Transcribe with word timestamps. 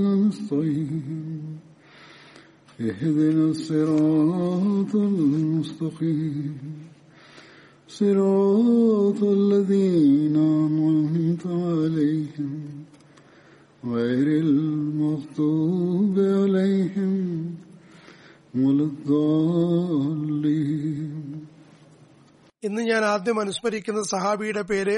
نستعين 0.00 1.58
اهدنا 2.80 3.44
الصراط 3.50 4.92
المستقيم 4.94 6.56
صراط 7.88 9.20
الذين 9.22 10.36
أنعمت 10.36 11.44
عليهم 11.46 12.52
غير 13.86 14.28
المغضوب 14.40 16.14
عليهم 16.38 17.14
ولا 18.54 18.84
الضالين 18.84 20.32
ഇന്ന് 22.62 22.82
ഞാൻ 22.82 23.02
ആദ്യം 23.04 23.38
അനുസ്മരിക്കുന്ന 23.42 24.00
സഹാബിയുടെ 24.12 24.62
പേര് 24.70 24.94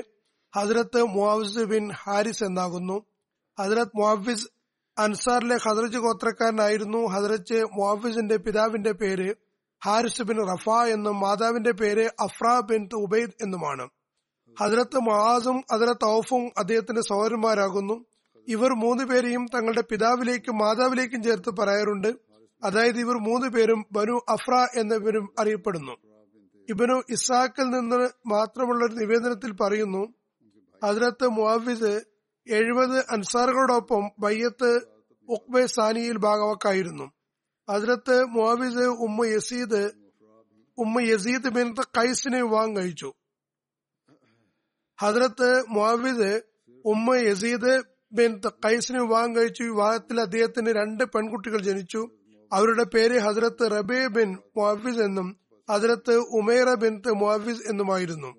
ഹസ്രത്ത് 0.54 1.00
മുവാവിസ് 1.14 1.64
ബിൻ 1.72 1.84
ഹാരിസ് 2.02 2.44
എന്നാകുന്നു 2.44 2.96
ഹസ്രത്ത് 3.58 3.96
മുവാവിസ് 3.96 4.46
അൻസാറിലെ 4.97 5.57
ഹദ്രജ് 5.57 5.97
ഗോത്രക്കാരനായിരുന്നു 5.97 7.05
ഹദ്രജ് 7.05 7.63
മുഹഫിസിന്റെ 7.77 8.37
പിതാവിന്റെ 8.37 8.91
പേര് 8.91 9.35
ഹാരിസ് 9.85 10.21
ബിൻ 10.21 10.37
റഫ 10.47 10.69
എന്നും 10.69 11.19
മാതാവിന്റെ 11.19 11.71
പേര് 11.71 12.09
അഫ്ര 12.19 12.59
ബിൻ 12.59 12.89
ഉബൈദ് 12.95 13.43
എന്നുമാണ്. 13.43 13.89
ഹദ്രത്ത് 14.59 14.97
മഹാസും 14.97 15.63
ഹദ്രത്ത് 15.71 16.05
ഔഫും 16.05 16.51
അദ്ദേഹത്തിന്റെ 16.57 17.01
സഹോദരന്മാരാകുന്നു. 17.01 18.05
ഇവർ 18.47 18.71
മൂന്ന് 18.73 19.03
പേരെയും 19.03 19.45
തങ്ങളുടെ 19.55 19.83
പിതാവിലേക്കും 19.91 20.57
മാതാവിലേക്കും 20.57 21.23
ചേർത്ത് 21.23 21.51
പറയാറുണ്ട്. 21.51 22.13
അതായത് 22.63 22.99
ഇവർ 22.99 23.17
മൂന്ന് 23.17 23.47
പേരും 23.49 23.85
ബനു 23.91 24.21
അഫ്ര 24.29 24.67
എന്നിവരും 24.79 25.33
അറിയപ്പെടുന്നു. 25.39 25.95
ഇബനു 26.69 27.01
ഇസാക്കിൽ 27.09 27.63
നിന്ന് 27.63 28.09
മാത്രമുള്ള 28.27 28.85
ഒരു 28.85 28.93
നിവേദനത്തിൽ 28.93 29.51
പറയുന്നു 29.51 30.03
ഹദ്രത്ത് 30.83 31.27
മുഹാഫിസ് 31.27 32.12
എഴുപത് 32.47 33.05
അൻസാറുകളോടൊപ്പം 33.11 34.09
ബയ്യത്ത് 34.19 34.81
ഉക്ബെ 35.29 35.65
സാനിയിൽ 35.65 36.17
ഭാഗവക്കായിരുന്നു. 36.17 37.11
അതിലത്ത് 37.69 38.23
മുഹാബിദ് 38.23 38.83
ഉമ്മ 38.83 39.25
യസീദ് 39.25 39.91
ഉമ്മ 40.77 41.01
യസീദ് 41.01 41.49
ബിൻ 41.49 41.73
കൈസിനെ 41.73 42.41
വിവാഹം 42.43 42.77
കഴിച്ചു. 42.77 43.13
ഹദ്രത്ത് 45.01 45.63
മുഹാബിദ് 45.67 46.41
ഉമ്മ 46.85 47.15
യസീദ് 47.15 47.83
ബിൻ 48.11 48.41
കൈസിനെ 48.65 49.01
വിവാഹം 49.01 49.35
കഴിച്ചു. 49.35 49.63
വിവാഹത്തിൽ 49.63 50.21
അദ്ദേഹത്തിന് 50.21 50.71
രണ്ട് 50.71 51.03
പെൺകുട്ടികൾ 51.03 51.61
ജനിച്ചു. 51.61 52.09
അവരുടെ 52.53 52.83
പേര് 52.83 53.19
ഹദ്രത്ത് 53.19 53.71
റബേ 53.71 54.07
ബിൻ 54.07 54.37
മുഹാഫിസ് 54.57 54.99
എന്നും 54.99 55.39
ഹദ്രത്ത് 55.71 56.17
ഉമേറ 56.17 56.73
ബിൻ 56.73 57.01
മുഹാഫിസ് 57.17 57.69
എന്നുമായിരുന്നു. 57.69 58.35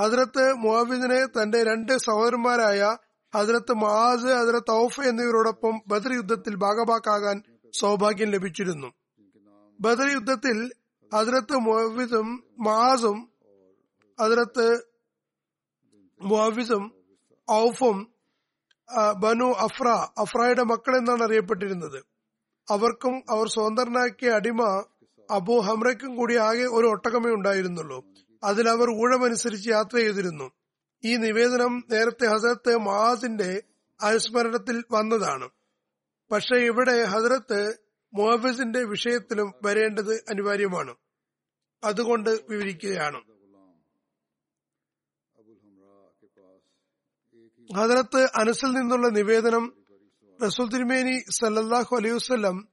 ഹദ്രത്ത് 0.00 0.52
മുഹാഫിസിനെ 0.52 1.26
തന്റെ 1.26 1.64
രണ്ട് 1.64 1.98
സഹോദരന്മാരായ 1.98 2.96
ഹദ്രത്ത് 3.34 3.72
മാസ് 3.72 4.30
ഹദ്രത്ത് 4.40 4.72
ഔഫ് 4.72 5.00
എന്നിവരോടൊപ്പം 5.00 5.80
ബദർ 5.88 6.12
യുദ്ധത്തിൽ 6.12 6.54
ഭാഗഭാക്കാകാൻ 6.54 7.42
സൗഭാഗ്യം 7.80 8.30
ലഭിച്ചിരുന്നു. 8.30 8.88
ബദർ 9.80 10.08
യുദ്ധത്തിൽ 10.12 10.58
ഹദ്രത്ത് 11.14 11.56
മുഹവിസും 11.56 12.44
മാസും 12.58 13.18
ഹദ്രത്ത് 14.20 14.68
മുഹവിസും 16.20 16.84
ഔഫും 17.48 17.98
ബനു 19.22 19.48
അഫ്ര 19.66 19.88
അഫ്രയുടെ 20.18 20.62
മക്കൾ 20.62 20.96
എന്നാണ് 20.96 21.22
അറിയപ്പെട്ടിരുന്നത്. 21.22 21.98
അവർക്കും 22.70 23.22
അവർ 23.30 23.46
സ്വതന്ത്രനാക്കിയ 23.48 24.30
അടിമ 24.30 24.62
അബു 25.30 25.60
ഹംറയ്ക്കും 25.60 26.16
കൂടി 26.16 26.36
ആകെ 26.36 26.66
ഒരു 26.78 26.86
ഒട്ടകമേ 26.86 27.30
ഉണ്ടായിരുന്നുള്ളൂ. 27.30 27.98
അതിൽ 28.42 28.66
അവർ 28.70 28.88
ഊഴമനുസരിച്ച് 29.02 29.68
യാത്ര 29.70 29.96
ചെയ്തിരുന്നു. 29.96 30.46
ഈ 31.04 31.16
നിവേദനം 31.16 31.84
നേരത്തെ 31.90 32.26
ഹസരത്ത് 32.26 32.76
മഹാസിന്റെ 32.76 33.62
അനുസ്മരണത്തിൽ 34.02 34.84
വന്നതാണ്. 34.90 35.48
പക്ഷെ 36.32 36.56
ഇവിടെ 36.56 37.04
ഹസരത്ത് 37.04 37.78
മുഹഫിസിന്റെ 38.14 38.84
വിഷയത്തിലും 38.84 39.54
വരേണ്ടത് 39.64 40.14
അനിവാര്യമാണ്. 40.14 40.94
അതുകൊണ്ട് 41.84 42.30
വിവരിക്കുകയാണ്. 42.30 43.20
ഹജറത്ത് 47.76 48.28
അനസിൽ 48.36 48.66
നിന്നുള്ള 48.66 49.08
നിവേദനം 49.08 49.72
റസൂൽ 50.44 50.68
തിരുമേനി 50.68 51.30
സല്ലല്ലാഹു 51.30 51.96
അലൈഹി 51.96 52.66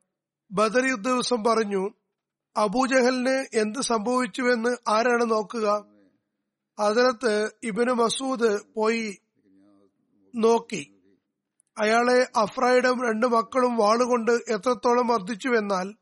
ബദർ 0.52 0.88
യുദ്ധ 0.88 1.08
ദിവസം 1.08 1.44
പറഞ്ഞു 1.44 1.90
അബൂജഹലിന് 2.58 3.58
എന്ത് 3.58 3.82
സംഭവിച്ചുവെന്ന് 3.82 4.90
ആരാണ് 4.90 5.32
നോക്കുക? 5.32 5.95
ഹസരത്ത് 6.80 7.52
ഇബിന് 7.64 7.92
മസൂദ് 7.92 8.60
പോയി 8.76 9.18
നോക്കി. 10.36 10.94
അയാളെ 11.78 12.28
അഫ്രയുടെ 12.36 12.90
രണ്ട് 12.90 13.28
മക്കളും 13.28 13.78
വാളുകൊണ്ട് 13.78 14.32
എത്രത്തോളം 14.32 15.08
മർദ്ദിച്ചുവെന്നാൽ 15.08 15.94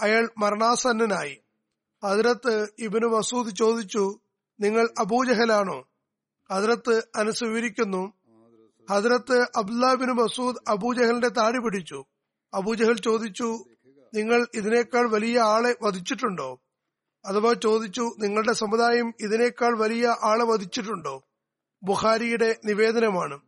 അയാൾ 0.00 0.30
മരണാസന്നനായി. 0.38 1.40
അതിരത്ത് 2.04 2.68
ഇബിന് 2.78 3.06
മസൂദ് 3.06 3.56
ചോദിച്ചു 3.56 4.20
നിങ്ങൾ 4.60 4.88
അബൂജഹലാണോ? 4.98 5.88
അതിരത്ത് 6.50 7.02
അനസ് 7.16 7.44
വിവരിക്കുന്നു 7.44 8.12
അബ്ദുല്ലാബിന് 9.56 10.12
മസൂദ് 10.12 10.56
അബൂജഹലിന്റെ 10.68 11.28
താടി 11.28 11.58
പിടിച്ചു. 11.58 12.04
അബൂജഹൽ 12.54 13.00
ചോദിച്ചു 13.00 13.64
നിങ്ങൾ 14.14 14.46
ഇതിനേക്കാൾ 14.54 15.10
വലിയ 15.10 15.40
ആളെ 15.40 15.76
വധിച്ചിട്ടുണ്ടോ? 15.82 16.60
അഥവാ 17.28 17.52
ചോദിച്ചു 17.52 18.04
നിങ്ങളുടെ 18.18 18.52
സമുദായം 18.52 19.14
ഇതിനേക്കാൾ 19.20 19.78
വലിയ 19.78 20.16
ആളെ 20.22 20.44
വധിച്ചിട്ടുണ്ടോ 20.44 21.22
ബുഖാരിയുടെ 21.82 22.56
നിവേദനമാണ്. 22.64 23.40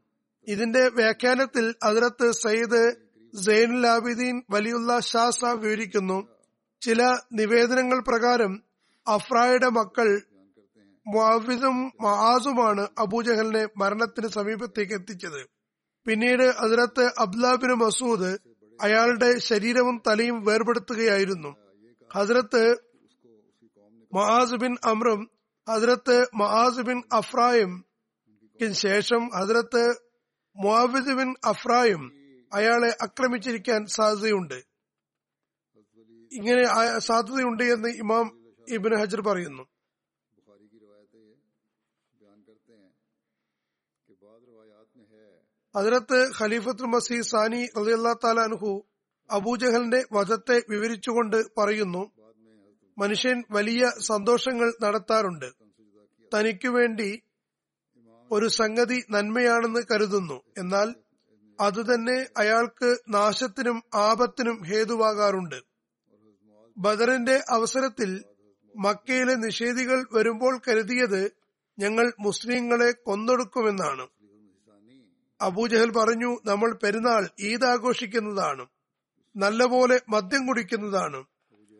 ഇതിന്റെ 0.48 0.88
വ്യാഖ്യാനത്തിൽ 0.88 1.74
അതിരത്ത് 1.82 2.30
സയ്യിദ് 2.30 2.82
സൈനുൽ 3.46 3.86
ആബിദീൻ 3.86 4.42
വലിയുള്ള 4.50 5.00
ഷാ 5.00 5.30
സാബ് 5.30 5.62
വിവരിക്കുന്നു 5.62 6.28
ചില 6.82 7.18
നിവേദനങ്ങൾ 7.32 7.98
പ്രകാരം 8.00 8.62
അഫ്രായുടെ 9.08 9.68
മക്കൾ 9.68 10.20
മുഅവ്വിദും 11.06 11.92
മഹാസുമാണ് 12.00 12.88
അബൂജഹലിനെ 12.98 13.68
മരണത്തിന് 13.76 14.28
സമീപത്തേക്ക് 14.28 14.92
എത്തിച്ചത്. 14.92 15.40
പിന്നീട് 16.06 16.42
അതിരത്ത് 16.42 17.04
അബ്ദുലാബിൻ 17.18 17.72
മസൂദ് 17.72 18.30
അയാളുടെ 18.80 19.38
ശരീരവും 19.38 20.02
തലയും 20.06 20.44
വേർപെടുത്തുകയായിരുന്നു. 20.44 21.56
ഹസരത്ത് 22.14 22.62
മഹാസ് 24.12 24.54
ബിൻ 24.54 24.76
അമ്രും 24.84 25.30
ഹജ്രത്ത് 25.68 26.26
മഹാസ് 26.34 26.80
ബിൻ 26.80 27.02
അഫ്രായും 27.12 27.72
ശേഷം 28.72 29.22
ഹജ്രത്ത് 29.38 29.84
മുഹാബിദ് 30.56 31.12
ബിൻ 31.18 31.34
അഫ്രായും 31.44 32.02
അയാളെ 32.52 32.96
ആക്രമിച്ചിരിക്കാൻ 33.02 33.86
സാധ്യതയുണ്ട്. 33.86 34.58
ഇങ്ങനെ 36.32 36.64
സാധ്യതയുണ്ട് 36.98 37.64
എന്ന് 37.64 37.88
ഇമാം 37.88 38.26
ഇബിൻ 38.68 39.00
ഹജർ 39.00 39.20
പറയുന്നു. 39.20 39.64
അതിനകത്ത് 45.74 46.18
ഖലീഫത്തുൽ 46.38 46.86
മസീഹ് 46.86 47.22
സാനി 47.22 47.60
റളിയല്ലാഹു 47.78 48.18
താലാൻഹു 48.24 48.70
അബൂജഹലിന്റെ 49.30 50.04
വധത്തെ 50.12 50.62
വിവരിച്ചുകൊണ്ട് 50.68 51.36
പറയുന്നു 51.58 52.02
മനുഷ്യൻ 53.00 53.44
വലിയ 53.50 53.90
സന്തോഷങ്ങൾ 53.98 54.72
നടത്താറുണ്ട്. 54.82 55.52
തനിക്കു 56.34 56.68
വേണ്ടി 56.68 57.22
ഒരു 58.30 58.48
സംഗതി 58.48 59.04
നന്മയാണെന്ന് 59.10 59.80
കരുതുന്നു. 59.92 60.42
എന്നാൽ 60.58 60.94
അതുതന്നെ 61.60 62.26
അയാൾക്ക് 62.36 62.96
നാശത്തിനും 63.08 63.82
ആപത്തിനും 63.94 64.62
ഹേതുവാകാറുണ്ട്. 64.62 65.62
ബദറിന്റെ 66.78 67.44
അവസരത്തിൽ 67.50 68.24
മക്കയിലെ 68.76 69.34
നിഷേധികൾ 69.34 70.06
വരുമ്പോൾ 70.12 70.60
കരുതിയത് 70.68 71.32
ഞങ്ങൾ 71.78 72.12
മുസ്ലിങ്ങളെ 72.20 72.92
കൊന്നൊടുക്കുമെന്നാണ്. 72.92 74.08
അബൂജഹൽ 75.40 75.90
പറഞ്ഞു 75.90 76.38
നമ്മൾ 76.46 76.78
പെരുന്നാൾ 76.82 77.28
ഈദ് 77.40 77.64
ആഘോഷിക്കുന്നതാണ്. 77.64 78.66
നല്ലപോലെ 79.36 80.00
മദ്യം 80.08 80.46
കുടിക്കുന്നതാണ്. 80.46 81.24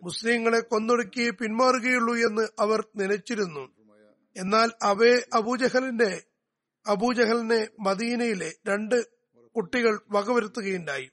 മുസ്ലിങ്ങളെ 0.02 0.60
കൊന്നൊടുക്കി 0.60 1.30
പിന്മാറുകയുള്ളൂ 1.30 2.14
എന്ന് 2.14 2.48
അവർ 2.58 2.84
നനച്ചിരുന്നു. 2.96 3.68
എന്നാൽ 4.36 4.70
അവയെ 4.82 5.36
അബൂജഹലിന്റെ 5.36 6.22
അബൂജഹലിനെ 6.86 7.68
മദീനയിലെ 7.80 8.52
രണ്ട് 8.68 9.06
കുട്ടികൾ 9.56 10.00
വകവരുത്തുകയുണ്ടായി. 10.10 11.10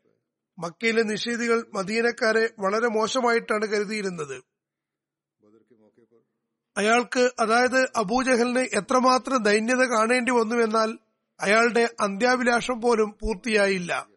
മക്കയിലെ 0.59 1.03
നിഷേധികൾ 1.03 1.65
മദീനക്കാരെ 1.73 2.49
വളരെ 2.59 2.87
മോശമായിട്ടാണ് 2.87 3.65
കരുതിയിരുന്നത്. 3.65 4.43
അയാൾക്ക് 6.77 7.31
അതായത് 7.39 7.89
അബൂജഹലിന് 7.95 8.59
എത്രമാത്രം 8.59 9.43
ദൈന്യത 9.43 9.85
കാണേണ്ടി 9.85 10.31
വന്നുവെന്നാൽ 10.31 10.97
അയാളുടെ 11.39 11.89
അന്ത്യാഭിലാഷം 11.99 12.81
പോലും 12.81 13.09
പൂർത്തിയായില്ല. 13.21 14.07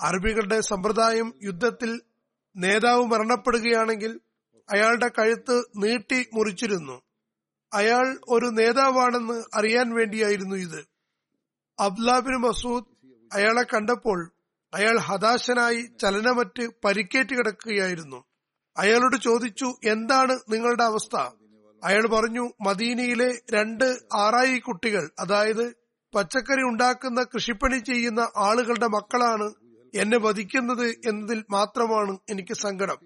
അറബികളുടെ 0.00 0.60
സമ്പ്രദായം 0.60 1.32
യുദ്ധത്തിൽ 1.42 2.00
നേതാവ് 2.56 3.04
മരണപ്പെടുകയാണെങ്കിൽ 3.04 4.20
അയാളുടെ 4.72 5.08
കഴുത്ത് 5.08 5.64
നീട്ടി 5.76 6.26
മുറിച്ചിരുന്നു. 6.34 7.02
അയാൾ 7.72 8.18
ഒരു 8.28 8.46
നേതാവാണെന്ന് 8.46 9.44
അറിയാൻ 9.54 9.94
വേണ്ടിയായിരുന്നു 9.94 10.56
ഇത്. 10.56 10.86
അബ്ലാബിൻ 11.80 12.40
മസൂദ് 12.40 12.84
അയാളെ 13.32 13.62
കണ്ടപ്പോൾ 13.62 14.32
അയാൾ 14.74 14.98
ഹതാശനായി 14.98 15.82
ചലനമറ്റ് 16.02 16.68
പരിക്കേറ്റ് 16.84 17.34
കിടക്കുകയായിരുന്നു. 17.34 18.24
അയാളോട് 18.76 19.16
ചോദിച്ചു 19.16 19.74
എന്താണ് 19.84 20.38
നിങ്ങളുടെ 20.48 20.82
അവസ്ഥ? 20.82 21.16
അയാൾ 21.84 22.06
പറഞ്ഞു 22.06 22.52
മദീനയിലെ 22.60 23.42
രണ്ട് 23.54 23.98
ആറായി 24.14 24.58
കുട്ടികൾ 24.58 25.10
അതായത് 25.20 25.74
പച്ചക്കറി 26.14 26.62
ഉണ്ടാക്കുന്ന 26.62 27.22
കൃഷിപ്പണി 27.22 27.78
ചെയ്യുന്ന 27.78 28.20
ആളുകളുടെ 28.36 28.86
മക്കളാണ് 28.86 29.63
എന്നെ 29.94 30.18
വധിക്കുന്നത് 30.18 30.86
എന്നതിൽ 30.86 31.44
മാത്രമാണ് 31.50 32.18
എനിക്ക് 32.28 32.54
സങ്കടം. 32.54 32.96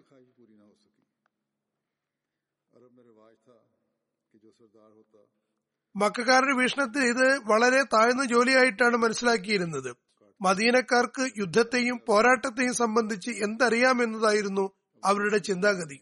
മക്കാരുടെ 5.97 6.53
വീക്ഷണത്തിൽ 6.53 7.03
ഇത് 7.05 7.39
വളരെ 7.39 7.83
താഴ്ന്ന 7.83 8.25
ജോലിയായിട്ടാണ് 8.25 8.97
മനസ്സിലാക്കിയിരുന്നത്. 8.97 9.97
മദീനക്കാർക്ക് 10.41 11.31
യുദ്ധത്തെയും 11.39 12.01
പോരാട്ടത്തെയും 12.07 12.75
സംബന്ധിച്ച് 12.75 13.31
എന്തറിയാമെന്നതായിരുന്നു 13.31 14.71
അവരുടെ 15.05 15.39
ചിന്താഗതി. 15.39 16.01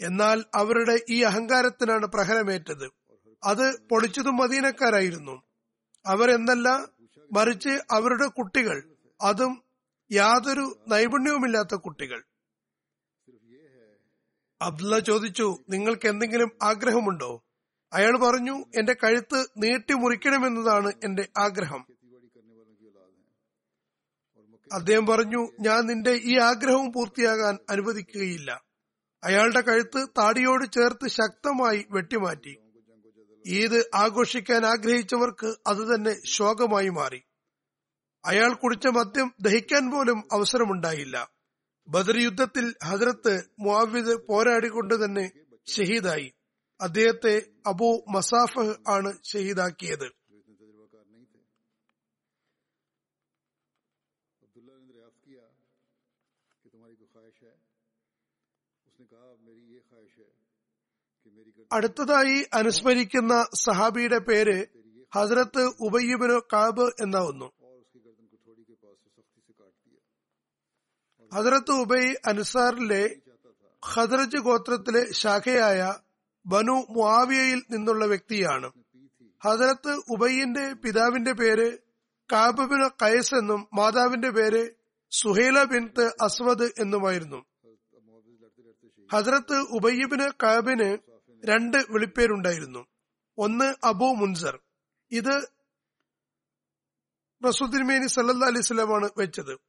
എന്നാൽ 0.00 0.44
അവരുടെ 0.54 1.00
ഈ 1.10 1.22
അഹങ്കാരത്തിനാണ് 1.22 2.06
പ്രഹരമേറ്റത്. 2.06 2.90
അത് 3.44 3.80
പൊളിച്ചതും 3.90 4.36
മദീനക്കാരായിരുന്നു. 4.36 5.42
അവരെന്നല്ല 6.06 6.68
മറിച്ച് 7.32 7.82
അവരുടെ 7.90 8.26
കുട്ടികൾ. 8.26 8.94
അതും 9.20 9.67
യാതൊരു 10.12 10.84
നൈപുണ്യവുമില്ലാത്ത 10.88 11.74
കുട്ടികൾ. 11.74 12.22
അബ്ദുള്ള 14.62 14.98
ചോദിച്ചു 14.98 15.58
നിങ്ങൾക്ക് 15.68 16.08
എന്തെങ്കിലും 16.08 16.50
ആഗ്രഹമുണ്ടോ? 16.62 17.44
അയാൾ 17.92 18.18
പറഞ്ഞു 18.18 18.64
എന്റെ 18.78 18.92
കഴുത്ത് 18.92 19.46
നീട്ടി 19.58 19.94
മുറിക്കണമെന്നതാണ് 19.94 20.92
എന്റെ 21.04 21.28
ആഗ്രഹം. 21.38 21.86
അദ്ദേഹം 24.72 25.06
പറഞ്ഞു 25.06 25.48
ഞാൻ 25.60 25.86
നിന്റെ 25.86 26.10
ഈ 26.10 26.38
ആഗ്രഹവും 26.38 26.92
പൂർത്തിയാകാൻ 26.92 27.58
അനുവദിക്കുകയില്ല. 27.70 28.64
അയാളുടെ 29.24 29.60
കഴുത്ത് 29.60 30.08
താടിയോട് 30.18 30.72
ചേർത്ത് 30.72 31.08
ശക്തമായി 31.08 31.86
വെട്ടിമാറ്റി. 31.90 32.58
ഈദ് 33.46 33.82
ആഘോഷിക്കാൻ 33.94 34.66
ആഗ്രഹിച്ചവർക്ക് 34.66 35.54
അത് 35.66 35.94
തന്നെ 35.94 36.16
ശോകമായി 36.26 36.88
മാറി. 36.88 37.22
അയാൾ 38.28 38.54
കുടിച്ച 38.54 38.86
മദ്യം 38.86 39.28
ദഹിക്കാൻ 39.40 39.84
പോലും 39.90 40.18
അവസരമുണ്ടായില്ല. 40.32 41.16
ബദർ 41.88 42.16
യുദ്ധത്തിൽ 42.18 42.66
ഹജ്രത്ത് 42.84 43.34
മുവിദ് 43.58 44.14
പോരാടിക്കൊണ്ട് 44.28 44.94
തന്നെ 45.04 45.26
ഷഹീദായി 45.66 46.28
അദ്ദേഹത്തെ 46.80 47.34
അബു 47.66 47.90
മസാഫ് 48.14 48.64
ആണ് 48.88 49.12
ഷഹീദാക്കിയത് 49.32 50.08
അടുത്തതായി 61.72 62.36
അനുസ്മരിക്കുന്ന 62.54 63.34
സഹാബിയുടെ 63.54 64.18
പേര് 64.18 64.58
ഹസരത്ത് 65.16 65.62
ഉബയ്യബിന് 65.86 66.40
കാബ് 66.52 66.86
എന്നാവുന്നു. 67.04 67.48
ഹസ്രത്ത് 71.34 71.70
ഉബൈ 71.70 72.14
അനുസാറിലെ 72.26 73.16
ഖദറജ് 73.94 74.36
ഗോത്രത്തിലെ 74.36 75.12
ശാഖയായ 75.12 75.94
ബനു 76.46 76.86
മുവിയയിൽ 76.90 77.62
നിന്നുള്ള 77.70 78.06
വ്യക്തിയാണ്. 78.06 78.72
ഹസരത്ത് 79.44 80.02
ഉബൈന്റെ 80.10 80.72
പിതാവിന്റെ 80.72 81.32
പേര് 81.32 81.78
കാബിന് 82.32 82.88
കയസ് 83.02 83.34
എന്നും 83.34 83.68
മാതാവിന്റെ 83.74 84.30
പേര് 84.30 84.70
സുഹേല 85.10 85.64
ബിൻത്ത് 85.64 86.12
അസ്വദ് 86.20 86.72
എന്നുമായിരുന്നു. 86.78 87.44
ഹസരത്ത് 89.12 89.56
ഉബയ്യബിന് 89.58 90.30
കാബിന് 90.42 90.98
രണ്ട് 91.44 91.76
വിളിപ്പേരുണ്ടായിരുന്നു. 91.90 92.86
ഒന്ന് 93.38 93.74
അബു 93.84 94.04
മുൻസർ. 94.04 94.58
ഇത് 95.10 95.48
റസൂദ്ദിൻമേനി 97.46 98.06
സല്ലാ 98.06 98.60
സ്വലമാണ് 98.60 99.10
വെച്ചത്. 99.16 99.67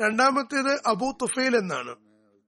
രണ്ടാമത്തേത് 0.00 0.80
അബു 0.86 1.18
തുഫൈൽ 1.22 1.56
എന്നാണ്. 1.56 1.96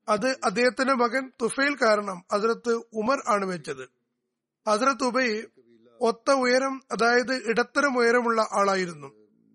അത് 0.09 0.37
അദ്ദേഹത്തിന്റെ 0.45 0.95
മകൻ 0.95 1.33
തുഫൈൽ 1.43 1.77
കാരണം 1.83 2.25
അതിർത്ത് 2.33 2.73
ഉമർ 2.93 3.23
ആണ് 3.29 3.45
വെച്ചത്. 3.45 3.89
അതിർത്ത് 4.67 5.05
ഉബൈ 5.05 5.43
ഒത്ത 6.01 6.31
ഉയരം 6.31 6.83
അതായത് 6.93 7.49
ഇടത്തരം 7.49 7.99
ഉയരമുള്ള 7.99 8.49
ആളായിരുന്നു. 8.53 9.13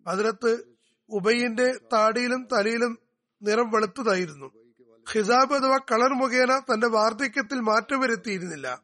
അതിർത്ത് 0.08 0.64
ഉബൈന്റെ 1.10 1.74
താടിയിലും 1.94 2.48
തലയിലും 2.54 3.00
നിറം 3.42 3.70
വെളുത്തതായിരുന്നു. 3.70 4.52
ഹിസാബ് 5.12 5.54
അഥവാ 5.54 5.78
കളർ 5.78 6.14
മുഖേന 6.14 6.60
തന്റെ 6.60 6.88
വാർദ്ധക്യത്തിൽ 6.88 7.60
മാറ്റം 7.60 8.00
വരുത്തിയിരുന്നില്ല. 8.00 8.82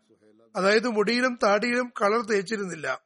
അതായത് 0.56 0.88
മുടിയിലും 0.88 1.40
താടിയിലും 1.44 1.94
കളർ 2.02 2.22
തേച്ചിരുന്നില്ല. 2.22 3.02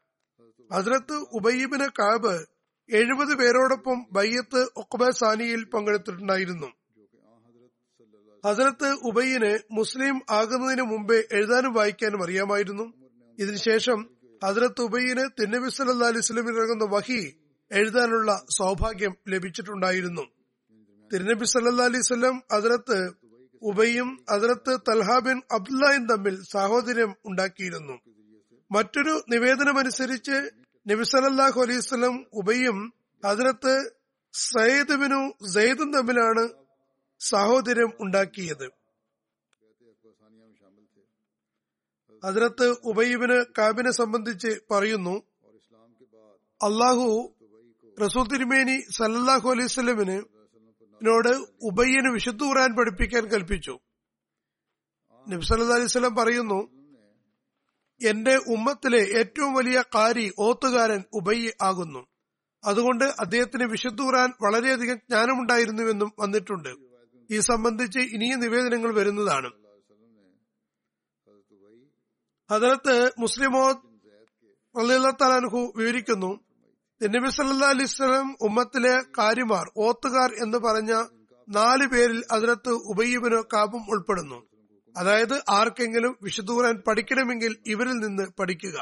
അതിർത്ത് 0.71 1.13
ഉബയ്യബിന് 1.13 1.87
കാബ് 1.99 2.52
എഴുപത് 2.93 3.37
പേരോടൊപ്പം 3.37 4.05
ബയ്യത്ത് 4.11 4.67
ഒക്കബ 4.77 5.09
സാനിയിൽ 5.09 5.63
പങ്കെടുത്തിട്ടുണ്ടായിരുന്നു. 5.63 6.67
ഹസരത്ത് 8.45 8.89
ഉബയ്യന് 8.89 9.59
മുസ്ലിം 9.71 10.21
ആകുന്നതിന് 10.29 10.81
മുമ്പേ 10.81 11.23
എഴുതാനും 11.31 11.73
വായിക്കാനും 11.73 12.23
അറിയാമായിരുന്നു. 12.23 12.93
ഇതിനുശേഷം 13.39 14.09
ഹസരത്ത് 14.45 14.81
ഉബയ്യന് 14.81 15.41
തിന്നബി 15.41 15.69
സല്ലാ 15.69 16.07
അലൈസ്ലമിൽ 16.07 16.57
ഇറങ്ങുന്ന 16.57 16.83
വഹി 16.83 17.35
എഴുതാനുള്ള 17.71 18.45
സൗഭാഗ്യം 18.57 19.15
ലഭിച്ചിട്ടുണ്ടായിരുന്നു. 19.27 20.21
തിരുനബി 21.13 21.45
സല്ലാ 21.45 21.85
അലൈവല്ലം 21.85 22.43
ഹസരത്ത് 22.53 23.11
ഉബയ്യും 23.61 24.25
ഹസരത്ത് 24.31 24.79
തൽഹ 24.89 25.19
ബിൻ 25.19 25.41
അബ്ദുല്ലയും 25.51 26.07
തമ്മിൽ 26.07 26.41
സാഹോദര്യം 26.51 27.15
ഉണ്ടാക്കിയിരുന്നു. 27.25 27.93
മറ്റൊരു 28.71 29.23
നിവേദനമനുസരിച്ച് 29.29 30.62
നബി 30.87 31.03
സലല്ലാഹു 31.03 31.61
ഉബയും 31.61 32.77
ഉബയ്യും 33.23 33.73
സയ്യിദ്ബിനു 34.33 35.47
സയ്യിദ് 35.47 35.93
തമ്മിലാണ് 35.93 36.43
സഹോദര്യം 37.19 37.91
ഉണ്ടാക്കിയത്. 37.99 38.65
അതിനകത്ത് 42.23 42.67
ഉബൈബിന് 42.89 43.37
കാബിനെ 43.57 43.91
സംബന്ധിച്ച് 43.91 44.51
പറയുന്നു 44.71 45.15
അള്ളാഹു 46.61 47.07
റസൂൽ 48.01 48.27
തിരുമേനി 48.33 48.77
സല്ലാഹു 48.97 49.49
അലൈവല്ലമിന് 49.49 50.17
നോട് 51.01 51.33
ഉബയ്യന് 51.69 52.09
വിശുദ്ധ 52.13 52.43
ഖുറാൻ 52.43 52.75
പഠിപ്പിക്കാൻ 52.75 53.25
കൽപ്പിച്ചു. 53.25 53.79
നബി 55.27 55.45
അലൈഹി 55.53 55.79
അലൈവല്ലം 55.79 56.15
പറയുന്നു 56.15 56.59
എന്റെ 58.03 58.35
ഉമ്മത്തിലെ 58.35 59.19
ഏറ്റവും 59.19 59.53
വലിയ 59.53 59.83
കാരി 59.95 60.31
ഓത്തുകാരൻ 60.39 61.03
ഉബയ്യ 61.13 61.51
ആകുന്നു. 61.61 62.07
അതുകൊണ്ട് 62.63 63.03
അദ്ദേഹത്തിന് 63.03 63.63
വിശുദ്ധൂറാൻ 63.63 64.33
വളരെയധികം 64.41 64.95
ജ്ഞാനമുണ്ടായിരുന്നുവെന്നും 64.95 66.13
വന്നിട്ടുണ്ട്. 66.19 66.69
ഈ 67.31 67.39
സംബന്ധിച്ച് 67.39 67.99
ഇനിയും 67.99 68.39
നിവേദനങ്ങൾ 68.39 68.93
വരുന്നതാണ്. 68.93 69.51
ഹദരത്ത് 72.51 73.11
മുസ്ലിമോ 73.19 73.69
അള്ളാഹു 74.79 75.73
വിവരിക്കുന്നു 75.75 76.39
നബി 77.03 77.29
സല്ലാ 77.29 77.69
അലിസ്ലം 77.69 78.35
ഉമ്മത്തിലെ 78.41 79.01
കാരിമാർ 79.17 79.71
ഓത്തുകാർ 79.77 80.31
എന്ന് 80.43 80.57
പറഞ്ഞ 80.57 81.03
നാല് 81.49 81.87
പേരിൽ 81.87 82.23
അതിനകത്ത് 82.31 82.69
ഉബയ്യബിന് 82.69 83.43
കാബും 83.53 83.89
ഉൾപ്പെടുന്നു. 83.89 84.52
അതായത് 84.95 85.35
ആർക്കെങ്കിലും 85.49 86.13
വിശുദ്ധ 86.21 86.51
ഖുർആൻ 86.51 86.75
പഠിക്കണമെങ്കിൽ 86.87 87.51
ഇവരിൽ 87.73 87.97
നിന്ന് 88.05 88.25
പഠിക്കുക. 88.39 88.77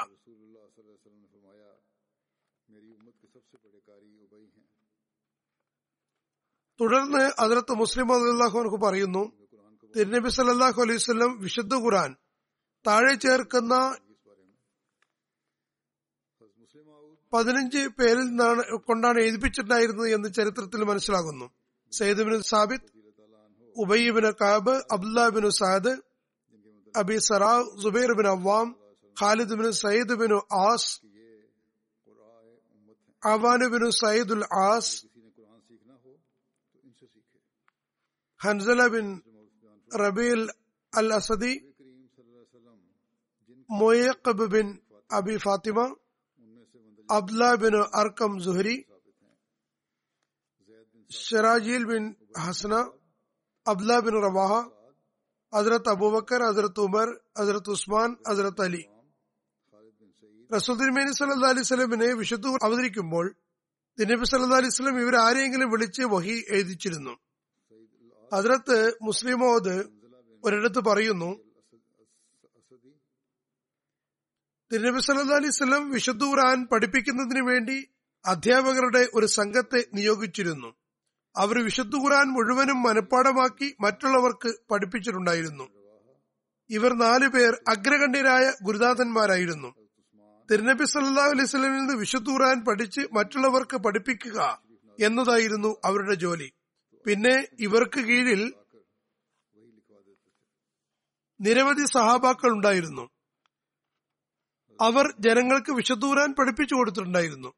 തുടർന്ന് 6.80 7.24
അതിർത്ത് 7.44 7.74
മുസ്ലിം 7.82 8.12
അള്ളാഹുനക്ക് 8.14 8.80
പറയുന്നു 8.86 9.24
തിരുനബി 9.96 10.30
സല്ലാഹു 10.36 10.80
അലൈഹി 10.82 11.02
സ്വലം 11.06 11.32
വിശുദ്ധ 11.42 11.74
ഖുർആൻ 11.76 12.12
താഴെ 12.86 13.14
ചേർക്കുന്ന 13.16 13.74
പതിനഞ്ച് 17.34 17.82
പേരിൽ 17.98 18.26
നിന്നാണ് 18.30 18.62
കൊണ്ടാണ് 18.88 19.20
എഴുതിപ്പിച്ചിട്ടുണ്ടായിരുന്നത് 19.20 20.10
എന്ന് 20.16 20.30
ചരിത്രത്തിൽ 20.38 20.82
മനസ്സിലാകുന്നു. 20.84 21.46
Sayyid bin 21.94 22.42
Sabit 22.50 22.90
Ubay 23.78 24.14
bin 24.14 24.34
Ka'b, 24.34 24.68
Abdullah 24.90 25.32
bin 25.32 25.50
Sa'd, 25.52 25.88
Abi 26.96 27.20
Sara, 27.22 27.64
Zubair 27.82 28.18
bin 28.18 28.26
Awam, 28.26 28.76
Khalid 29.16 29.50
bin 29.50 29.72
Said 29.72 30.08
bin 30.08 30.32
As, 30.52 31.00
Awan 33.24 33.60
bin 33.72 33.92
Said 33.92 34.30
al-As, 34.32 35.06
Hanzala 38.44 38.92
bin 38.92 39.22
Rabil 39.94 40.50
al-Asadi, 40.94 41.64
Muayqab 43.72 44.52
bin 44.52 44.82
Abi 45.10 45.38
Fatima, 45.38 45.96
Abdullah 47.10 47.58
bin 47.62 47.74
Arkam 47.74 48.40
Zuhri, 48.42 48.86
Sirajil 51.10 51.88
bin 51.88 52.18
Hasna, 52.36 52.90
Abdullah 53.66 53.94
bin 54.06 54.16
Rawaha 54.28 54.54
Hazrat 55.54 55.90
Abubakar 55.96 56.42
Hazrat 56.50 56.82
Umar 56.88 57.08
ഹസരത്ത് 57.40 57.72
ഉസ്മാൻ 57.76 58.10
ഹസരത്ത് 58.30 58.64
അലി. 58.68 58.84
റസൂദ്ദിൻമേനി 60.50 61.12
സല്ലാ 61.18 61.50
അലൈഹി 61.54 61.68
സ്വലമിനെ 61.70 62.10
വിശുദ്ധ 62.22 62.46
അവതരിക്കുമ്പോൾ 62.68 63.28
ദിനബി 63.98 64.26
സല്ലാ 64.32 64.58
അലൈഹി 64.62 64.76
സ്വലം 64.78 64.98
ഇവർ 65.04 65.16
ആരെങ്കിലും 65.26 65.70
വിളിച്ച് 65.74 66.04
വഹി 66.14 66.36
എഴുതിച്ചിരുന്നു. 66.56 67.14
മുസ്ലിം 68.32 68.78
മുസ്ലിമോദ് 69.08 69.76
ഒരിടത്ത് 70.44 70.82
പറയുന്നു 70.90 71.32
തിരുനബി 74.72 75.00
സല്ലാ 75.06 75.40
അലൈഹി 75.40 75.56
സ്വലം 75.62 75.84
വിശുദ്ധ 75.96 76.24
ഖുർആൻ 76.32 76.60
പഠിപ്പിക്കുന്നതിന് 76.72 77.42
വേണ്ടി 77.52 77.78
അധ്യാപകരുടെ 78.26 79.04
ഒരു 79.18 79.28
സംഘത്തെ 79.40 79.82
നിയോഗിച്ചിരുന്നു. 79.98 80.70
അവർ 81.36 81.64
വിശുദ്ധ 81.64 81.96
ഖുറാൻ 81.96 82.28
മുഴുവനും 82.28 82.82
മനഃപ്പാടമാക്കി 82.82 83.76
മറ്റുള്ളവർക്ക് 83.82 84.54
പഠിപ്പിച്ചിട്ടുണ്ടായിരുന്നു. 84.72 85.70
ഇവർ 86.70 86.94
നാലുപേർ 86.94 87.62
അഗ്രഗണ്യരായ 87.68 88.54
ഗുരുനാഥന്മാരായിരുന്നു 88.64 89.74
തിരുനബി 90.52 90.86
സല്ലാഹു 90.86 91.30
അലൈസ്മിൽ 91.30 91.72
നിന്ന് 91.72 91.94
വിശുദ്ധ 91.94 92.30
ഖുറാൻ 92.30 92.66
പഠിച്ച് 92.66 93.02
മറ്റുള്ളവർക്ക് 93.14 93.78
പഠിപ്പിക്കുക 93.78 94.62
എന്നതായിരുന്നു 95.00 95.78
അവരുടെ 95.86 96.14
ജോലി. 96.14 96.52
പിന്നെ 97.06 97.48
ഇവർക്ക് 97.60 98.00
കീഴിൽ 98.00 98.54
നിരവധി 101.42 101.86
സഹാബാക്കൾ 101.86 102.52
ഉണ്ടായിരുന്നു. 102.52 103.10
അവർ 104.82 105.14
ജനങ്ങൾക്ക് 105.20 105.72
വിശുദ്ധൂരാൻ 105.72 106.36
പഠിപ്പിച്ചു 106.40 106.76
കൊടുത്തിട്ടുണ്ടായിരുന്നു. 106.76 107.54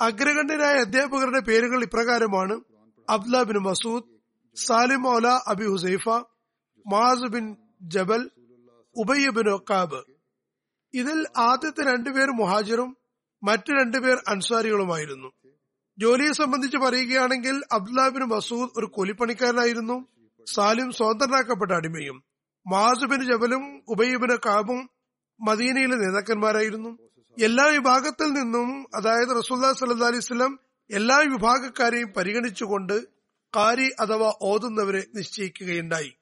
അഗ്രഗണ്യരായ 0.00 0.74
അധ്യാപകരുടെ 0.74 1.40
പേരുകൾ 1.40 1.82
ഇപ്രകാരമാണ്. 1.82 2.71
Abdullah 3.08 3.42
bin 3.42 3.58
Masood 3.62 4.08
Salim 4.56 5.02
Maula 5.02 5.28
Abi 5.28 5.64
Huzaifa 5.64 6.08
Muaz 6.86 7.28
bin 7.28 7.56
Jabal 7.82 8.30
Ubayy 8.96 9.28
bin 9.28 9.48
Okab 9.48 10.00
ഇതിൽ 10.94 11.26
ആദ്യത്തെ 11.38 11.82
രണ്ടുപേർ 11.92 12.30
മുഹാജിറും 12.30 12.96
മറ്റു 13.42 13.72
രണ്ടുപേർ 13.72 14.22
അൻസാരികളുമായിരുന്നു. 14.28 15.28
ജോലിയെ 15.98 16.32
സംബന്ധിച്ച് 16.32 16.76
പറയുകയാണെങ്കിൽ 16.76 17.62
അബ്ദുല്ല 17.72 18.08
ബിൻ 18.08 18.22
മസൂദ് 18.22 18.70
ഒരു 18.76 18.86
കൂലിപ്പണിക്കാരനായിരുന്നു 18.86 19.96
സാലിം 20.54 20.92
സ്വതന്ത്രനാക്കപ്പെട്ട 20.92 21.72
അടിമയും. 21.72 22.24
മാസ് 22.66 23.06
ബിൻ 23.06 23.24
ജബലും 23.24 23.82
ഉബയ്യബിന് 23.88 24.36
കാബും 24.46 24.90
മദീനയിലെ 25.40 25.96
നേതാക്കന്മാരായിരുന്നു. 25.96 26.98
എല്ലാ 27.36 27.64
വിഭാഗത്തിൽ 27.64 28.28
നിന്നും 28.32 28.86
അതായത് 28.94 29.32
റസൂല്ലാ 29.40 29.72
സല്ലാ 29.72 30.06
അലൈഹി 30.06 30.20
സ്വലം 30.20 30.58
എല്ലാ 30.90 31.16
വിഭാഗക്കാരെയും 31.32 32.12
പരിഗണിച്ചുകൊണ്ട് 32.12 32.96
കാരി 33.54 33.88
അഥവാ 34.00 34.30
ഓതുന്നവരെ 34.42 35.02
നിശ്ചയിക്കുകയുണ്ടായി. 35.14 36.12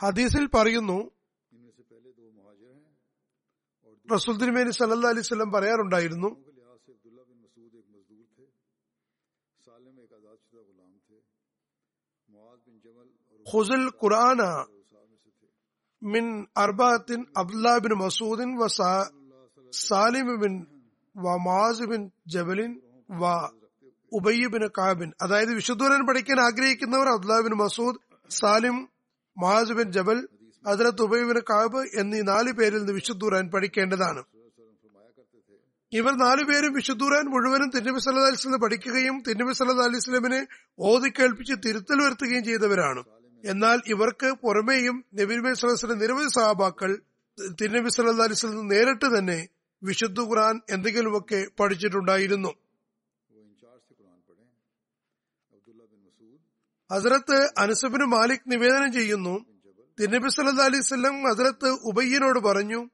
ഹദീസിൽ 0.00 0.44
പറയുന്നു 0.54 0.98
റസൂൽ 4.08 4.34
തിരുമേനി 4.38 4.70
സല്ലാ 4.70 5.10
അലൈഹി 5.10 5.50
പറയാറുണ്ടായിരുന്നു 5.54 6.30
ഹുസുൽ 13.46 13.84
ഖുർആന 14.02 14.42
മിൻ 16.02 16.24
അർബാത്തിൻ 16.56 17.20
അബ്ദുല്ലാബിൻ 17.36 17.94
മസൂദിൻ 17.94 18.50
വസാ 18.60 18.90
സാലിമിൻ 19.72 20.66
വ 21.16 21.36
മാസിബിൻ 21.36 22.10
ജബലിൻ 22.26 22.80
വ 23.10 23.48
ഉബൈബിൻ 24.12 24.68
കാബിൻ. 24.78 25.12
അതായത് 25.22 25.54
വിശുദ്ധൂരൻ 25.54 26.06
പഠിക്കാൻ 26.06 26.40
ആഗ്രഹിക്കുന്നവർ 26.40 27.08
അബ്ദുലാബിൻ 27.08 27.54
മസൂദ് 27.54 27.96
സാലിം 28.30 28.88
മഹാസുബിൻ 29.38 29.92
ജബൽ 29.92 30.28
അതിലത്ത് 30.66 31.02
ഉബൈബിൻ 31.02 31.40
കാബ് 31.50 32.00
എന്നീ 32.00 32.20
നാലു 32.20 32.52
പേരിൽ 32.52 32.78
നിന്ന് 32.78 32.92
വിശുദ്ധൂരാൻ 32.92 33.50
പഠിക്കേണ്ടതാണ്. 33.50 34.24
ഇവർ 35.92 36.18
നാലുപേരും 36.18 36.72
വിശുദ്ധൂരാൻ 36.72 37.24
മുഴുവനും 37.24 37.70
തിരുനബി 37.70 37.98
സല്ലാ 37.98 38.26
അലിസ്ലം 38.26 38.60
പഠിക്കുകയും 38.60 39.22
തിരുനബി 39.28 39.52
സല്ലാ 39.52 39.84
അലിസ്ലമിനെ 39.84 40.46
കേൾപ്പിച്ച് 41.08 41.54
തിരുത്തൽ 41.66 42.02
വരുത്തുകയും 42.02 42.44
ചെയ്തവരാണ്. 42.44 43.04
എന്നാൽ 43.44 43.80
ഇവർക്ക് 43.86 44.32
പുറമേയും 44.32 45.04
നബീൻ 45.14 45.42
മേൽ 45.42 45.54
നിരവധി 45.94 46.28
സഹാബാക്കൾ 46.28 46.98
തിരുനബി 47.60 47.88
സല്ലാ 47.88 48.24
അലിസ്ലിൽ 48.24 48.60
നേരിട്ട് 48.60 49.18
തന്നെ 49.18 49.57
വിശുദ്ധ 49.82 50.20
ഖുർആൻ 50.20 50.60
എന്തെങ്കിലുമൊക്കെ 50.70 51.46
പഠിച്ചിട്ടുണ്ടായിരുന്നു. 51.60 52.54
ഹസരത്ത് 56.92 57.48
അനസബിന് 57.58 58.04
മാലിക് 58.04 58.40
നിവേദനം 58.46 58.92
ചെയ്യുന്നു. 58.92 59.44
തിരുനബി 60.00 60.28
സല്ലാ 60.28 60.64
അലൈവല്ലം 60.64 61.22
ഹസരത്ത് 61.22 61.68
ഉബയ്യനോട് 61.68 62.38
പറഞ്ഞു 62.38 62.90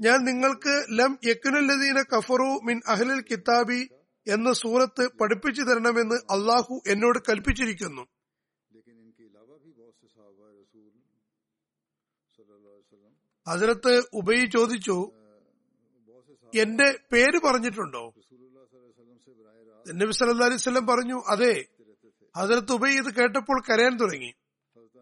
ഞാൻ 0.00 0.24
നിങ്ങൾക്ക് 0.24 0.86
ലം 0.90 1.18
യക്കുനല്ലദീന 1.24 2.02
കഫറു 2.02 2.60
മിൻ 2.64 2.80
അഹ്ലിൽ 2.86 3.20
കിതാബി 3.20 3.88
എന്ന 4.26 4.52
സൂറത്ത് 4.52 5.08
പഠിപ്പിച്ചു 5.20 5.62
തരണമെന്ന് 5.62 6.14
അള്ളാഹു 6.14 6.82
എന്നോട് 6.86 7.18
കൽപ്പിച്ചിരിക്കുന്നു. 7.28 8.06
ഹസരത്ത് 13.48 14.02
ഉബൈ 14.12 14.44
ചോദിച്ചു 14.44 15.15
എന്റെ 16.54 16.98
പേര് 17.12 17.40
പറഞ്ഞിട്ടുണ്ടോ? 17.40 18.14
നബി 19.94 20.12
സല്ലാ 20.12 20.46
അലൈവല്ലം 20.46 20.86
പറഞ്ഞു 20.86 21.22
അതെ 21.26 21.64
ഹസരത്ത് 22.36 22.72
ഉബൈ 22.72 22.90
ഇത് 22.90 23.14
കേട്ടപ്പോൾ 23.14 23.62
കരയാൻ 23.62 23.96
തുടങ്ങി. 23.96 24.34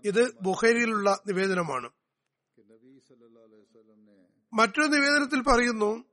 ഇത് 0.05 0.35
ബുഹൈരിയിലുള്ള 0.43 1.21
നിവേദനമാണ്. 1.27 1.91
മറ്റൊരു 4.53 4.87
നിവേദനത്തിൽ 4.87 5.43
പറയുന്നു 5.43 6.05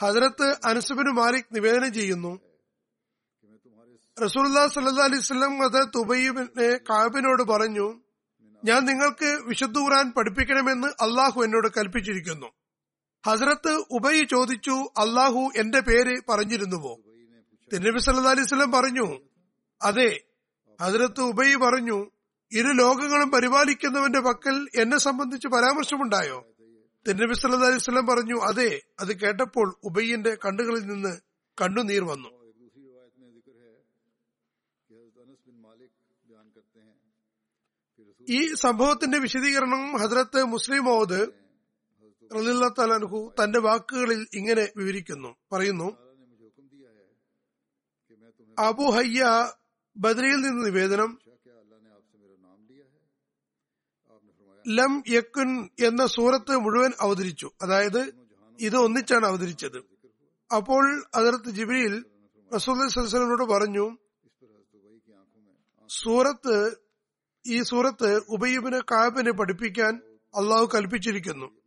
ഹസരത്ത് 0.00 0.56
അനുസബിന് 0.64 1.10
മാലിക് 1.10 1.44
നിവേദനം 1.52 1.92
ചെയ്യുന്നു. 1.92 2.40
റസൂൽ 4.22 4.68
സല്ലാ 4.68 5.04
അലൈവല്ലം 5.04 5.62
അത് 5.62 5.88
തുബൈബിനെ 5.94 6.76
കാബിനോട് 6.76 7.42
പറഞ്ഞു 7.42 8.00
ഞാൻ 8.64 8.84
നിങ്ങൾക്ക് 8.84 9.42
വിശുദ്ധ 9.44 9.78
ഖുറാൻ 9.78 10.12
പഠിപ്പിക്കണമെന്ന് 10.12 10.88
അള്ളാഹു 10.88 11.42
എന്നോട് 11.42 11.68
കൽപ്പിച്ചിരിക്കുന്നു. 11.68 12.59
ഹസ്രത്ത് 13.26 13.84
ഉബൈ 13.90 14.24
ചോദിച്ചു 14.24 14.70
അള്ളാഹു 14.70 15.50
എന്റെ 15.56 15.80
പേര് 15.80 16.22
പറഞ്ഞിരുന്നുവോ? 16.28 17.00
തിരുനബി 17.72 17.98
സല്ലാ 17.98 18.30
അലൈവലം 18.30 18.72
പറഞ്ഞു 18.72 19.20
അതെ. 19.82 20.20
ഹസ്രത്ത് 20.80 21.20
ഉബൈ 21.20 21.54
പറഞ്ഞു 21.54 22.10
ഇരു 22.52 22.68
ലോകങ്ങളും 22.68 23.30
പരിപാലിക്കുന്നവന്റെ 23.30 24.20
പക്കൽ 24.20 24.68
എന്നെ 24.80 24.98
സംബന്ധിച്ച് 24.98 25.48
പരാമർശമുണ്ടായോ? 25.48 26.44
തിരുനബി 27.08 27.34
സല്ലാ 27.34 27.58
അലൈവലം 27.58 28.06
പറഞ്ഞു 28.06 28.40
അതെ. 28.40 28.82
അത് 29.00 29.20
കേട്ടപ്പോൾ 29.20 29.76
ഉബൈന്റെ 29.84 30.34
കണ്ണുകളിൽ 30.34 30.80
നിന്ന് 30.80 31.20
കണ്ണുനീർ 31.60 32.04
വന്നു. 32.04 32.28
ഈ 38.28 38.54
സംഭവത്തിന്റെ 38.54 39.18
വിശദീകരണം 39.18 39.92
ഹസ്രത്ത് 39.98 40.44
മുസ്ലിം 40.44 40.84
മൗദ് 40.84 41.39
റലില്ല 42.34 42.68
തന്റെ 43.44 43.58
വാക്കുകളിൽ 43.58 44.26
ഇങ്ങനെ 44.34 44.68
വിവരിക്കുന്നു. 44.76 45.36
പറയുന്നു 45.52 45.96
അബു 48.58 48.82
ഹയ്യ 48.82 49.52
ബദ്രയിൽ 49.96 50.36
നിന്ന് 50.36 50.66
നിവേദനം 50.66 51.18
ലം 54.68 55.02
യക്കുൻ 55.08 55.68
എന്ന 55.84 56.06
സൂറത്ത് 56.06 56.56
മുഴുവൻ 56.56 56.92
അവതരിച്ചു. 57.00 57.50
അതായത് 57.62 58.14
ഇത് 58.60 58.76
ഒന്നിച്ചാണ് 58.76 59.26
അവതരിച്ചത്. 59.26 59.78
അപ്പോൾ 60.56 61.04
അതിർത്ത് 61.14 61.50
ജിബിരിയിൽ 61.50 62.04
റസൂലിനോട് 62.54 63.42
പറഞ്ഞു 63.42 63.96
സൂറത്ത് 65.88 66.76
ഈ 67.46 67.62
സൂറത്ത് 67.62 68.16
ഉബയ്യബിന് 68.28 68.80
കാബിനെ 68.92 69.32
പഠിപ്പിക്കാൻ 69.32 69.94
അള്ളാഹു 70.36 70.68
കൽപ്പിച്ചിരിക്കുന്നു. 70.74 71.59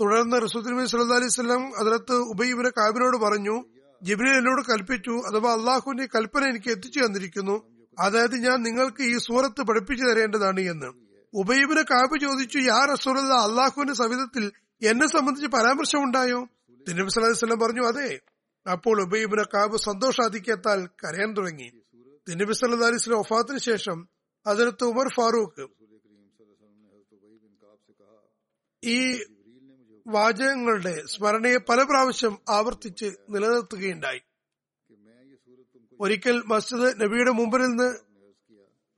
തുടർന്ന് 0.00 0.36
റസൂദ്ബി 0.42 0.86
സല്ലാ 0.86 1.16
അലൈഹി 1.16 1.28
സ്വലം 1.28 1.80
അതിലത്ത് 1.80 2.12
ഉബൈബിനെ 2.12 2.70
കാബിനോട് 2.70 3.16
പറഞ്ഞു 3.16 3.64
ജിബ്രീൽ 4.02 4.36
എന്നോട് 4.36 4.62
കൽപ്പിച്ചു 4.72 5.10
അഥവാ 5.10 5.52
അള്ളാഹുവിന്റെ 5.52 6.06
കൽപ്പന 6.06 6.44
എനിക്ക് 6.44 6.70
എത്തിച്ചു 6.70 7.00
തന്നിരിക്കുന്നു. 7.00 7.68
അതായത് 7.98 8.34
ഞാൻ 8.34 8.62
നിങ്ങൾക്ക് 8.62 9.02
ഈ 9.02 9.18
സൂറത്ത് 9.18 9.62
പഠിപ്പിച്ചു 9.62 10.04
തരേണ്ടതാണ് 10.04 10.60
എന്ന്. 10.60 10.86
ഉബൈബിനെ 11.34 11.82
കാബ് 11.82 12.20
ചോദിച്ചു 12.20 12.58
യാ 12.58 12.86
റസൂലുള്ള 12.92 13.34
അള്ളാഹുവിന്റെ 13.34 13.94
സവിധത്തിൽ 13.94 14.52
എന്നെ 14.82 15.06
സംബന്ധിച്ച് 15.06 15.48
പരാമർശമുണ്ടായോ? 15.48 16.44
തിരുനബി 16.88 17.08
സല്ലാ 17.08 17.30
വസല്ലം 17.30 17.58
പറഞ്ഞു 17.58 17.86
അതെ. 17.86 18.20
അപ്പോൾ 18.72 19.02
ഉബൈബിനെ 19.02 19.42
കാബ് 19.42 19.76
സന്തോഷാധിക്യത്താൽ 19.76 20.86
കരയാൻ 20.86 21.32
തുടങ്ങി. 21.32 21.70
തിരുനബി 22.28 22.52
സല്ലാ 22.52 22.86
അലൈഹി 22.86 23.12
ഒഫാത്തിന് 23.12 23.58
ശേഷം 23.58 24.08
അതിലത്ത് 24.46 24.84
ഉമർ 24.84 25.08
ഫാറൂഖ് 25.16 25.68
ഈ 28.84 29.18
വാചകങ്ങളുടെ 30.06 31.02
സ്മരണയെ 31.06 31.56
പല 31.56 31.82
പ്രാവശ്യം 31.82 32.38
ആവർത്തിച്ച് 32.48 33.04
നിലനിർത്തുകയുണ്ടായി. 33.30 34.20
ഒരിക്കൽ 36.00 36.42
മസ്ജിദ് 36.46 37.02
നബിയുടെ 37.02 37.30
മുമ്പിൽ 37.30 37.60
നിന്ന് 37.60 37.88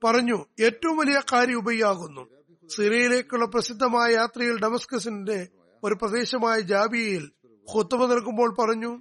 പറഞ്ഞു 0.03 0.37
ഏറ്റവും 0.59 0.97
വലിയ 0.97 1.21
കാര്യം 1.33 1.57
ഉപയാകുന്നു 1.57 2.23
സിറിയയിലേക്കുള്ള 2.69 3.45
പ്രസിദ്ധമായ 3.45 4.13
യാത്രയിൽ 4.13 4.59
ഡമസ്കസിന്റെ 4.61 5.47
ഒരു 5.83 5.95
പ്രദേശമായ 5.95 6.59
ജാബിയയിൽ 6.59 7.31
ഹുത്തുമ 7.67 8.05
നൽകുമ്പോൾ 8.05 8.55
പറഞ്ഞു 8.59 8.91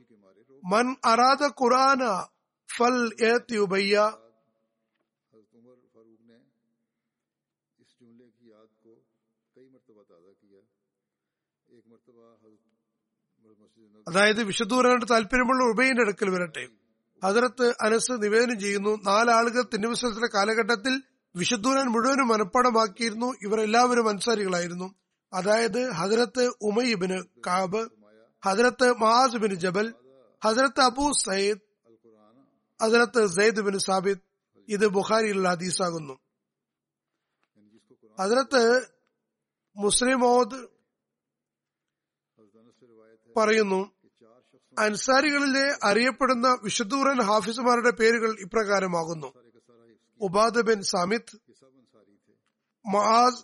മൻ 0.63 0.97
അറാദ 1.05 1.45
ഖുറാന 1.63 2.03
ഫൽ 2.69 2.99
ഉബയ്യ 3.59 4.13
അതായത് 14.09 14.43
വിശുദ്ധൂരാണ്ട് 14.43 15.07
താല്പര്യമുള്ള 15.11 15.65
ഉബൈന്റെ 15.65 16.03
അടുക്കൽ 16.03 16.31
വരട്ടെ. 16.31 16.69
ഹജറത്ത് 17.25 17.75
അനസ് 17.83 18.13
നിവേദനം 18.13 18.61
ചെയ്യുന്നു 18.61 18.99
നാലാളുകൾ 19.03 19.63
തിന്നുവിശ്വസത്തിലെ 19.63 20.29
കാലഘട്ടത്തിൽ 20.35 21.03
വിശുദ്ധൂരൻ 21.37 21.87
മുഴുവനും 21.87 22.29
മനഃപ്പാടമാക്കിയിരുന്നു 22.29 23.35
ഇവരെല്ലാവരും 23.43 24.09
അൻസാരികളായിരുന്നു. 24.09 24.95
അതായത് 25.33 25.91
ഹജരത്ത് 25.91 26.53
ഉമയ്യബിന് 26.63 27.25
കാബ് 27.47 27.89
ഹജരത്ത് 28.45 28.93
മഹാസ് 28.93 29.37
ബിൻ 29.37 29.55
ജബൽ 29.55 29.95
ഹജരത്ത് 30.45 30.81
അബു 30.81 31.13
സയ്യിദ് 31.13 31.59
ഹജറത്ത് 32.83 33.27
സെയ്ദ് 33.27 33.61
ബിൻ 33.61 33.79
സാബിദ് 33.79 34.19
ഇത് 34.69 34.87
ബുഖാരിയിലുള്ള 34.87 35.49
ഹദീസാകുന്നു. 35.49 36.19
ഹജറത്ത് 38.21 38.87
മുസ്ലിം 39.77 40.21
മോദ് 40.21 40.69
പറയുന്നു 43.37 43.94
അൻസാരികളിലെ 44.83 45.67
അറിയപ്പെടുന്ന 45.83 46.49
വിശുദ്ധൂറൻ 46.63 47.19
ഹാഫിസുമാരുടെ 47.29 47.91
പേരുകൾ 47.91 48.31
ഇപ്രകാരമാകുന്നു. 48.45 49.29
Ubadah 50.21 50.63
bin 50.69 50.83
Samit 50.83 51.37
Mahaz 52.85 53.43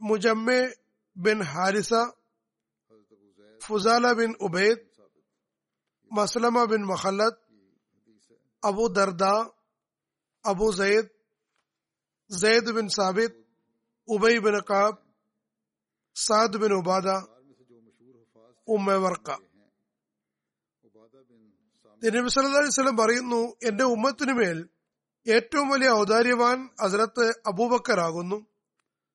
Mujamma 0.00 0.60
bin 1.16 1.38
Haritha 1.52 1.92
Fuzala 3.60 4.12
bin 4.12 4.30
Ubaid 4.40 4.84
Maslama 6.10 6.64
bin 6.64 6.82
Mahallat 6.92 7.38
Abu 8.62 8.84
Darda 8.98 9.24
Abu 10.44 10.66
Sayyid 10.70 11.10
Sayyid 12.30 12.74
bin 12.76 12.86
Sabit 12.88 13.38
Ubai 14.08 14.34
bin 14.46 14.56
Kab 14.70 14.98
Saad 16.16 16.56
bin 16.56 16.72
Ubadah 16.80 17.08
Umm 18.68 18.88
Waraqa. 19.04 19.28
തിരുനബി 22.02 22.40
അലൈഹി 22.40 22.68
വസല്ലം 22.68 22.96
പറയുന്നു 22.96 23.56
എന്റെ 23.64 23.84
ഉമ്മത്തിനുമേൽ 23.84 24.68
ഏറ്റവും 25.26 25.68
വലിയ 25.68 25.90
ഔദാര്യവാൻ 25.90 26.68
ഹസ്രത്ത് 26.82 27.34
അബൂബക്കർ 27.46 28.00
ആകുന്നു. 28.00 28.46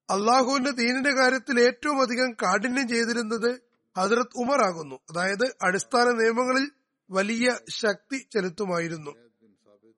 അള്ളാഹുവിന്റെ 0.10 0.72
ദീനിന്റെ 0.72 1.12
കാര്യത്തിൽ 1.12 1.60
ഏറ്റവും 1.60 2.02
അധികം 2.02 2.34
കാഠിന്യം 2.34 2.88
ചെയ്തിരുന്നത് 2.88 3.62
ഹസ്രത്ത് 3.98 4.38
ഉമർ 4.38 4.66
ആകുന്നു. 4.66 4.96
അതായത് 4.96 5.56
അടിസ്ഥാന 5.62 6.12
നിയമങ്ങളിൽ 6.12 6.72
വലിയ 7.12 7.58
ശക്തി 7.70 8.28
ചെലുത്തുമായിരുന്നു. 8.34 9.12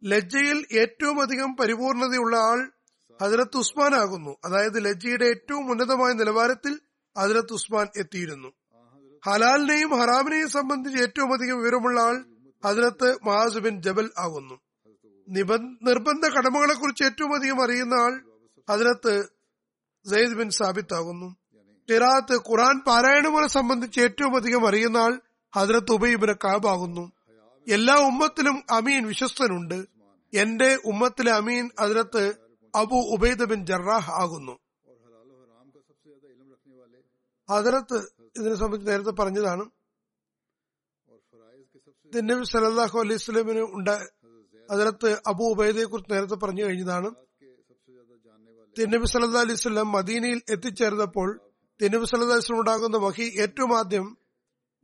ലജ്ജയിൽ 0.04 0.66
ഏറ്റവും 0.72 1.22
അധികം 1.22 1.56
പരിപൂർണതയുള്ള 1.56 2.38
ആൾ 2.38 2.72
ഹസരത്ത് 3.22 3.58
ഉസ്മാൻ 3.58 3.96
ആകുന്നു. 3.96 4.38
അതായത് 4.46 4.86
ലജ്ജയുടെ 4.86 5.26
ഏറ്റവും 5.26 5.72
ഉന്നതമായ 5.72 6.14
നിലവാരത്തിൽ 6.14 6.80
ഹസരത്ത് 7.18 7.54
ഉസ്മാൻ 7.54 7.88
എത്തിയിരുന്നു. 7.98 8.48
ഹലാലിനെയും 9.26 9.90
ഹറാമിനെയും 9.90 10.50
സംബന്ധിച്ച് 10.50 11.04
ഏറ്റവും 11.04 11.34
അധികം 11.34 11.58
വിവരമുള്ള 11.58 12.02
ആൾ 12.02 12.33
ഹസരത്ത് 12.66 13.18
മഹാസ് 13.24 13.58
ബിൻ 13.58 13.82
ജബൽ 13.82 14.10
ആകുന്നു. 14.18 14.56
നിർബന്ധ 15.82 16.28
കടമകളെ 16.28 16.74
കുറിച്ച് 16.74 17.04
ഏറ്റവും 17.04 17.36
അധികം 17.36 17.64
അറിയുന്ന 17.64 17.94
ആൾ 17.94 18.14
ഹസരത്ത് 18.70 19.24
സയ്യിദ് 20.10 20.34
ബിൻ 20.34 20.50
സാബിത്ത് 20.50 20.94
ആകുന്നു. 20.94 21.36
ഇറാത്ത് 21.90 22.36
ഖുറാൻ 22.50 22.80
പാരായണങ്ങളെ 22.80 23.48
സംബന്ധിച്ച് 23.48 24.02
ഏറ്റവും 24.02 24.36
അധികം 24.36 24.68
അറിയുന്ന 24.68 24.98
ആൾ 24.98 25.22
ഹസരത്ത് 25.56 25.92
ഉബൈബിന് 25.92 26.34
കാബ് 26.44 26.68
ആകുന്നു. 26.68 27.12
എല്ലാ 27.68 27.96
ഉമ്മത്തിലും 27.96 28.64
അമീൻ 28.70 29.08
വിശ്വസ്തനുണ്ട്. 29.08 29.86
എന്റെ 30.34 30.78
ഉമ്മത്തിലെ 30.86 31.32
അമീൻ 31.32 31.70
അതിനകത്ത് 31.80 32.34
അബു 32.76 32.96
ഉബൈദ് 32.96 33.46
ബിൻ 33.46 33.66
ജറാഹ് 33.66 34.12
ആകുന്നു. 34.12 34.60
ഹസരത്ത് 37.52 37.98
ഇതിനെ 38.40 38.56
സംബന്ധിച്ച് 38.56 38.92
നേരത്തെ 38.92 39.12
പറഞ്ഞതാണ്. 39.12 39.66
നബി 42.22 42.44
സലല്ലാഹു 42.44 43.00
അലൈഹി 43.00 43.18
സ്വലമിന് 43.18 43.60
ഉണ്ട് 43.60 43.96
അതിനകത്ത് 44.72 45.22
അബു 45.28 45.44
ഉബൈദയെ 45.44 45.84
കുറിച്ച് 45.84 46.14
നേരത്തെ 46.14 46.36
പറഞ്ഞു 46.36 46.64
കഴിഞ്ഞതാണ്. 46.64 47.10
തിന്നബി 48.78 49.06
സല്ലാ 49.06 49.42
അലൈഹി 49.42 49.56
സ്വലം 49.56 49.92
മദീനയിൽ 49.92 50.42
എത്തിച്ചേർന്നപ്പോൾ 50.50 51.40
തിന്നബി 51.82 52.06
സല്ലാ 52.06 52.28
അലൈഹി 52.28 52.46
സ്വലം 52.48 52.60
ഉണ്ടാകുന്ന 52.60 52.98
വഹി 52.98 53.34
ഏറ്റവും 53.42 53.78
ആദ്യം 53.78 54.18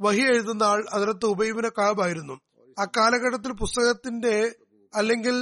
വഹി 0.01 0.21
എഴുതുന്ന 0.21 0.63
ആൾ 0.63 0.85
അതിനകത്ത് 0.93 1.25
ഉബൈബിനെ 1.25 1.69
കാബായിരുന്നു. 1.69 2.35
ആ 2.79 2.85
കാലഘട്ടത്തിൽ 2.97 3.51
പുസ്തകത്തിന്റെ 3.51 4.55
അല്ലെങ്കിൽ 4.95 5.35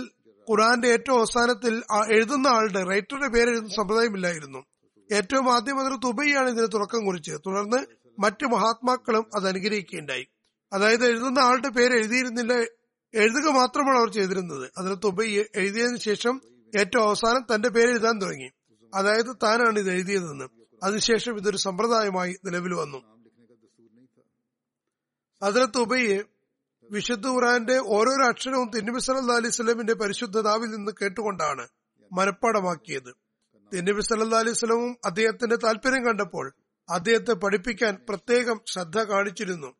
ഖുറാന്റെ 0.49 0.87
ഏറ്റവും 0.87 1.17
അവസാനത്തിൽ 1.17 1.83
എഴുതുന്ന 2.15 2.47
ആളുടെ 2.47 2.83
റൈറ്ററുടെ 2.83 3.27
പേര് 3.27 3.49
എഴുതുന്ന 3.49 3.69
സമ്പ്രദായമില്ലായിരുന്നു 3.69 4.65
ഏറ്റവും 5.11 5.53
ആദ്യം 5.53 5.79
അതിനകത്ത് 5.79 6.07
ഉബൈയാണ് 6.07 6.49
ഇതിന് 6.49 6.67
തുടക്കം 6.73 7.05
കുറിച്ചത്. 7.05 7.41
തുടർന്ന് 7.45 7.79
മറ്റു 8.19 8.45
മഹാത്മാക്കളും 8.45 9.25
അത് 9.35 9.47
അനുഗ്രഹിക്കുകയുണ്ടായി 9.47 10.25
അതായത് 10.73 11.05
എഴുതുന്ന 11.05 11.39
ആളുടെ 11.39 11.69
പേര് 11.69 11.93
എഴുതിയിരുന്നില്ല. 11.93 12.53
എഴുതുക 13.13 13.49
മാത്രമാണ് 13.49 13.97
അവർ 13.97 14.09
ചെയ്തിരുന്നത്. 14.11 14.71
അതിനകത്ത് 14.77 15.05
ഉബൈ 15.05 15.43
എഴുതിയതിനു 15.55 15.97
ശേഷം 15.97 16.41
ഏറ്റവും 16.79 17.07
അവസാനം 17.07 17.55
തന്റെ 17.55 17.69
പേര് 17.69 17.89
എഴുതാൻ 17.89 18.21
തുടങ്ങി. 18.21 18.49
അതായത് 18.95 19.35
താനാണ് 19.43 19.79
ഇത് 19.79 19.91
എഴുതിയതെന്ന്. 19.91 20.45
അതിനുശേഷം 20.83 21.37
ഇതൊരു 21.37 21.57
സമ്പ്രദായമായി 21.57 22.35
നിലവിൽ 22.45 22.73
വന്നു. 22.73 23.17
അതിനകത്ത് 25.41 25.77
ഉബൈയെ 25.77 26.23
വിശുദ്ധ 26.91 27.27
ഖുറാന്റെ 27.27 27.77
ഓരോരോ 27.77 28.27
അക്ഷരവും 28.27 28.69
തിന്നബി 28.69 28.99
സല്ലാ 28.99 29.35
അലൈഹി 29.35 29.51
സ്വലമിന്റെ 29.51 29.93
പരിശുദ്ധ 29.93 30.41
നാവിൽ 30.41 30.67
നിന്ന് 30.67 30.91
കേട്ടുകൊണ്ടാണ് 31.01 31.67
മനഃപ്പാടമാക്കിയത് 32.13 33.15
തിന്നബി 33.73 34.01
സല്ലാ 34.01 34.39
അലൈഹി 34.39 34.55
സ്വലവും 34.55 34.97
അദ്ദേഹത്തിന്റെ 35.05 35.55
താല്പര്യം 35.55 36.05
കണ്ടപ്പോൾ 36.05 36.53
അദ്ദേഹത്തെ 36.89 37.33
പഠിപ്പിക്കാൻ 37.33 38.05
പ്രത്യേകം 38.09 38.61
ശ്രദ്ധ 38.67 38.97
കാണിച്ചിരുന്നു. 38.97 39.73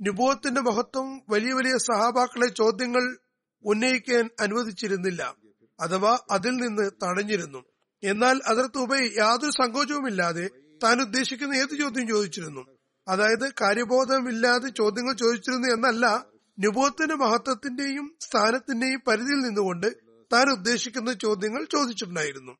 നുബോധത്തിന്റെ 0.00 0.60
മഹത്വം 0.60 1.22
വലിയ 1.28 1.52
വലിയ 1.52 1.76
സഹാബാക്കളെ 1.78 2.48
ചോദ്യങ്ങൾ 2.48 3.18
ഉന്നയിക്കാൻ 3.64 4.30
അനുവദിച്ചിരുന്നില്ല. 4.40 5.36
അഥവാ 5.80 6.18
അതിൽ 6.30 6.50
നിന്ന് 6.50 6.90
തടഞ്ഞിരുന്നു. 7.04 7.64
എന്നാൽ 8.02 8.40
അതിർത്ത് 8.46 8.78
ഉപൈ 8.78 9.08
യാതൊരു 9.16 9.50
സങ്കോചവുമില്ലാതെ 9.50 10.50
താൻ 10.82 11.00
ഉദ്ദേശിക്കുന്ന 11.00 11.54
ഏത് 11.54 11.78
ചോദ്യം 11.78 12.08
ചോദിച്ചിരുന്നു? 12.08 12.66
അതായത് 13.08 13.52
കാര്യബോധമില്ലാതെ 13.60 14.68
ചോദ്യങ്ങൾ 14.68 15.14
ചോദിച്ചിരുന്നു 15.14 15.68
എന്നല്ല 15.68 16.26
നുബോത്തിന്റെ 16.58 17.14
മഹത്വത്തിന്റെയും 17.14 18.16
സ്ഥാനത്തിന്റെയും 18.20 19.00
പരിധിയിൽ 19.06 19.40
നിന്നുകൊണ്ട് 19.40 19.96
താൻ 20.32 20.50
ഉദ്ദേശിക്കുന്ന 20.52 21.12
ചോദ്യങ്ങൾ 21.12 21.64
ചോദിച്ചിട്ടുണ്ടായിരുന്നു. 21.64 22.52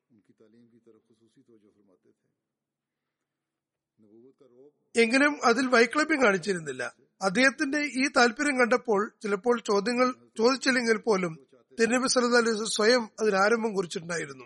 എങ്കിലും 4.97 5.45
അതിൽ 5.45 5.67
വൈക്ലഭ്യം 5.67 6.25
കാണിച്ചിരുന്നില്ല. 6.25 7.06
അദ്ദേഹത്തിന്റെ 7.23 7.79
ഈ 7.79 8.09
താല്പര്യം 8.17 8.59
കണ്ടപ്പോൾ 8.59 9.13
ചിലപ്പോൾ 9.23 9.61
ചോദ്യങ്ങൾ 9.61 10.15
ചോദിച്ചില്ലെങ്കിൽ 10.39 10.97
പോലും 10.97 11.39
തിരുനബി 11.81 12.09
സല്ലു 12.09 12.37
അലൈഹി 12.37 12.65
സ്വയം 12.65 13.09
അതിന് 13.21 13.37
ആരംഭം 13.37 13.75
കുറിച്ചിട്ടുണ്ടായിരുന്നു. 13.75 14.45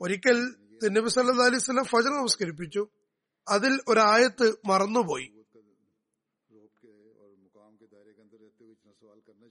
ഒരിക്കൽ 0.00 0.54
തിരുനബി 0.82 1.08
സല്ലു 1.08 1.42
അലൈഹി 1.42 1.58
സ്വലം 1.58 1.84
ഫജർ 1.84 2.10
നമസ്കരിപ്പിച്ചു. 2.10 2.86
അതിൽ 3.48 3.80
ഒരായത്ത് 3.88 4.52
മറന്നുപോയി. 4.66 5.30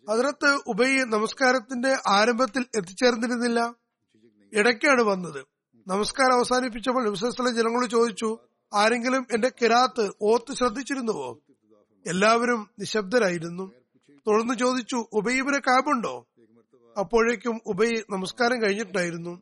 അതിനകത്ത് 0.10 0.60
ഉബൈ 0.67 0.98
നമസ്കാരത്തിന്റെ 0.98 1.98
ആരംഭത്തിൽ 2.08 2.65
എത്തിച്ചേർന്നിരുന്നില്ല. 2.76 3.76
ഇടയ്ക്കാണ് 4.54 5.02
വന്നത്. 5.02 5.46
നമസ്കാരം 5.88 6.34
അവസാനിപ്പിച്ചപ്പോൾ 6.34 7.06
നബിസ്വലം 7.06 7.56
ജനങ്ങളോട് 7.56 7.91
ചോദിച്ചു 7.91 8.38
ആരെങ്കിലും 8.74 9.28
എന്റെ 9.32 9.52
കിരാത്ത് 9.62 10.12
ഓത്ത് 10.22 10.54
ശ്രദ്ധിച്ചിരുന്നുവോ? 10.54 11.39
എല്ലാവരും 12.08 12.70
നിശബ്ദരായിരുന്നു. 12.80 13.72
തുടർന്ന് 14.28 14.54
ചോദിച്ചു 14.54 15.06
ഉബൈബിനെ 15.13 15.60
കാബുണ്ടോ 15.60 16.28
അപ്പോഴേക്കും 17.00 17.62
ഉബൈ 17.66 18.02
നമസ്കാരം 18.10 18.62
കഴിഞ്ഞിട്ടുണ്ടായിരുന്നു. 18.62 19.42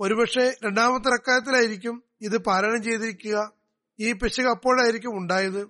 ഒരുപക്ഷെ 0.00 0.56
രണ്ടാമത്തെ 0.64 1.10
റക്കായത്തിലായിരിക്കും 1.10 2.02
ഇത് 2.20 2.38
പാരായണം 2.38 2.82
ചെയ്തിരിക്കുക. 2.82 3.52
ഈ 4.00 4.12
പിശക് 4.12 4.44
അപ്പോഴായിരിക്കും 4.44 5.18
ഉണ്ടായത്. 5.18 5.68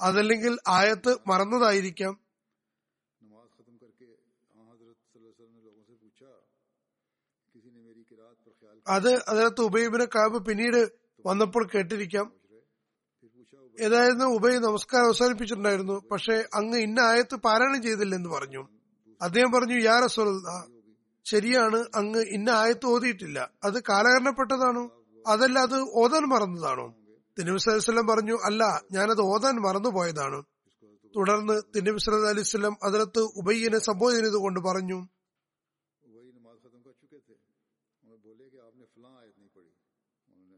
അതല്ലെങ്കിൽ 0.00 0.58
ആയത്ത് 0.68 1.16
മറന്നതായിരിക്കാം. 1.26 2.20
അത് 8.88 9.14
അതിനകത്ത് 9.28 9.60
ഉബൈബിനെ 9.60 10.04
കാബ് 10.04 10.44
പിന്നീട് 10.44 10.92
വന്നപ്പോൾ 11.26 11.68
കേട്ടിരിക്കാം. 11.74 12.39
ഏതായിരുന്നു? 13.78 14.24
ഉബൈ 14.24 14.58
നമസ്കാരം 14.58 15.04
അവസാനിപ്പിച്ചിട്ടുണ്ടായിരുന്നു. 15.04 16.08
പക്ഷേ 16.12 16.44
അങ്ങ് 16.54 16.78
ഇന്ന 16.78 17.00
ആയത്ത് 17.00 17.36
പാരായണം 17.36 17.82
ചെയ്തില്ലെന്ന് 17.82 18.30
പറഞ്ഞു. 18.30 18.68
അദ്ദേഹം 19.22 19.52
പറഞ്ഞു 19.52 19.80
യാ 19.80 20.00
റസൂല 20.00 20.62
ശരിയാണ് 21.24 21.84
അങ്ങ് 21.94 22.20
ഇന്ന 22.20 22.50
ആയത്ത് 22.50 22.86
ഓതിയിട്ടില്ല. 22.86 23.50
അത് 23.64 23.82
കാലഹരണപ്പെട്ടതാണോ? 23.82 25.04
അതല്ല 25.26 25.58
അത് 25.58 25.80
ഓതാൻ 25.80 26.22
മറന്നതാണോ? 26.28 26.94
തിരുവി 27.38 27.58
സലഹ്ലം 27.58 28.06
പറഞ്ഞു 28.06 28.38
അല്ല 28.44 28.82
ഞാനത് 28.92 29.20
ഓതാൻ 29.20 29.54
മറന്നുപോയതാണ്. 29.54 30.42
തുടർന്ന് 31.16 31.62
തിരുവി 31.76 31.98
സല്ലല്ലാഹു 31.98 32.30
അലൈഹി 32.30 32.48
വസല്ലം 32.48 32.76
അതിലത്ത് 32.82 33.18
ഉബയ്യനെ 33.18 33.78
സംബോധന 33.78 34.20
ചെയ്തുകൊണ്ട് 34.20 34.60
പറഞ്ഞു 34.60 35.08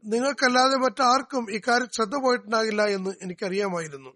നിങ്ങൾക്കല്ലാതെ 0.05 0.77
മറ്റാർക്കും 0.77 1.51
ഇക്കാര്യം 1.51 1.87
ശ്രദ്ധ 1.91 2.15
പോയിട്ടുണ്ടാകില്ല 2.15 2.85
എന്ന് 2.85 3.09
എനിക്കറിയാമായിരുന്നു. 3.21 4.09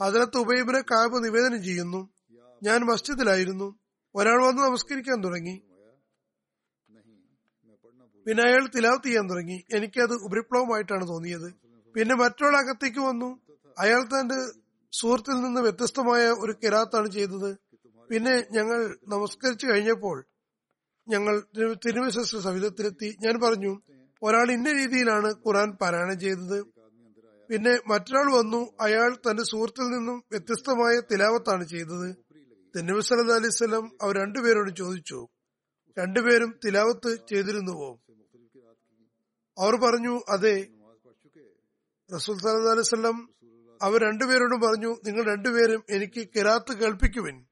അതിലത്ത് 0.00 0.38
ഉബൈബിനെ 0.38 0.80
കാബ് 0.80 1.24
നിവേദനം 1.24 1.64
ചെയ്യുന്നു. 1.64 2.08
ഞാൻ 2.62 2.80
മസ്ജിദിലായിരുന്നു. 2.80 3.78
ഒരാൾ 4.14 4.46
വന്ന് 4.46 4.62
നമസ്കരിക്കാൻ 4.62 5.24
തുടങ്ങി. 5.24 5.62
പിന്നെ 8.26 8.42
അയാൾ 8.42 8.68
തിലാവത്ത് 8.76 9.06
ചെയ്യാൻ 9.06 9.30
തുടങ്ങി. 9.30 9.64
എനിക്കത് 9.74 10.12
ഉപരിപ്ലവമായിട്ടാണ് 10.12 11.08
തോന്നിയത്. 11.08 11.54
പിന്നെ 11.94 12.14
മറ്റൊരാൾ 12.14 12.56
അകത്തേക്ക് 12.56 12.98
വന്നു. 12.98 13.40
അയാൾ 13.78 14.02
തന്റെ 14.02 14.60
സുഹൃത്തിൽ 14.92 15.40
നിന്ന് 15.40 15.60
വ്യത്യസ്തമായ 15.60 16.28
ഒരു 16.28 16.52
കിരാത്താണ് 16.52 17.10
ചെയ്തത്. 17.10 17.58
പിന്നെ 18.10 18.44
ഞങ്ങൾ 18.50 18.98
നമസ്കരിച്ചു 19.08 19.66
കഴിഞ്ഞപ്പോൾ 19.66 20.24
ഞങ്ങൾ 21.08 21.42
തിരുവിശസ്ത്ര 21.86 22.38
സവിധത്തിലെത്തി. 22.38 23.16
ഞാൻ 23.20 23.40
പറഞ്ഞു 23.40 23.80
ഒരാൾ 24.22 24.50
ഇന്ന 24.50 24.72
രീതിയിലാണ് 24.72 25.26
ഖുറാൻ 25.26 25.72
പാരായണം 25.72 26.20
ചെയ്തത്. 26.20 26.64
പിന്നെ 27.48 27.78
മറ്റൊരാൾ 27.86 28.38
വന്നു 28.38 28.72
അയാൾ 28.80 29.14
തന്റെ 29.14 29.42
സുഹൃത്തിൽ 29.42 29.82
നിന്നും 29.82 30.22
വ്യത്യസ്തമായ 30.30 31.00
തിലാവത്താണ് 31.12 31.64
ചെയ്തത്. 31.64 32.16
തെന്നബി 32.76 33.14
അലൈഹി 33.32 33.50
സ്വലം 33.50 33.90
അവർ 34.02 34.16
രണ്ടുപേരോട് 34.16 34.76
ചോദിച്ചു 34.76 35.28
രണ്ടുപേരും 35.98 36.58
തിലാവത്ത് 36.66 37.18
ചെയ്തിരുന്നുവോ? 37.28 38.00
അവർ 39.58 39.76
പറഞ്ഞു 39.76 40.20
അതെ. 40.28 40.66
റസൂൽ 42.14 42.38
സല്ലു 42.38 42.70
അലൈവല്ലം 42.70 43.30
അവർ 43.82 44.02
രണ്ടുപേരോടും 44.02 44.60
പറഞ്ഞു 44.60 44.96
നിങ്ങൾ 45.06 45.24
രണ്ടുപേരും 45.24 45.84
എനിക്ക് 45.90 46.28
കിരാത്ത് 46.36 46.76
കേൾപ്പിക്കുവിൻ. 46.76 47.46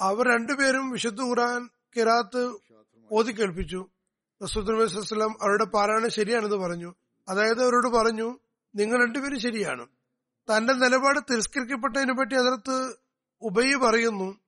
അവർ 0.00 0.28
രണ്ടുപേരും 0.28 0.90
വിശുദ്ധ 0.90 1.20
ഖുർആൻ 1.20 1.68
കിറാത്ത് 1.96 2.54
ഓതി 3.12 3.32
കേൾപ്പിച്ചു. 3.32 3.86
റസൂൽ 4.42 4.74
വസ്ലം 4.74 5.42
അവരുടെ 5.42 5.64
പാരായണം 5.64 6.10
ശരിയാണെന്ന് 6.10 6.56
പറഞ്ഞു. 6.56 6.94
അതായത് 7.28 7.62
അവരോട് 7.62 7.88
പറഞ്ഞു 7.88 8.38
നിങ്ങൾ 8.74 9.02
രണ്ടുപേരും 9.02 9.40
ശരിയാണ്. 9.40 9.86
തന്റെ 10.50 10.72
നിലപാട് 10.72 11.20
തിരസ്കരിക്കപ്പെട്ടതിനെ 11.32 12.12
പറ്റി 12.12 12.34
അതിനകത്ത് 12.34 12.96
ഉബൈ 13.42 13.74
പറയുന്നു. 13.74 14.38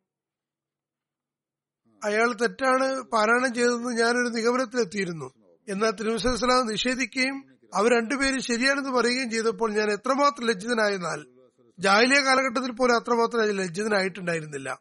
അയാൾ 2.04 2.32
തെറ്റാണ് 2.32 3.02
പാരായണം 3.02 3.54
ചെയ്തതെന്ന് 3.54 3.88
ഞാനൊരു 3.88 4.28
നിഗമനത്തിലെത്തിയിരുന്നു. 4.28 5.34
എന്നാൽ 5.68 5.90
തിരുവസ്ലാം 5.90 6.66
നിഷേധിക്കുകയും 6.66 7.44
അവർ 7.74 7.90
രണ്ടുപേരും 7.92 8.42
ശരിയാണെന്ന് 8.42 8.90
പറയുകയും 8.90 9.30
ചെയ്തപ്പോൾ 9.30 9.72
ഞാൻ 9.72 9.90
എത്രമാത്രം 9.90 10.46
ലജ്ജിതനായെന്നാൽ 10.46 11.33
ജാഹിലിയ 11.78 12.20
കാലഘട്ടത്തിൽ 12.20 12.72
പോലും 12.72 12.94
അത്രമാത്രം 12.96 13.56
ലജ്ജിതനായിട്ടുണ്ടായിരുന്നില്ല. 13.56 14.80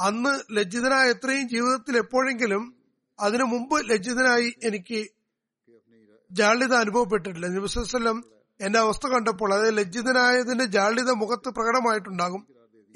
അന്ന് 0.00 0.58
ലജ്ജിതനായ 0.58 1.10
എത്രയും 1.10 1.48
ജീവിതത്തിൽ 1.48 1.96
എപ്പോഴെങ്കിലും 1.96 2.76
അതിനു 3.20 3.44
മുമ്പ് 3.44 3.90
ലജ്ജിതനായി 3.90 4.54
എനിക്ക് 4.64 5.06
ജാള്യത 6.32 6.74
അനുഭവപ്പെട്ടിട്ടില്ല. 6.74 7.46
നബിസ്വല്ലം 7.46 8.24
എന്റെ 8.60 8.78
അവസ്ഥ 8.78 9.06
കണ്ടപ്പോൾ 9.06 9.54
അതായത് 9.54 9.78
ലജ്ജിതനായതിന്റെ 9.78 10.64
ജാള്യത 10.64 11.10
മുഖത്ത് 11.10 11.48
പ്രകടമായിട്ടുണ്ടാകും. 11.48 12.46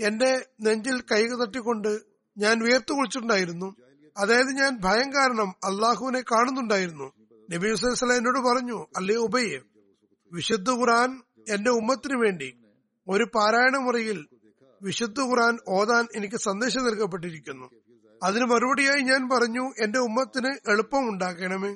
എന്റെ 0.01 0.47
നെഞ്ചിൽ 0.61 1.01
കൈ 1.01 1.27
തട്ടിക്കൊണ്ട് 1.27 2.01
ഞാൻ 2.39 2.65
വിയർത്തു 2.65 2.93
കുളിച്ചിട്ടുണ്ടായിരുന്നു 2.93 3.77
അതായത് 4.19 4.47
ഞാൻ 4.47 4.79
ഭയം 4.81 5.13
കാരണം 5.13 5.55
അള്ളാഹുവിനെ 5.65 6.21
കാണുന്നുണ്ടായിരുന്നു. 6.21 7.13
നബി 7.55 7.71
വസ്ലം 7.71 8.17
എന്നോട് 8.17 8.39
പറഞ്ഞു 8.39 8.87
അല്ലേ 8.97 9.17
ഉബയ്യെ 9.17 9.61
വിശുദ്ധ 10.33 10.71
ഖുറാൻ 10.71 11.23
എന്റെ 11.49 11.71
ഉമ്മത്തിനു 11.71 12.17
വേണ്ടി 12.17 12.57
ഒരു 13.09 13.25
പാരായണ 13.35 13.77
മുറിയിൽ 13.77 14.27
വിശുദ്ധ 14.83 15.21
ഖുറാൻ 15.21 15.59
ഓതാൻ 15.69 16.07
എനിക്ക് 16.17 16.37
സന്ദേശം 16.37 16.85
നൽകപ്പെട്ടിരിക്കുന്നു. 16.85 17.71
അതിന് 18.23 18.45
മറുപടിയായി 18.45 19.01
ഞാൻ 19.01 19.29
പറഞ്ഞു 19.29 19.65
എന്റെ 19.85 19.99
ഉമ്മത്തിന് 19.99 20.71
എളുപ്പം 20.71 21.09
ഉണ്ടാക്കണമേ. 21.09 21.73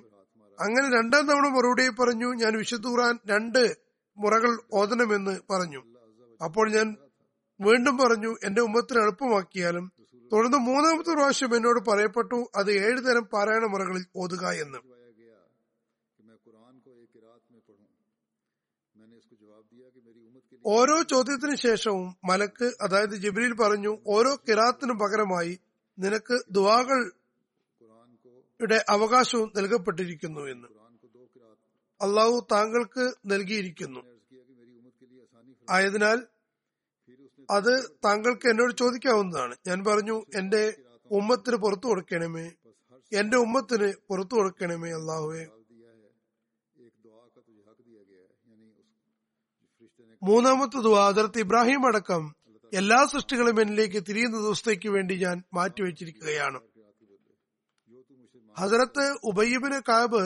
അങ്ങനെ 0.58 0.96
രണ്ടാം 0.96 1.26
തവണ 1.26 1.48
മറുപടിയായി 1.48 1.90
പറഞ്ഞു 1.90 2.34
ഞാൻ 2.34 2.56
വിശുദ്ധ 2.56 2.86
ഖുറാൻ 2.86 3.18
രണ്ട് 3.26 3.76
മുറകൾ 4.18 4.60
ഓതണമെന്ന് 4.74 5.52
പറഞ്ഞു. 5.52 5.82
അപ്പോൾ 6.44 6.70
ഞാൻ 6.70 6.96
വീണ്ടും 7.60 7.96
പറഞ്ഞു 7.96 8.36
എന്റെ 8.44 8.60
ഉമ്മത്തിന് 8.62 9.00
എളുപ്പമാക്കിയാലും 9.00 9.92
തുടർന്ന് 10.32 10.58
മൂന്നാമത്തെ 10.58 11.14
പ്രാവശ്യം 11.14 11.56
എന്നോട് 11.56 11.90
പറയപ്പെട്ടു 11.90 12.50
അത് 12.56 12.70
ഏഴ് 12.72 13.06
തരം 13.06 13.22
പാരായണ 13.22 13.64
മുറകളിൽ 13.64 14.04
ഓതുക 14.16 14.46
എന്ന്. 14.46 14.89
ഓരോ 20.66 21.02
ചോദ്യത്തിനു 21.02 21.56
ശേഷവും 21.56 22.16
മലക്ക് 22.24 22.72
അതായത് 22.80 23.14
ജിബ്രീൽ 23.16 23.54
പറഞ്ഞു 23.54 23.98
ഓരോ 24.06 24.36
കിറാത്തിനു 24.48 24.92
പകരമായി 24.92 25.60
നിനക്ക് 25.98 26.40
ദുവാകൾ 26.50 27.12
അവകാശവും 28.88 29.52
നൽകപ്പെട്ടിരിക്കുന്നു 29.56 30.40
എന്ന്. 30.40 30.68
അള്ളാഹു 32.02 32.46
താങ്കൾക്ക് 32.52 33.12
നൽകിയിരിക്കുന്നു. 33.26 34.00
ആയതിനാൽ 35.70 36.26
അത് 37.50 37.90
താങ്കൾക്ക് 38.04 38.48
എന്നോട് 38.48 38.72
ചോദിക്കാവുന്നതാണ്. 38.72 39.56
ഞാൻ 39.66 39.84
പറഞ്ഞു 39.84 40.24
എന്റെ 40.34 40.74
ഉമ്മത്തിന് 41.10 41.56
പുറത്തു 41.56 41.86
കൊടുക്കണമേ. 41.86 42.52
എന്റെ 43.12 43.36
ഉമ്മത്തിന് 43.36 43.92
പുറത്തു 44.08 44.34
കൊടുക്കണമേ 44.34 44.90
അള്ളാഹുവേ. 44.90 45.46
മൂന്നാമത്തെ 50.22 50.80
ദുവാ 50.80 51.08
അതിർത്ത് 51.08 51.38
ഇബ്രാഹിം 51.38 51.86
അടക്കം 51.86 52.34
എല്ലാ 52.72 53.04
സൃഷ്ടികളും 53.04 53.60
എന്നിലേക്ക് 53.60 54.02
തിരിയുന്ന 54.08 54.36
ദിവസത്തേക്ക് 54.36 54.88
വേണ്ടി 54.88 55.14
ഞാൻ 55.14 55.42
മാറ്റിവെച്ചിരിക്കുകയാണ്. 55.54 56.60
ഹസരത്ത് 58.58 59.16
ഉബയ്യബിന് 59.24 59.80
കാബ് 59.88 60.22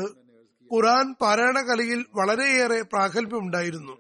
ഖുറാൻ 0.72 1.14
പാരായണ 1.14 1.60
കലയിൽ 1.60 2.04
വളരെയേറെ 2.14 2.82
പ്രാഗൽഭ്യമുണ്ടായിരുന്നു. 2.82 3.94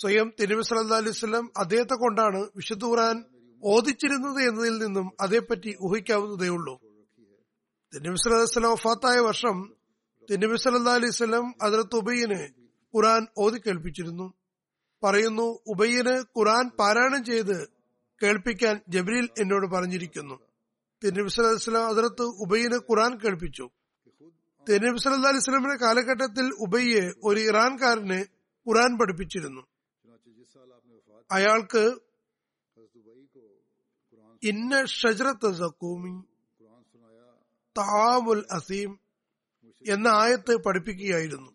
സ്വയം 0.00 0.32
തിരുവി 0.40 0.62
സല്ലാ 0.62 0.96
അലൈവല്ലം 0.96 1.50
അദ്ദേഹത്തെ 1.56 1.94
കൊണ്ടാണ് 1.94 2.40
വിശുദ്ധ 2.56 2.84
ഖുറാൻ 2.84 3.24
ഓദിച്ചിരുന്നത് 3.64 4.40
എന്നതിൽ 4.48 4.78
നിന്നും 4.78 5.10
അതേപ്പറ്റി 5.20 5.76
ഊഹിക്കാവുന്നതേയുള്ളൂ 5.82 6.74
ഉള്ളൂ. 6.74 6.92
തിരുനബി 7.92 8.16
സല്ലാസ്ലം 8.16 8.72
വഫാത്തായ 8.72 9.18
വർഷം 9.18 9.56
തിരുനബി 10.30 10.56
സല്ലാ 10.56 11.10
സ്വലം 11.10 11.54
അതിർത്ത് 11.62 11.96
ഉബയ്യന് 11.96 12.40
ഖുറാൻ 12.94 13.26
ഓതിക്കേൽപ്പിച്ചിരുന്നു. 13.38 14.41
പറയുന്നു 15.02 15.58
ഉബയ്യന് 15.66 16.24
ഖുറാൻ 16.38 16.68
പാരായണം 16.68 17.24
ചെയ്ത് 17.24 17.68
കേൾപ്പിക്കാൻ 18.22 18.80
ജബ്രീൽ 18.88 19.28
എന്നോട് 19.40 19.66
പറഞ്ഞിരിക്കുന്നു. 19.66 20.34
തിരുനബി 21.04 21.28
സല്ലു 21.28 21.78
അതിർത്ത് 21.78 22.22
ഉബയ്യന് 22.22 22.74
ഖുറാൻ 22.74 23.18
കേൾപ്പിച്ചു. 23.18 23.68
തിരുനബി 24.68 24.98
സല്ലാ 24.98 25.28
അലൈഹി 25.28 25.40
സ്വലമിന്റെ 25.40 25.76
കാലഘട്ടത്തിൽ 25.76 26.54
ഉബയ്യെ 26.60 27.12
ഒരു 27.24 27.40
ഇറാൻകാരന് 27.40 28.24
ഖുറാൻ 28.68 28.98
പഠിപ്പിച്ചിരുന്നു. 28.98 29.66
അയാൾക്ക് 31.32 31.98
ഇന്ന 34.42 34.84
ഷജറത്ത് 34.84 35.72
താമുൽ 37.78 38.44
അസീം 38.50 39.00
എന്ന 39.88 40.08
ആയത്ത് 40.08 40.56
പഠിപ്പിക്കുകയായിരുന്നു. 40.56 41.50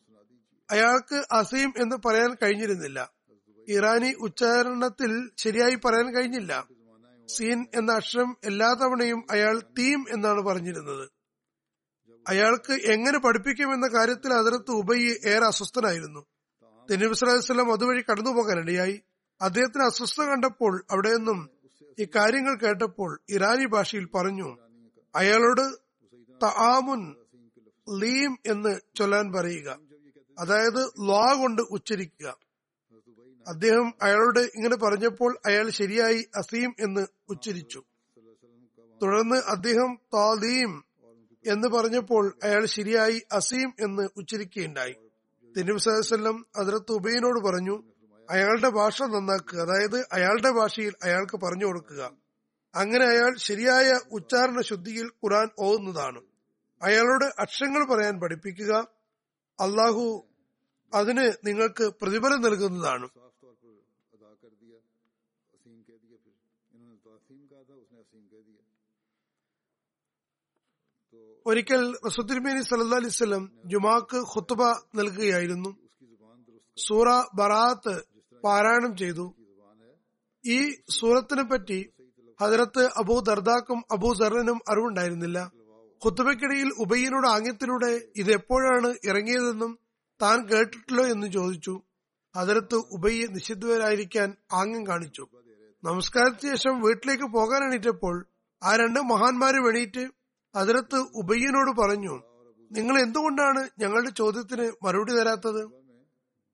അയാൾക്ക് 0.72 1.26
അസീം 1.32 1.74
എന്ന് 1.78 1.96
പറയാൻ 2.06 2.36
കഴിഞ്ഞിരുന്നില്ല. 2.44 3.17
ഇറാനി 3.68 4.14
ഉച്ചാരണത്തിൽ 4.14 5.30
ശരിയായി 5.38 5.76
പറയാൻ 5.76 6.16
കഴിഞ്ഞില്ല. 6.16 6.68
സീൻ 7.28 7.66
എന്ന 7.76 7.92
അക്ഷരം 7.94 8.38
എല്ലാ 8.44 8.74
തവണയും 8.74 9.24
അയാൾ 9.32 9.60
തീം 9.60 10.06
എന്നാണ് 10.10 10.42
പറഞ്ഞിരുന്നത്. 10.42 11.10
അയാൾക്ക് 12.28 12.74
എങ്ങനെ 12.74 13.20
പഠിപ്പിക്കുമെന്ന 13.20 13.88
കാര്യത്തിൽ 13.88 14.34
അതിർത്ത് 14.34 14.72
ഉബൈ 14.72 15.00
ഏറെ 15.26 15.46
അസ്വസ്ഥനായിരുന്നു. 15.46 16.26
തെന്നിബ് 16.92 17.14
അതുവഴി 17.14 17.72
അതുവഴി 17.72 18.02
കടന്നുപോകാനിടയായി. 18.02 19.02
അദ്ദേഹത്തിന് 19.42 19.84
അസ്വസ്ഥത 19.84 20.24
കണ്ടപ്പോൾ 20.24 20.86
അവിടെ 20.92 21.10
നിന്നും 21.10 21.50
ഇക്കാര്യങ്ങൾ 22.00 22.56
കേട്ടപ്പോൾ 22.56 23.22
ഇറാനി 23.30 23.66
ഭാഷയിൽ 23.66 24.06
പറഞ്ഞു 24.06 24.58
അയാളോട് 25.16 25.78
തആമുൻ 26.44 27.16
ലീം 28.00 28.38
എന്ന് 28.46 28.80
ചൊല്ലാൻ 28.98 29.32
പറയുക. 29.32 29.80
അതായത് 30.40 30.86
ലോ 30.86 31.40
കൊണ്ട് 31.40 31.62
ഉച്ചരിക്കുക. 31.62 32.47
അദ്ദേഹം 33.48 33.94
അയാളോട് 34.02 34.40
ഇങ്ങനെ 34.40 34.76
പറഞ്ഞപ്പോൾ 34.76 35.38
അയാൾ 35.46 35.70
ശരിയായി 35.70 36.26
അസീം 36.36 36.76
എന്ന് 36.80 37.08
ഉച്ചരിച്ചു. 37.30 37.84
തുടർന്ന് 39.04 39.36
അദ്ദേഹം 39.36 40.00
താദീം 40.14 40.84
എന്ന് 41.48 41.68
പറഞ്ഞപ്പോൾ 41.68 42.38
അയാൾ 42.44 42.66
ശരിയായി 42.66 43.22
അസീം 43.32 43.74
എന്ന് 43.80 44.08
ഉച്ചരിക്കുകയുണ്ടായി. 44.18 44.96
തിരുവസല്ലം 45.58 46.46
അതിർത്ത് 46.58 46.92
ഉബൈനോട് 46.92 47.40
പറഞ്ഞു 47.40 47.84
അയാളുടെ 48.30 48.70
ഭാഷ 48.70 49.04
നന്നാക്കുക. 49.04 49.60
അതായത് 49.60 50.08
അയാളുടെ 50.12 50.52
ഭാഷയിൽ 50.52 50.94
അയാൾക്ക് 51.04 51.38
പറഞ്ഞു 51.38 51.66
കൊടുക്കുക. 51.66 52.12
അങ്ങനെ 52.76 53.06
അയാൾ 53.06 53.36
ശരിയായ 53.38 54.00
ഉച്ചാരണ 54.12 54.62
ശുദ്ധിയിൽ 54.62 55.06
ഖുറാൻ 55.06 55.48
ഓതുന്നതാണ്. 55.60 56.22
അയാളോട് 56.82 57.26
അക്ഷരങ്ങൾ 57.26 57.86
പറയാൻ 57.86 58.20
പഠിപ്പിക്കുക 58.20 58.88
അള്ളാഹു 59.60 60.26
അതിന് 60.94 61.32
നിങ്ങൾക്ക് 61.46 61.84
പ്രതിഫലം 62.02 62.42
നൽകുന്നതാണ്. 62.42 63.10
ഒരിക്കൽ 71.48 71.98
റസുദ്ദിൻമേനി 72.08 72.62
സല്ല 72.62 72.96
അലിസ്ലം 72.96 73.52
ജുമാക്ക് 73.66 74.18
ഖുത്തുബ 74.18 74.64
നൽകുകയായിരുന്നു. 74.96 75.78
സൂറ 76.88 77.24
ബറാത്ത് 77.36 78.04
പാരായണം 78.44 78.98
ചെയ്തു. 78.98 79.36
ഈ 80.46 80.72
സൂറത്തിനെ 80.72 81.44
പറ്റി 81.44 81.90
ഹജറത്ത് 82.42 82.90
അബൂ 82.98 83.20
ദർദാക്കും 83.20 83.84
അബൂ 83.92 84.14
സർണനും 84.14 84.60
അറിവുണ്ടായിരുന്നില്ല. 84.70 85.52
ഖുത്തുബയ്ക്കിടയിൽ 86.06 86.72
ഉബയ്യനോട് 86.80 87.28
ആംഗ്യത്തിലൂടെ 87.28 88.02
ഇത് 88.16 88.32
എപ്പോഴാണ് 88.32 88.96
ഇറങ്ങിയതെന്നും 89.06 89.80
താൻ 90.22 90.46
കേട്ടിട്ടില്ലോ 90.48 91.06
എന്ന് 91.06 91.28
ചോദിച്ചു. 91.28 91.82
ഹജറത്ത് 92.38 92.76
ഉബയ്യ 92.76 93.28
നിഷിദ്ധരായിരിക്കാൻ 93.28 94.36
ആംഗ്യം 94.54 94.88
കാണിച്ചു. 94.88 95.28
നമസ്കാരത്തിന് 95.84 96.52
ശേഷം 96.52 96.82
വീട്ടിലേക്ക് 96.82 97.24
പോകാൻ 97.24 97.64
എണീറ്റപ്പോൾ 97.64 98.26
ആ 98.64 98.76
രണ്ട് 98.76 99.00
മഹാന്മാരും 99.00 99.70
എണീറ്റ് 99.70 100.17
ഹജറത്ത് 100.58 100.96
ഉബയ്യനോട് 100.96 101.72
പറഞ്ഞു 101.82 102.24
നിങ്ങൾ 102.72 103.02
എന്തുകൊണ്ടാണ് 103.02 103.70
ഞങ്ങളുടെ 103.80 104.10
ചോദ്യത്തിന് 104.10 104.72
മറുപടി 104.86 105.12
തരാത്തത്? 105.12 105.64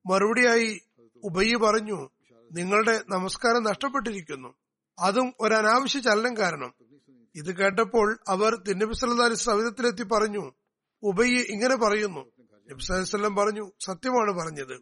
മറുപടിയായി 0.05 0.81
ഉബയ്യ 1.23 1.57
പറഞ്ഞു 1.57 2.09
നിങ്ങളുടെ 2.51 3.01
നമസ്കാരം 3.09 3.63
നഷ്ടപ്പെട്ടിരിക്കുന്നു. 3.63 4.53
അതും 4.99 5.33
ഒരു 5.39 5.53
അനാവശ്യ 5.53 5.99
ചലനം 5.99 6.37
കാരണം. 6.37 6.73
ഇത് 7.35 7.55
കേട്ടപ്പോൾ 7.55 8.19
അവർ 8.27 8.55
തിന്നബി 8.55 8.93
സല്ലല്ലാഹു 8.93 9.29
അലൈഹി 9.29 9.43
സവിധത്തിലെത്തി 9.43 10.03
പറഞ്ഞു 10.03 10.51
ഉബയ്യ 11.03 11.39
ഇങ്ങനെ 11.39 11.75
പറയുന്നു. 11.75 12.19
നബി 12.19 12.83
സല്ലല്ലാഹു 12.83 12.93
അലൈഹി 12.93 13.09
വസല്ലം 13.09 13.35
പറഞ്ഞു 13.35 13.71
സത്യമാണ് 13.85 14.31
പറഞ്ഞത്. 14.31 14.75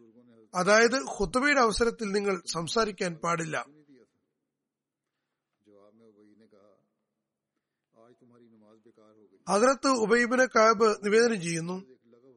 അതായത് 0.54 1.06
ഹുത്തബയുടെ 1.16 1.60
അവസരത്തിൽ 1.60 2.12
നിങ്ങൾ 2.12 2.42
സംസാരിക്കാൻ 2.52 3.14
പാടില്ല. 3.14 3.66
ഹജറത്ത് 9.48 9.88
ഉബൈബിനെ 9.88 10.46
കാബ് 10.46 10.96
നിവേദനം 11.04 11.42
ചെയ്യുന്നു. 11.42 11.84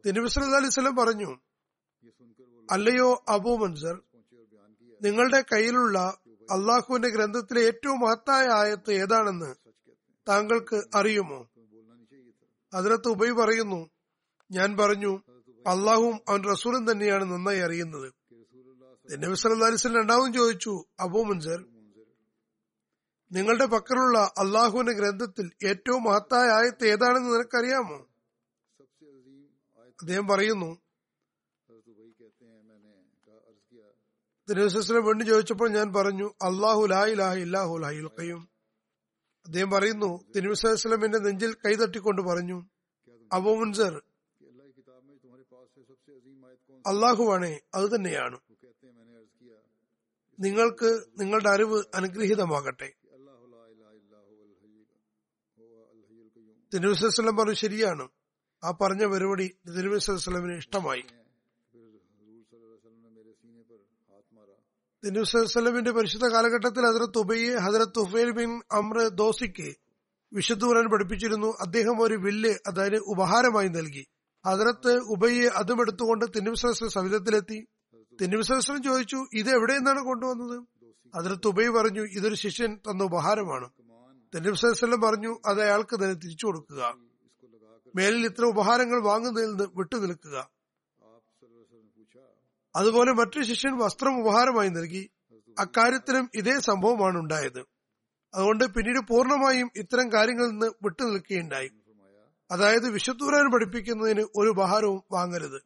തിരുവിസ്ലാം 0.06 0.96
പറഞ്ഞു 0.96 1.38
അല്ലയോ 2.72 3.24
അബു 3.30 3.50
മൻസർ 3.50 4.02
നിങ്ങളുടെ 5.02 5.42
കയ്യിലുള്ള 5.42 6.18
അള്ളാഹുവിന്റെ 6.52 7.10
ഗ്രന്ഥത്തിലെ 7.10 7.62
ഏറ്റവും 7.62 8.00
മഹത്തായ 8.00 8.48
ആയത്ത് 8.48 8.92
ഏതാണെന്ന് 8.92 9.56
താങ്കൾക്ക് 10.28 10.82
അറിയുമോ? 10.96 11.48
അതിനകത്ത് 12.74 13.08
ഉബൈ 13.08 13.32
പറയുന്നു 13.32 13.90
ഞാൻ 14.52 14.78
പറഞ്ഞു 14.78 15.22
അള്ളാഹും 15.68 16.20
അവൻ 16.30 16.44
റസൂലും 16.52 16.92
തന്നെയാണ് 16.92 17.24
നന്നായി 17.24 17.60
അറിയുന്നത്. 17.60 18.14
നബി 19.18 19.36
സല്ലാസ്ലം 19.36 19.96
രണ്ടാമതും 19.96 20.34
ചോദിച്ചു 20.34 20.86
അബു 21.00 21.24
മൻസർ 21.24 21.75
നിങ്ങളുടെ 23.32 23.66
പക്കലുള്ള 23.66 24.18
അള്ളാഹുവിന്റെ 24.20 24.94
ഗ്രന്ഥത്തിൽ 24.94 25.52
ഏറ്റവും 25.68 26.04
മഹത്തായ 26.04 26.50
ആയത്ത് 26.50 26.88
ഏതാണെന്ന് 26.88 27.36
നിനക്കറിയാമോ? 27.36 28.10
അദ്ദേഹം 29.86 30.28
പറയുന്നു 30.28 30.82
തിരുവസനെ 34.50 35.00
വേണ്ടി 35.00 35.24
ചോദിച്ചപ്പോൾ 35.24 35.70
ഞാൻ 35.70 35.94
പറഞ്ഞു 35.94 36.24
അള്ളാഹു 36.24 36.86
ലായിലാഹ 36.86 37.34
ഇല്ലാഹു 37.34 37.78
ലാഹിൽ 37.78 38.08
കയ്യും 38.08 38.50
അദ്ദേഹം 39.46 39.72
പറയുന്നു 39.72 40.26
തിരുവസ്ലമിന്റെ 40.36 41.20
നെഞ്ചിൽ 41.20 41.54
കൈതട്ടിക്കൊണ്ട് 41.54 42.22
പറഞ്ഞു 42.22 42.66
അബോമുൻസർ 43.34 44.02
അള്ളാഹുവാണേ 46.88 47.60
അത് 47.76 47.96
തന്നെയാണ്. 47.96 48.40
നിങ്ങൾക്ക് 50.40 51.06
നിങ്ങളുടെ 51.20 51.50
അറിവ് 51.50 51.84
അനുഗ്രഹീതമാകട്ടെ. 51.94 52.94
തിരുവിസ്ലം 56.76 57.36
പറഞ്ഞു 57.36 57.54
ശരിയാണ്. 57.54 58.08
ആ 58.64 58.72
പറഞ്ഞ 58.72 59.06
പരിപാടി 59.06 59.56
തിരുവിസ്ലമിന് 59.78 60.58
ഇഷ്ടമായി. 60.58 61.04
തിരുവസ്ലമിന്റെ 65.06 65.92
പരിശുദ്ധ 65.92 66.26
കാലഘട്ടത്തിൽ 66.26 66.86
ഹജറത്ത് 66.86 67.18
ഉബൈയെ 67.18 67.56
ഹജറത്ത് 67.56 68.00
ഉഫേൽ 68.00 68.32
ബിൻ 68.32 68.62
അമ്ര 68.72 69.08
ദോസിക്ക് 69.08 69.76
വിശുദ്ധൂരൻ 70.34 70.90
പഠിപ്പിച്ചിരുന്നു. 70.90 71.54
അദ്ദേഹം 71.62 72.02
ഒരു 72.02 72.16
വില്ല് 72.16 72.56
അതായത് 72.68 72.96
ഉപഹാരമായി 72.96 73.68
നൽകി. 73.68 74.06
ഹജറത്ത് 74.46 74.98
ഉബൈയെ 74.98 75.48
അതും 75.48 75.82
എടുത്തുകൊണ്ട് 75.82 76.26
തിന്നുവിശ്വാസം 76.36 76.90
സവിധത്തിലെത്തി 76.90 77.68
തിന്നുവിശ്വാസം 78.22 78.84
ചോദിച്ചു 78.84 79.26
ഇത് 79.34 79.50
എവിടെ 79.50 79.74
നിന്നാണ് 79.74 80.02
കൊണ്ടുവന്നത്? 80.02 80.64
അതിർത്ത് 81.16 81.48
ഉബൈ 81.48 81.68
പറഞ്ഞു 81.68 82.02
ഇതൊരു 82.02 82.36
ശിഷ്യൻ 82.36 82.76
തന്ന 82.76 83.04
ഉപഹാരമാണ്. 83.04 83.70
നബിസ്വലം 84.40 85.02
പറഞ്ഞു 85.02 85.40
അത് 85.46 85.62
അയാൾക്ക് 85.62 85.96
തന്നെ 85.96 86.14
തിരിച്ചു 86.14 86.46
കൊടുക്കുക. 86.46 86.98
മേലിൽ 87.96 88.26
ഇത്ര 88.26 88.46
ഉപഹാരങ്ങൾ 88.46 89.02
വാങ്ങുന്നതിൽ 89.02 89.48
നിന്ന് 89.48 89.64
വിട്ടുനിൽക്കുക 89.76 90.50
അതുപോലെ 92.76 93.12
മറ്റൊരു 93.12 93.46
ശിഷ്യൻ 93.46 93.78
വസ്ത്രം 93.78 94.20
ഉപഹാരമായി 94.20 94.70
നൽകി. 94.70 95.10
അക്കാര്യത്തിലും 95.60 96.30
ഇതേ 96.36 96.60
സംഭവമാണ് 96.60 97.18
ഉണ്ടായത്. 97.18 97.66
അതുകൊണ്ട് 98.34 98.64
പിന്നീട് 98.64 99.00
പൂർണമായും 99.00 99.72
ഇത്തരം 99.76 100.14
കാര്യങ്ങളിൽ 100.14 100.50
നിന്ന് 100.50 100.66
വിട്ടുനിൽക്കുകയുണ്ടായി 100.84 101.70
അതായത് 102.52 102.90
വിശുദ്ധൂരാൻ 102.90 103.52
പഠിപ്പിക്കുന്നതിന് 103.52 104.26
ഒരു 104.36 104.50
ഉപഹാരവും 104.50 105.04
വാങ്ങരുത്. 105.12 105.62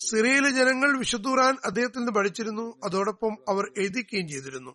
സിറിയയിലെ 0.00 0.50
ജനങ്ങൾ 0.50 0.98
വിശുദ്ധൂരാൻ 0.98 1.56
അദ്ദേഹത്തിൽ 1.64 1.98
നിന്ന് 1.98 2.12
പഠിച്ചിരുന്നു. 2.12 2.76
അതോടൊപ്പം 2.84 3.36
അവർ 3.48 3.72
എഴുതിക്കുകയും 3.78 4.28
ചെയ്തിരുന്നു. 4.28 4.74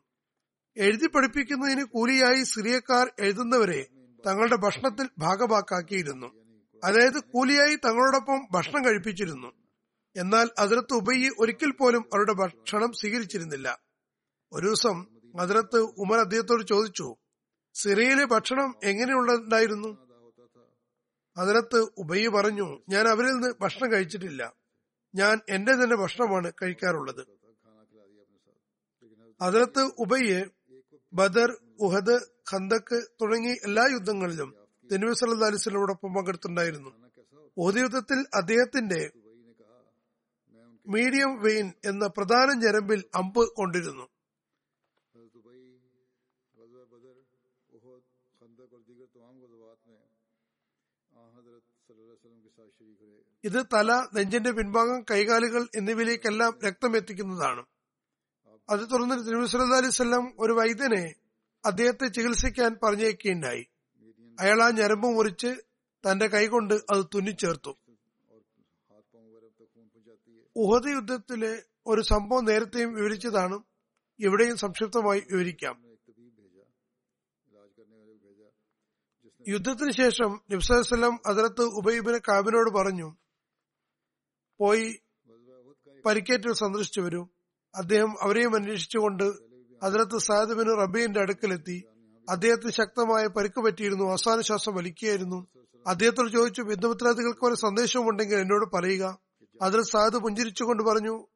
എഴുതി 0.77 1.07
പഠിപ്പിക്കുന്നതിന് 1.07 1.83
കൂലിയായി 1.83 2.43
സിറിയക്കാർ 2.43 3.11
എഴുതുന്നവരെ 3.19 3.87
തങ്ങളുടെ 4.25 4.55
ഭക്ഷണത്തിൽ 4.55 5.09
ഭാഗമാക്കാക്കിയിരുന്നു 5.19 6.27
അതായത് 6.83 7.19
കൂലിയായി 7.19 7.75
തങ്ങളോടൊപ്പം 7.75 8.47
ഭക്ഷണം 8.51 8.85
കഴിപ്പിച്ചിരുന്നു. 8.85 9.49
എന്നാൽ 10.15 10.49
അതിർത്ത് 10.59 10.93
ഉബയ്യ 10.93 11.29
ഒരിക്കൽ 11.39 11.71
പോലും 11.71 12.03
അവരുടെ 12.13 12.33
ഭക്ഷണം 12.33 12.93
സ്വീകരിച്ചിരുന്നില്ല. 12.93 13.79
ഒരു 14.53 14.65
ദിവസം 14.65 15.05
അതിരത്ത് 15.39 15.77
ഉമർ 15.77 16.19
അദ്ദേഹത്തോട് 16.19 16.67
ചോദിച്ചു 16.67 17.15
സിറിയയിലെ 17.73 18.25
ഭക്ഷണം 18.25 18.75
എങ്ങനെയുള്ളതായിരുന്നു 18.83 19.89
അതിരത്ത് 21.37 21.79
ഉബയ്യ 21.97 22.27
പറഞ്ഞു 22.27 22.67
ഞാൻ 22.89 23.07
അവരിൽ 23.07 23.31
നിന്ന് 23.31 23.53
ഭക്ഷണം 23.61 23.91
കഴിച്ചിട്ടില്ല. 23.91 24.53
ഞാൻ 25.15 25.39
എന്റെ 25.49 25.73
തന്നെ 25.73 25.95
ഭക്ഷണമാണ് 25.95 26.51
കഴിക്കാറുള്ളത്. 26.61 27.23
അതിനകത്ത് 29.41 29.79
ഉബയ്യെ 29.79 30.45
ബദർ 31.13 31.49
ഉഹദ് 31.79 32.15
ഖന്തക്ക് 32.51 32.97
തുടങ്ങി 33.21 33.53
എല്ലാ 33.65 33.83
യുദ്ധങ്ങളിലും 33.91 34.49
തെനുവ് 34.91 35.13
സല്ലാ 35.13 35.47
അലിസ്ലമോടൊപ്പം 35.47 36.13
പങ്കെടുത്തിട്ടുണ്ടായിരുന്നു. 36.13 36.91
ഒരു 37.57 37.79
യുദ്ധത്തിൽ 37.79 38.19
അദ്ദേഹത്തിന്റെ 38.35 39.11
മീഡിയം 40.87 41.31
വെയിൻ 41.41 41.73
എന്ന 41.85 42.07
പ്രധാന 42.07 42.47
ഞരമ്പിൽ 42.63 43.03
അമ്പ് 43.15 43.43
കൊണ്ടിരുന്നു. 43.55 44.05
ഇത് 53.43 53.65
തല 53.73 53.91
നെഞ്ചിന്റെ 54.15 54.51
പിൻഭാഗം 54.51 55.05
കൈകാലുകൾ 55.11 55.67
എന്നിവയിലേക്കെല്ലാം 55.75 56.59
രക്തം 56.65 56.97
എത്തിക്കുന്നതാണ് 56.97 57.63
അത് 58.69 58.79
തുടർന്ന് 58.79 59.25
തിരുവനന്തപുരം 59.25 59.47
സല്ലാ 59.47 59.77
അലൈവല്ലം 59.77 60.33
ഒരു 60.39 60.53
വൈദ്യനെ 60.53 61.15
അദ്ദേഹത്തെ 61.65 62.07
ചികിത്സിക്കാൻ 62.07 62.77
പറഞ്ഞേക്കുകയുണ്ടായി 62.83 63.67
അയാൾ 64.39 64.63
ആ 64.63 64.69
ഞരമ്പ് 64.69 65.07
മുറിച്ച് 65.07 65.55
തന്റെ 66.09 66.27
കൈകൊണ്ട് 66.27 66.73
അത് 66.73 67.05
തുന്നിച്ചേർത്തു. 67.15 67.77
ഉഹദ 70.55 70.87
യുദ്ധത്തിലെ 70.87 71.63
ഒരു 71.87 72.01
സംഭവം 72.01 72.45
നേരത്തെയും 72.45 72.93
വിവരിച്ചതാണ്. 72.93 73.59
ഇവിടെയും 74.19 74.57
സംക്ഷിപ്തമായി 74.57 75.19
വിവരിക്കാം. 75.31 75.87
യുദ്ധത്തിന് 79.47 79.91
ശേഷം 79.91 80.41
നിബ്സലം 80.49 81.19
അതിലത്ത് 81.25 81.61
ഉബൈബിന് 81.61 82.19
കാബിനോട് 82.27 82.73
പറഞ്ഞു 82.75 83.15
പോയി 84.59 84.99
പരിക്കേറ്റ് 86.05 86.53
സന്ദർശിച്ചു 86.53 87.01
വരും. 87.01 87.36
അദ്ദേഹം 87.77 88.15
അവരെയും 88.21 88.55
അന്വേഷിച്ചുകൊണ്ട് 88.55 89.23
അതിലത്ത് 89.83 90.17
സാദിബിന് 90.17 90.69
റബീന്റെ 90.81 91.19
അടുക്കലെത്തി. 91.19 91.83
അദ്ദേഹത്തിന് 92.29 92.71
ശക്തമായ 92.71 93.27
പരുക്ക് 93.27 93.61
പറ്റിയിരുന്നു 93.61 94.09
അവസാന 94.09 94.41
ശ്വാസം 94.41 94.75
വലിക്കുകയായിരുന്നു. 94.75 95.47
അദ്ദേഹത്തോട് 95.87 96.31
ചോദിച്ചു 96.31 96.61
ബന്ധുമിത്രാദികൾക്ക് 96.61 97.45
ഒരു 97.45 97.55
സന്ദേശമുണ്ടെങ്കിൽ 97.55 98.35
എന്നോട് 98.35 98.75
പറയുക. 98.75 99.19
അതിൽ 99.61 99.81
സാദ് 99.81 100.17
പുഞ്ചിരിച്ചുകൊണ്ട് 100.17 100.83
പറഞ്ഞു 100.83 101.27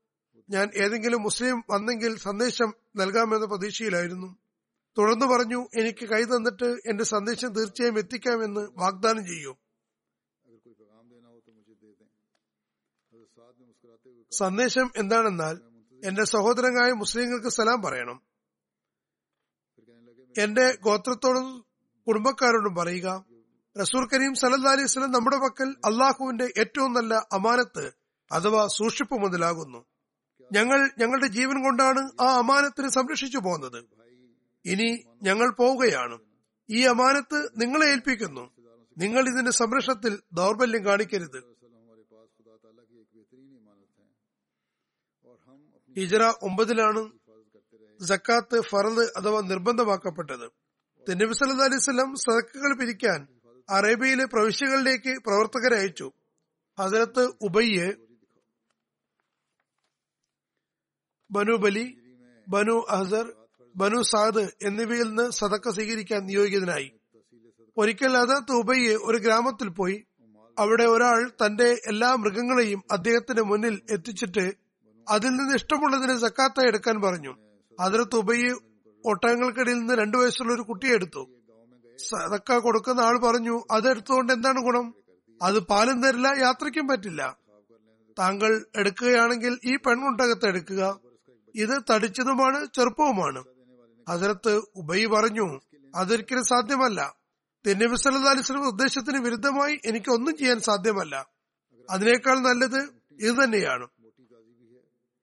ഞാൻ 0.50 0.70
ഏതെങ്കിലും 0.76 1.22
മുസ്ലിം 1.22 1.64
വന്നെങ്കിൽ 1.70 2.18
സന്ദേശം 2.18 2.74
നൽകാമെന്ന 2.96 3.46
പ്രതീക്ഷയിലായിരുന്നു. 3.46 4.36
തുടർന്ന് 4.98 5.26
പറഞ്ഞു 5.26 5.68
എനിക്ക് 5.76 6.06
കൈ 6.06 6.24
തന്നിട്ട് 6.24 6.64
എന്റെ 6.64 7.04
സന്ദേശം 7.04 7.54
തീർച്ചയായും 7.54 7.98
എത്തിക്കാമെന്ന് 7.98 8.68
വാഗ്ദാനം 8.78 9.26
ചെയ്യൂ. 9.26 9.56
സന്ദേശം 14.32 14.92
എന്താണെന്നാൽ 14.98 15.71
എന്റെ 16.04 16.24
സഹോദരങ്ങളായ 16.24 16.92
മുസ്ലിങ്ങൾക്ക് 16.92 17.48
സലാം 17.48 17.82
പറയണം. 17.82 18.22
എന്റെ 20.38 20.78
ഗോത്രത്തോടും 20.82 21.66
കുടുംബക്കാരോടും 22.08 22.76
പറയുക 22.76 23.26
റസൂർ 23.82 24.08
കരീം 24.08 24.36
സലഹ് 24.36 24.68
അലൈഹി 24.68 24.84
വസ്ലം 24.84 25.12
നമ്മുടെ 25.12 25.38
പക്കൽ 25.38 25.70
അള്ളാഹുവിന്റെ 25.70 26.54
ഏറ്റവും 26.60 26.94
നല്ല 26.94 27.28
അമാനത്ത് 27.32 27.92
അഥവാ 28.32 28.68
സൂക്ഷിപ്പ് 28.68 29.14
മുതലാകുന്നു. 29.14 29.86
ഞങ്ങൾ 30.52 30.90
ഞങ്ങളുടെ 31.00 31.28
ജീവൻ 31.28 31.64
കൊണ്ടാണ് 31.64 32.22
ആ 32.22 32.38
അമാനത്തിന് 32.38 32.90
സംരക്ഷിച്ചു 32.90 33.38
പോകുന്നത്. 33.38 33.86
ഇനി 34.66 35.04
ഞങ്ങൾ 35.24 35.50
പോവുകയാണ്. 35.50 36.20
ഈ 36.70 36.84
അമാനത്ത് 36.84 37.50
നിങ്ങളെ 37.58 37.92
ഏൽപ്പിക്കുന്നു. 37.92 38.50
നിങ്ങൾ 38.98 39.28
ഇതിന്റെ 39.30 39.52
സംരക്ഷണത്തിൽ 39.52 40.20
ദൗർബല്യം 40.34 40.86
കാണിക്കരുത്. 40.86 41.51
ഹിജറ 45.98 46.24
ഒമ്പതിലാണ് 46.24 47.12
ജക്കാത്ത് 48.02 48.62
ഫറദ് 48.62 49.04
അഥവാ 49.18 49.42
നിർബന്ധമാക്കപ്പെട്ടത്. 49.42 50.52
നബി 51.10 51.34
സല്ല 51.34 51.64
അലൈഹി 51.64 51.80
സ്വലം 51.80 52.16
സദക്കുകൾ 52.16 52.78
പിരിക്കാൻ 52.80 53.28
അറേബ്യയിലെ 53.70 54.26
പ്രവിശ്യകളിലേക്ക് 54.26 55.22
പ്രവർത്തകരെ 55.22 55.80
അയച്ചു. 55.80 56.12
ഹസരത്ത് 56.80 57.34
ഉബയ്യെ 57.42 57.94
ബനു 61.32 61.56
ബലി 61.56 61.98
ബനു 62.50 62.86
അഹസർ 62.90 63.34
ബനു 63.76 64.02
സാദ് 64.02 64.52
എന്നിവയിൽ 64.62 65.04
നിന്ന് 65.04 65.32
സദക്ക 65.32 65.70
സ്വീകരിക്കാൻ 65.70 66.26
നിയോഗിതനായി. 66.26 66.92
ഒരിക്കൽ 67.78 68.18
അദത്ത് 68.18 68.52
ഉബയ്യെ 68.52 68.96
ഒരു 68.96 69.18
ഗ്രാമത്തിൽ 69.18 69.70
പോയി 69.70 70.04
അവിടെ 70.60 70.84
ഒരാൾ 70.84 71.30
തന്റെ 71.30 71.82
എല്ലാ 71.88 72.16
മൃഗങ്ങളെയും 72.16 72.84
അദ്ദേഹത്തിന്റെ 72.92 73.42
മുന്നിൽ 73.42 73.82
എത്തിച്ചിട്ട് 73.92 74.61
അതിൽ 75.10 75.30
നിന്ന് 75.30 75.56
ഇഷ്ടമുള്ളതിനെ 75.56 76.20
സക്കാത്ത 76.20 76.66
എടുക്കാൻ 76.66 77.02
പറഞ്ഞു. 77.02 77.36
അതിർത്ത് 77.80 78.16
ഉബൈ 78.16 78.52
ഒട്ടകങ്ങൾക്കിടയിൽ 79.06 79.80
നിന്ന് 79.80 79.94
രണ്ടു 79.94 80.18
വയസ്സുള്ള 80.18 80.54
ഒരു 80.54 80.62
കുട്ടിയെ 80.62 80.94
എടുത്തു. 80.94 81.30
സദക്ക 82.10 82.58
കൊടുക്കുന്ന 82.58 83.02
ആൾ 83.02 83.20
പറഞ്ഞു 83.20 83.64
അത് 83.72 83.90
എടുത്തുകൊണ്ട് 83.90 84.34
എന്താണ് 84.34 84.62
ഗുണം? 84.62 84.96
അത് 85.42 85.60
പാലും 85.60 86.02
തരില്ല 86.02 86.28
യാത്രയ്ക്കും 86.28 86.88
പറ്റില്ല. 86.88 87.38
താങ്കൾ 88.20 88.66
എടുക്കുകയാണെങ്കിൽ 88.76 89.60
ഈ 89.66 89.76
പെൺകുട്ടകത്ത് 89.76 90.46
എടുക്കുക. 90.46 91.00
ഇത് 91.56 91.82
തടിച്ചതുമാണ് 91.92 92.68
ചെറുപ്പവുമാണ്. 92.76 93.44
ഹസരത്ത് 94.10 94.62
ഉബൈ 94.76 95.06
പറഞ്ഞു 95.06 95.60
അതൊരിക്കലും 95.96 96.44
സാധ്യമല്ല. 96.44 97.16
തിന്നബി 97.68 97.92
വസല്ലം 97.92 98.68
ഉദ്ദേശത്തിന് 98.68 99.18
വിരുദ്ധമായി 99.18 99.80
എനിക്ക് 99.86 100.12
ഒന്നും 100.12 100.38
ചെയ്യാൻ 100.38 100.60
സാധ്യമല്ല. 100.60 101.30
അതിനേക്കാൾ 101.90 102.40
നല്ലത് 102.40 102.80
ഇത് 103.12 103.44
തന്നെയാണ്. 103.44 103.88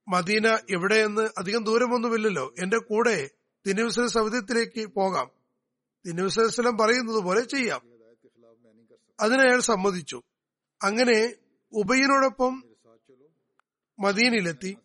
മദീന 0.09 0.59
എവിടെയെന്ന് 0.71 1.29
അധികം 1.39 1.65
ദൂരമൊന്നുമില്ലല്ലോ. 1.65 2.55
എന്റെ 2.59 2.79
കൂടെ 2.79 3.31
തിന്നുസല 3.67 4.07
സൗദിത്തിലേക്ക് 4.07 4.87
പോകാം. 4.87 5.31
തിന്നുസലം 6.07 6.77
പറയുന്നത് 6.77 7.17
പോലെ 7.17 7.41
ചെയ്യാം. 7.41 7.81
അതിനയാൾ 9.21 9.61
സമ്മതിച്ചു. 9.61 10.23
അങ്ങനെ 10.83 11.35
ഉബയ്യനോടൊപ്പം 11.73 12.65
മദീനയിലെത്തി. 13.99 14.79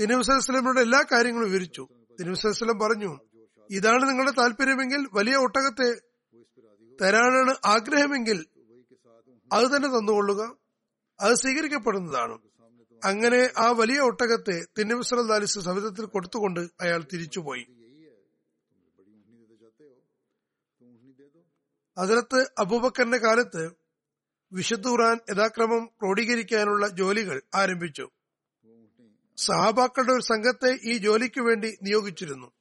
തിനുസലമിനോട് 0.00 0.80
എല്ലാ 0.80 1.04
കാര്യങ്ങളും 1.12 1.50
വിവരിച്ചു. 1.50 1.88
തിനുസലം 2.20 2.78
പറഞ്ഞു 2.78 3.18
ഇതാണ് 3.70 4.08
നിങ്ങളുടെ 4.08 4.30
താല്പര്യമെങ്കിൽ 4.30 5.08
വലിയ 5.12 5.36
ഒട്ടകത്തെ 5.36 6.00
തരാനാണ് 7.02 7.54
ആഗ്രഹമെങ്കിൽ 7.64 8.46
അത് 9.52 9.76
തന്നെ 9.76 9.88
തന്നുകൊള്ളുക. 9.88 10.56
അത് 11.20 11.34
സ്വീകരിക്കപ്പെടുന്നതാണ്. 11.34 12.38
അങ്ങനെ 13.04 13.50
ആ 13.58 13.70
വലിയ 13.70 14.00
ഒട്ടകത്തെ 14.00 14.66
തിന്നബിസ്വലിസ് 14.78 15.58
സവിധത്തിൽ 15.58 16.04
കൊടുത്തുകൊണ്ട് 16.04 16.60
അയാൾ 16.80 17.04
തിരിച്ചുപോയി. 17.12 17.66
അതിലത്ത് 21.98 22.50
അബൂബക്കറിന്റെ 22.58 23.18
കാലത്ത് 23.18 23.70
വിശുദ്ധ 24.52 24.88
ഖുറാൻ 24.88 25.18
യഥാക്രമം 25.30 25.86
ക്രോഡീകരിക്കാനുള്ള 25.86 26.88
ജോലികൾ 26.88 27.42
ആരംഭിച്ചു. 27.54 28.08
സഹാബാക്കളുടെ 29.36 30.12
ഒരു 30.12 30.22
സംഘത്തെ 30.22 30.78
ഈ 30.84 30.96
ജോലിക്ക് 30.96 31.40
വേണ്ടി 31.40 31.78
നിയോഗിച്ചിരുന്നു. 31.82 32.52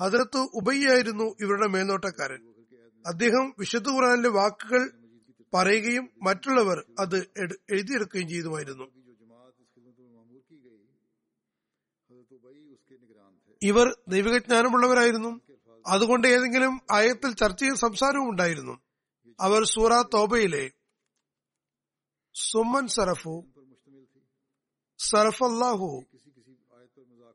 അതിലത്ത് 0.00 0.36
ഉബയ്യായിരുന്നു 0.36 1.36
ഇവരുടെ 1.40 1.68
മേൽനോട്ടക്കാരൻ. 1.68 2.54
അദ്ദേഹം 3.06 3.54
വിശുദ്ധ 3.58 3.88
ഖുറാനിലെ 3.88 4.28
വാക്കുകൾ 4.28 4.90
പറയുകയും 5.54 6.10
മറ്റുള്ളവർ 6.22 6.84
അത് 6.98 7.16
എഴുതിയെടുക്കുകയും 7.70 8.28
ചെയ്തുമായിരുന്നു. 8.28 9.05
ഇവർ 13.62 13.86
ദൈവികജ്ഞാനമുള്ളവരായിരുന്നു 14.08 15.40
അതുകൊണ്ട് 15.86 16.28
ഏതെങ്കിലും 16.28 16.80
ആയത്തിൽ 16.90 17.34
ചർച്ചയും 17.34 17.76
സംസാരവും 17.76 18.30
ഉണ്ടായിരുന്നു. 18.30 18.74
അവർ 19.40 19.64
സൂറ 19.64 19.92
തോബയിലെ 20.14 20.64
സുമൻ 22.34 22.88
സറഫു 22.88 23.34
സറഫല്ലാഹു 24.98 25.88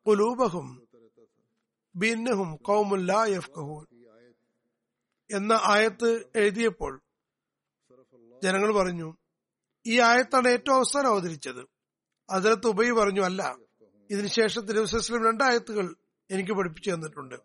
കുലൂബഹും 0.08 0.68
ബിന്നഹും 1.96 2.56
കൗമുല്ലാ 2.56 3.26
യഫ്കഹൂൻ 3.26 3.86
എന്ന 5.30 5.54
ആയത്ത് 5.64 6.10
എഴുതിയപ്പോൾ 6.36 6.94
ജനങ്ങൾ 8.44 8.74
പറഞ്ഞു 8.74 9.10
ഈ 9.86 10.00
ആയത്താണ് 10.00 10.48
ഏറ്റവും 10.48 10.76
അവസാനം 10.76 11.08
അവതരിച്ചത്. 11.08 11.62
അതിലത്ത് 12.30 12.68
ഉബൈ 12.68 12.90
പറഞ്ഞു 12.90 13.22
അല്ല 13.22 13.42
ഇതിനുശേഷം 14.12 14.66
തിരുവസ്ലം 14.66 15.28
രണ്ടായത്തുകൾ 15.28 15.96
എനിക്ക് 16.32 16.52
പഠിപ്പിച്ചു 16.52 16.92
തന്നിട്ടുണ്ട്. 16.92 17.36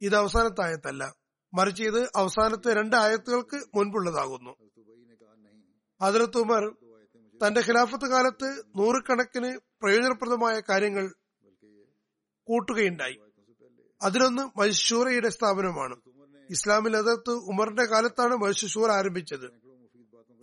ഇത് 0.00 0.16
അവസാനത്തെ 0.16 0.64
ആയത്തല്ല 0.64 1.14
മറിച്ച് 1.54 1.82
ഇത് 1.82 2.10
അവസാനത്തെ 2.16 2.74
രണ്ട് 2.74 2.96
ആയത്തുകൾക്ക് 2.96 3.56
മുൻപുള്ളതാകുന്നു. 3.74 4.56
ഹജറത്ത് 6.02 6.38
ഉമർ 6.38 6.76
തന്റെ 7.46 7.60
ഖിലാഫത്ത് 7.60 8.10
കാലത്ത് 8.10 8.62
നൂറുകണക്കിന് 8.76 9.58
പ്രയോജനപ്രദമായ 9.82 10.62
കാര്യങ്ങൾ 10.68 11.14
കൂട്ടുകയുണ്ടായി. 12.44 13.18
അതിലൊന്ന് 14.02 14.58
മൈസൂറയുടെ 14.58 15.28
സ്ഥാപനമാണ്. 15.28 15.96
ഇസ്ലാമിൽ 16.50 16.96
അതിർത്ത് 16.96 17.30
ഉമറിന്റെ 17.30 17.84
കാലത്താണ് 17.84 18.36
മൈസൂർ 18.36 18.90
ആരംഭിച്ചത്. 18.90 19.50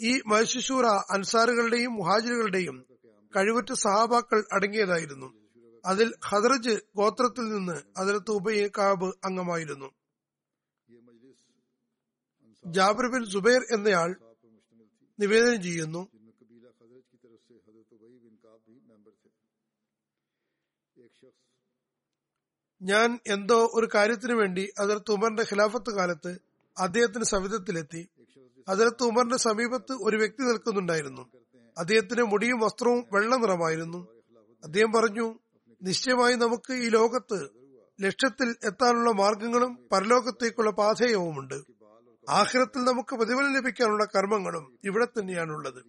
ഈ 0.01 0.21
മൈസൂറ 0.27 0.85
അൻസാറുകളുടെയും 0.85 1.93
മുഹാജിറുകളുടെയും 1.93 2.85
കഴിവുറ്റ 3.35 3.73
സഹാബാക്കൾ 3.73 4.43
അടങ്ങിയതായിരുന്നു. 4.53 5.38
അതിൽ 5.85 6.13
ഹദ്രജ് 6.25 6.79
ഗോത്രത്തിൽ 6.95 7.41
നിന്ന് 7.41 7.81
അതിലത്ത് 7.97 8.31
ഉബൈ 8.31 8.67
കാബ് 8.67 9.05
അംഗമായിരുന്നു. 9.05 9.91
ജാബിർ 12.65 13.07
ബിൻ 13.07 13.25
സുബൈർ 13.29 13.61
എന്നയാൾ 13.73 14.15
നിവേദനം 15.19 15.63
ചെയ്യുന്നു. 15.63 16.07
ഞാൻ 22.81 23.19
എന്തോ 23.27 23.71
ഒരു 23.73 23.87
കാര്യത്തിനു 23.95 24.33
വേണ്ടി 24.33 24.73
അതിർത്ത് 24.79 25.11
ഉമറിന്റെ 25.11 25.43
ഖിലാഫത്ത് 25.43 25.95
കാലത്ത് 25.95 26.39
അദ്ദേഹത്തിന്റെ 26.77 27.25
സവിധത്തിലെത്തി. 27.25 28.09
അതിർത്ത് 28.67 29.03
ഉമറിന്റെ 29.03 29.37
സമീപത്ത് 29.37 29.93
ഒരു 29.93 30.17
വ്യക്തി 30.17 30.41
നിൽക്കുന്നുണ്ടായിരുന്നു. 30.41 31.21
അദ്ദേഹത്തിന്റെ 31.77 32.23
മുടിയും 32.23 32.59
വസ്ത്രവും 32.59 33.05
വെള്ള 33.13 33.35
നിറമായിരുന്നു. 33.35 34.07
അദ്ദേഹം 34.63 34.91
പറഞ്ഞു 34.91 35.39
നിശ്ചയമായി 35.81 36.35
നമുക്ക് 36.35 36.73
ഈ 36.73 36.89
ലോകത്ത് 36.89 37.39
ലക്ഷ്യത്തിൽ 37.99 38.49
എത്താനുള്ള 38.63 39.11
മാർഗങ്ങളും 39.11 39.71
പരലോകത്തേക്കുള്ള 39.91 40.71
പാതയവുമുണ്ട്. 40.71 41.57
ആഹ്രത്തിൽ 42.29 42.81
നമുക്ക് 42.83 43.13
പ്രതിഫലം 43.15 43.53
ലഭിക്കാനുള്ള 43.53 44.05
കർമ്മങ്ങളും 44.05 44.65
ഇവിടെ 44.83 45.05
തന്നെയാണുള്ളത്. 45.05 45.81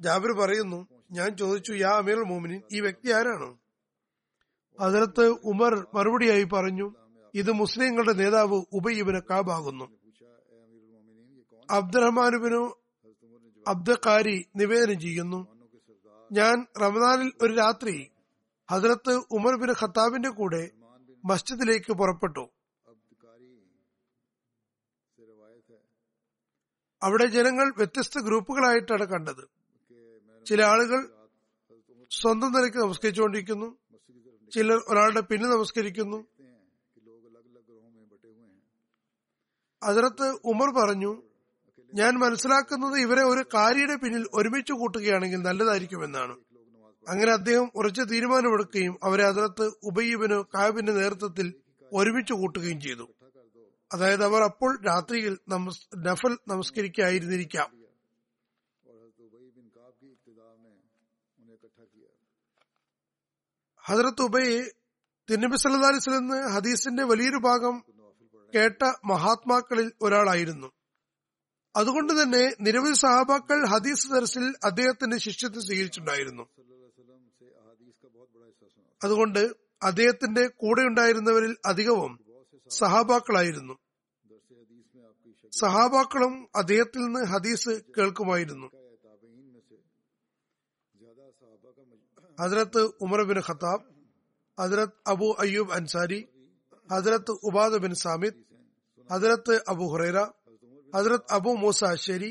ജാബിർ 0.00 0.32
പറയുന്നു 0.32 0.80
ഞാൻ 1.10 1.36
ചോദിച്ചു 1.36 1.72
യാ 1.72 1.92
അമീർ 1.92 2.18
മോമിനിൻ 2.24 2.60
ഈ 2.72 2.80
വ്യക്തി 2.80 3.10
ആരാണ്? 3.10 3.48
അതിലത്ത് 4.78 5.24
ഉമർ 5.44 5.86
മറുപടിയായി 5.94 6.44
പറഞ്ഞു 6.44 6.86
ഇത് 7.34 7.50
മുസ്ലിങ്ങളുടെ 7.52 8.12
നേതാവ് 8.12 8.58
ഉബൈബിന് 8.72 9.20
കാബാകുന്നു 9.30 9.86
അബ്ദുറഹ്മാനുബിനു 11.68 12.62
അബ്ദക്കാരി 13.68 14.36
നിവേദനം 14.56 15.00
ചെയ്യുന്നു 15.00 15.40
ഞാൻ 16.30 16.66
റമദാനിൽ 16.80 17.32
ഒരു 17.42 17.52
രാത്രി 17.52 17.94
ഹസരത്ത് 18.70 19.12
ഉമർ 19.30 19.54
ബിൻ 19.60 19.70
ഖത്താബിന്റെ 19.80 20.30
കൂടെ 20.30 20.70
മസ്ജിദിലേക്ക് 21.24 21.92
പുറപ്പെട്ടു. 21.92 22.44
അവിടെ 27.02 27.26
ജനങ്ങൾ 27.26 27.72
വ്യത്യസ്ത 27.76 28.20
ഗ്രൂപ്പുകളായിട്ടാണ് 28.20 29.04
കണ്ടത്. 29.04 29.42
ചില 30.46 30.62
ആളുകൾ 30.62 31.00
സ്വന്തം 32.10 32.52
നിലയ്ക്ക് 32.52 32.78
നമസ്കരിച്ചുകൊണ്ടിരിക്കുന്നു. 32.78 33.68
ചിലർ 34.54 34.80
ഒരാളുടെ 34.88 35.20
പിന്നെ 35.20 35.48
നമസ്കരിക്കുന്നു. 35.48 36.26
അതിനകത്ത് 39.82 40.26
ഉമർ 40.44 40.70
പറഞ്ഞു 40.78 41.22
ഞാൻ 41.94 42.14
മനസ്സിലാക്കുന്നത് 42.18 42.96
ഇവരെ 43.00 43.22
ഒരു 43.22 43.44
കാര്യയുടെ 43.54 43.96
പിന്നിൽ 43.96 44.24
ഒരുമിച്ച് 44.34 44.72
കൂട്ടുകയാണെങ്കിൽ 44.72 45.40
നല്ലതായിരിക്കുമെന്നാണ്. 45.48 46.34
അങ്ങനെ 47.08 47.32
അദ്ദേഹം 47.32 47.70
ഉറച്ച 47.74 48.00
തീരുമാനമെടുക്കുകയും 48.00 48.98
അവരെ 49.02 49.24
അതിനകത്ത് 49.26 49.70
ഉബയ്യബിന് 49.82 50.44
കാബിന്റെ 50.54 50.92
നേതൃത്വത്തിൽ 50.92 51.54
ഒരുമിച്ച് 51.92 52.32
കൂട്ടുകയും 52.32 52.80
ചെയ്തു. 52.80 53.06
അതായത് 53.92 54.24
അവർ 54.24 54.42
അപ്പോൾ 54.42 54.84
രാത്രിയിൽ 54.86 55.38
നഫൽ 55.98 56.38
നമസ്കരിക്കായിരുന്നിരിക്കാം 56.48 57.68
ഹജറത്ത് 63.84 64.22
ഉബൈ 64.22 64.46
തിന്നബി 65.30 65.56
സല്ലാ 65.56 65.88
അലിസ്ലെന്ന് 65.88 66.48
ഹദീസിന്റെ 66.48 67.04
വലിയൊരു 67.04 67.36
ഭാഗം 67.36 67.84
കേട്ട 68.54 68.82
മഹാത്മാക്കളിൽ 69.04 69.92
ഒരാളായിരുന്നു. 70.02 70.68
അതുകൊണ്ട് 71.76 72.22
തന്നെ 72.22 72.54
നിരവധി 72.60 72.92
സഹാബാക്കൾ 72.92 73.66
ഹദീസ് 73.66 74.08
ദർസിൽ 74.08 74.54
അദ്ദേഹത്തിന്റെ 74.64 75.18
ശിഷ്യത്വം 75.18 75.62
സ്വീകരിച്ചിട്ടുണ്ടായിരുന്നു. 75.62 76.46
അതുകൊണ്ട് 79.04 79.42
അദ്ദേഹത്തിന്റെ 79.82 80.44
കൂടെയുണ്ടായിരുന്നവരിൽ 80.62 81.52
അധികവും 81.66 82.12
സഹാബാക്കളായിരുന്നു. 82.70 83.74
സഹാബാക്കളും 85.52 86.34
അദ്ദേഹത്തിൽ 86.56 87.00
നിന്ന് 87.04 87.22
ഹദീസ് 87.32 87.72
കേൾക്കുമായിരുന്നു. 87.96 88.68
ഹസ്രത്ത് 92.38 92.82
ഉമർ 93.04 93.20
ബിൻ 93.30 93.38
ഖത്താബ് 93.48 93.84
ഹസ്രത്ത് 94.58 94.98
അബു 95.06 95.28
അയ്യൂബ് 95.42 95.72
അൻസാരി 95.72 96.20
ഹസ്രത്ത് 96.90 97.32
ഉബാദ് 97.48 97.78
ബിൻ 97.84 97.94
സാമിദ് 98.04 98.38
ഹസ്രത്ത് 99.10 99.54
അബു 99.72 99.84
ഹുറൈറ 99.92 100.18
ഹസ്രത്ത് 100.92 101.30
അബു 101.32 101.50
മൂസ 101.62 101.84
അശ്ശേരി 101.84 102.30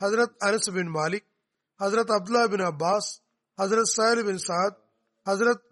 ഹസ്രത്ത് 0.00 0.36
അനസ് 0.46 0.70
ബിൻ 0.70 0.88
മാലിക് 0.96 1.28
ഹസ്രത്ത് 1.80 2.14
അബ്ദുല്ല 2.18 2.46
ബിൻ 2.54 2.62
അബ്ബാസ് 2.70 3.12
ഹസ്രത്ത് 3.58 3.92
സഹൽ 3.96 4.20
ബിൻ 4.28 4.38
സാദ് 4.48 4.76
ഹസ്രത്ത് 5.26 5.66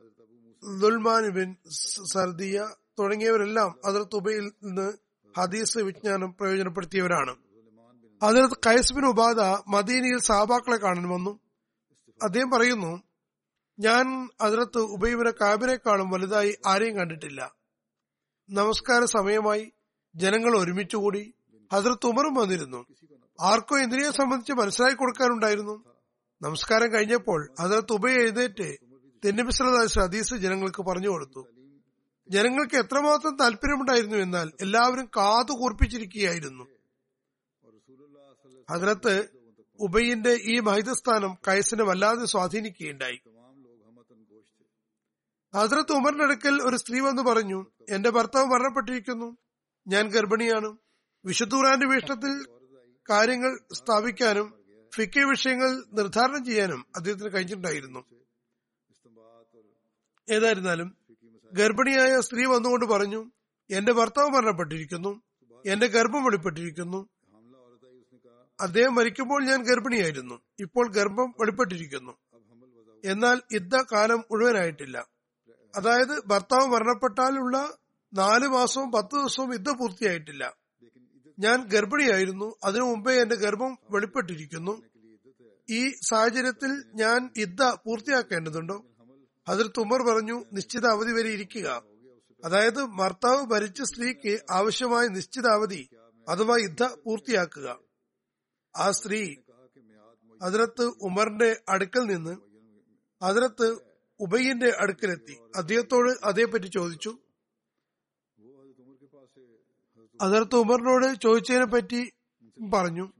ദുൽമാൻ 0.62 1.28
ബിൻ 1.28 1.56
സ- 1.70 2.12
സർദിയ 2.12 2.68
തുടങ്ങിയവരെല്ലാം 2.98 3.78
അതിർത്ത് 3.84 4.16
ഉബയിൽ 4.16 4.52
നിന്ന് 4.62 4.92
ഹദീസ് 5.38 5.78
വിജ്ഞാനം 5.78 6.34
പ്രയോജനപ്പെടുത്തിയവരാണ്. 6.40 7.36
അതിർത്ത് 8.22 8.54
കൈസ് 8.66 8.94
ബിൻ 8.94 9.06
ഉബാദ 9.06 9.40
മദീനയിൽ 9.68 10.18
സാബാക്കളെ 10.18 10.76
കാണാൻ 10.76 11.08
വന്നു. 11.08 11.40
അദ്ദേഹം 12.22 12.50
പറയുന്നു 12.50 13.02
ഞാൻ 13.78 14.28
അതിർത്ത് 14.40 14.78
ഉബൈബിനെ 14.78 15.30
കാബിനേക്കാളും 15.30 16.10
വലുതായി 16.10 16.58
ആരെയും 16.66 16.96
കണ്ടിട്ടില്ല. 16.96 17.54
നമസ്കാര 18.50 19.04
സമയമായി 19.04 19.72
ജനങ്ങൾ 20.14 20.58
ഒരുമിച്ചുകൂടി 20.58 21.34
ഹസരത്ത് 21.72 22.06
ഉമറും 22.06 22.34
വന്നിരുന്നു. 22.34 22.86
ആർക്കോ 23.40 23.78
എന്തിനെ 23.78 24.10
സംബന്ധിച്ച് 24.10 24.52
മനസ്സിലാക്കി 24.52 24.96
കൊടുക്കാനുണ്ടായിരുന്നു. 24.96 25.84
നമസ്കാരം 26.42 26.92
കഴിഞ്ഞപ്പോൾ 26.92 27.48
ഹസരത്ത് 27.60 27.92
ഉബൈ 27.92 28.12
എഴുന്നേറ്റ് 28.12 28.76
തെന്നിമിശ്രദാസ് 29.24 29.98
ഹദീസ് 29.98 30.34
ജനങ്ങൾക്ക് 30.34 30.82
പറഞ്ഞു 30.82 31.08
കൊടുത്തു. 31.08 31.46
ജനങ്ങൾക്ക് 32.28 32.74
എത്രമാത്രം 32.74 33.36
താല്പര്യമുണ്ടായിരുന്നു 33.36 34.16
എന്നാൽ 34.16 34.52
എല്ലാവരും 34.60 35.06
കാതു 35.06 35.52
കൂർപ്പിച്ചിരിക്കുകയായിരുന്നു. 35.52 36.66
അതിനകത്ത് 38.70 39.28
ഉബൈന്റെ 39.80 40.38
ഈ 40.42 40.60
മഹിതസ്ഥാനം 40.60 41.34
കയസിനെ 41.48 41.84
വല്ലാതെ 41.84 42.24
സ്വാധീനിക്കുകയുണ്ടായി. 42.24 43.20
ഹസ്രത്ത് 45.54 45.92
ഉമറിന്റെ 45.92 46.24
അടുക്കൽ 46.24 46.62
ഒരു 46.62 46.76
സ്ത്രീ 46.76 47.00
വന്നു 47.00 47.22
പറഞ്ഞു 47.22 47.66
എന്റെ 47.90 48.10
ഭർത്താവ് 48.10 48.46
മരണപ്പെട്ടിരിക്കുന്നു. 48.46 49.36
ഞാൻ 49.88 50.08
ഗർഭിണിയാണ്. 50.08 50.76
വിശുദ്ധ 51.24 51.54
ഖുറാന്റെ 51.54 51.86
വീക്ഷണത്തിൽ 51.86 52.46
കാര്യങ്ങൾ 53.10 53.58
സ്ഥാപിക്കാനും 53.72 54.54
ഫിക്കെ 54.94 55.20
വിഷയങ്ങൾ 55.20 55.84
നിർദ്ധാരണം 55.92 56.44
ചെയ്യാനും 56.44 56.86
അദ്ദേഹത്തിന് 56.96 57.32
കഴിഞ്ഞിട്ടുണ്ടായിരുന്നു. 57.34 58.21
ഏതായിരുന്നാലും 60.32 60.96
ഗർഭിണിയായ 61.52 62.20
സ്ത്രീ 62.20 62.44
വന്നുകൊണ്ട് 62.44 62.84
പറഞ്ഞു 62.84 63.30
എന്റെ 63.70 63.92
ഭർത്താവ് 63.92 64.28
മരണപ്പെട്ടിരിക്കുന്നു 64.28 65.22
എന്റെ 65.66 65.86
ഗർഭം 65.86 66.24
വെളിപ്പെട്ടിരിക്കുന്നു. 66.24 67.08
അദ്ദേഹം 68.60 68.94
മരിക്കുമ്പോൾ 68.94 69.44
ഞാൻ 69.44 69.62
ഗർഭിണിയായിരുന്നു 69.62 70.40
ഇപ്പോൾ 70.60 70.92
ഗർഭം 70.92 71.34
വെളിപ്പെട്ടിരിക്കുന്നു. 71.40 72.12
എന്നാൽ 73.04 73.40
ഇദ്ദ 73.52 73.76
കാലം 73.76 74.24
മുഴുവനായിട്ടില്ല. 74.30 75.08
അതായത് 75.76 76.26
ഭർത്താവ് 76.26 76.66
മരണപ്പെട്ടാലുള്ള 76.66 77.76
നാല് 78.14 78.48
മാസവും 78.48 78.92
പത്ത് 78.92 79.16
ദിവസവും 79.16 79.54
ഇദ്ദ 79.54 79.70
പൂർത്തിയായിട്ടില്ല. 79.70 80.56
ഞാൻ 81.38 81.66
ഗർഭിണിയായിരുന്നു 81.66 82.56
അതിനു 82.64 82.84
മുമ്പേ 82.84 83.20
എന്റെ 83.20 83.36
ഗർഭം 83.36 83.78
വെളിപ്പെട്ടിരിക്കുന്നു. 83.90 84.82
ഈ 85.70 85.88
സാഹചര്യത്തിൽ 85.88 86.84
ഞാൻ 86.94 87.30
ഇദ്ദ 87.36 87.62
പൂർത്തിയാക്കേണ്ടതുണ്ടോ? 87.62 88.86
ഹജ്രത്ത് 89.48 89.80
ഉമർ 89.80 90.02
പറഞ്ഞു 90.02 90.44
നിശ്ചിത 90.52 90.86
അവധി 90.86 91.12
വരെ 91.12 91.30
ഇരിക്കുക. 91.30 91.82
അതായത് 92.44 92.84
ഭർത്താവ് 92.84 93.46
ഭരിച്ച 93.46 93.82
സ്ത്രീക്ക് 93.82 94.38
ആവശ്യമായ 94.50 95.06
നിശ്ചിത 95.06 95.46
അവധി 95.46 95.88
അഥവാ 96.28 96.56
യുദ്ധ 96.56 96.82
പൂർത്തിയാക്കുക. 96.82 97.78
ആ 98.76 98.90
സ്ത്രീ 98.90 99.36
ഹജ്രത്ത് 100.42 100.82
ഉമറിന്റെ 100.82 101.60
അടുക്കൽ 101.68 102.00
നിന്ന് 102.00 102.36
ഹജ്രത്ത് 103.24 103.76
ഉബയ്യന്റെ 104.20 104.76
അടുക്കലെത്തി. 104.80 105.38
അദ്ദേഹത്തോട് 105.56 106.12
അതേപ്പറ്റി 106.24 106.66
ചോദിച്ചു. 106.66 107.18
അതിർത്ത് 110.20 110.56
ഉമറിനോട് 110.56 111.20
ചോദിച്ചതിനെ 111.22 111.66
പറ്റി 111.66 112.12
പറഞ്ഞു. 112.74 113.12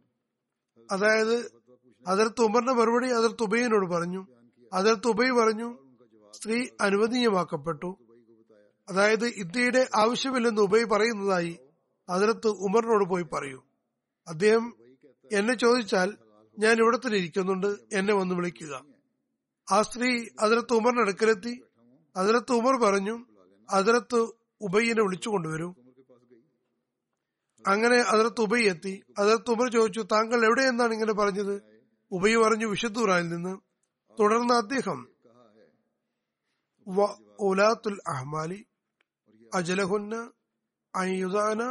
അതായത് 0.90 1.62
അതിർത്ത് 2.06 2.40
ഉമറിന്റെ 2.40 2.72
മറുപടി 2.72 3.08
അതിർത്ത് 3.08 3.42
ഉബയ്യനോട് 3.42 3.86
പറഞ്ഞു. 3.90 4.26
അതിർത്ത് 4.72 5.06
ഉബൈ 5.06 5.30
പറഞ്ഞു 5.30 5.81
സ്ത്രീ 6.43 6.66
അനുവദനീയമാക്കപ്പെട്ടു. 6.80 7.99
അതായത് 8.88 9.26
ഇദ്ദയുടെ 9.26 9.88
ആവശ്യമില്ലെന്ന് 9.95 10.62
ഉബൈ 10.62 10.84
പറയുന്നതായി 10.84 11.59
അതിനകത്ത് 12.09 12.47
ഉമറിനോട് 12.47 13.05
പോയി 13.05 13.22
പറയൂ. 13.22 13.62
അദ്ദേഹം 14.28 14.74
എന്നെ 15.32 15.55
ചോദിച്ചാൽ 15.55 16.18
ഞാൻ 16.59 16.78
ഇവിടെ 16.78 16.97
തന്നെ 16.97 17.18
ഇരിക്കുന്നുണ്ട് 17.18 17.66
എന്നെ 17.93 18.14
വന്ന് 18.14 18.34
വിളിക്കുക. 18.34 18.84
ആ 19.70 19.82
സ്ത്രീ 19.82 20.26
അതിലത്ത് 20.40 20.72
ഉമറിന്റെ 20.72 21.03
അടുക്കലെത്തി. 21.03 21.62
അതിലത്ത് 22.16 22.53
ഉമർ 22.53 22.76
പറഞ്ഞു 22.76 23.26
അതിലത്ത് 23.70 24.32
ഉബൈനെ 24.61 25.03
വിളിച്ചു 25.03 25.28
കൊണ്ടുവരൂ. 25.28 25.74
അങ്ങനെ 27.66 27.97
അതിലത്ത് 27.97 28.40
ഉബൈ 28.40 28.62
എത്തി. 28.62 29.03
അതിലത്ത് 29.18 29.51
ഉമർ 29.51 29.72
ചോദിച്ചു 29.72 30.01
താങ്കൾ 30.01 30.45
എവിടെയെന്നാണ് 30.45 30.93
ഇങ്ങനെ 30.93 31.12
പറഞ്ഞത്? 31.12 31.62
ഉബൈ 32.12 32.36
പറഞ്ഞു 32.36 32.66
വിശുദ്ധൂറായിൽ 32.66 33.28
നിന്ന്. 33.28 33.59
തുടർന്ന് 34.20 34.55
അദ്ദേഹം 34.55 35.11
വ 36.86 37.16
ഉലാത്തുൽ 37.40 37.98
അഹ്മാലി 38.06 38.60
അജലഹുന്ന 39.54 40.14
അയുദാന 40.94 41.62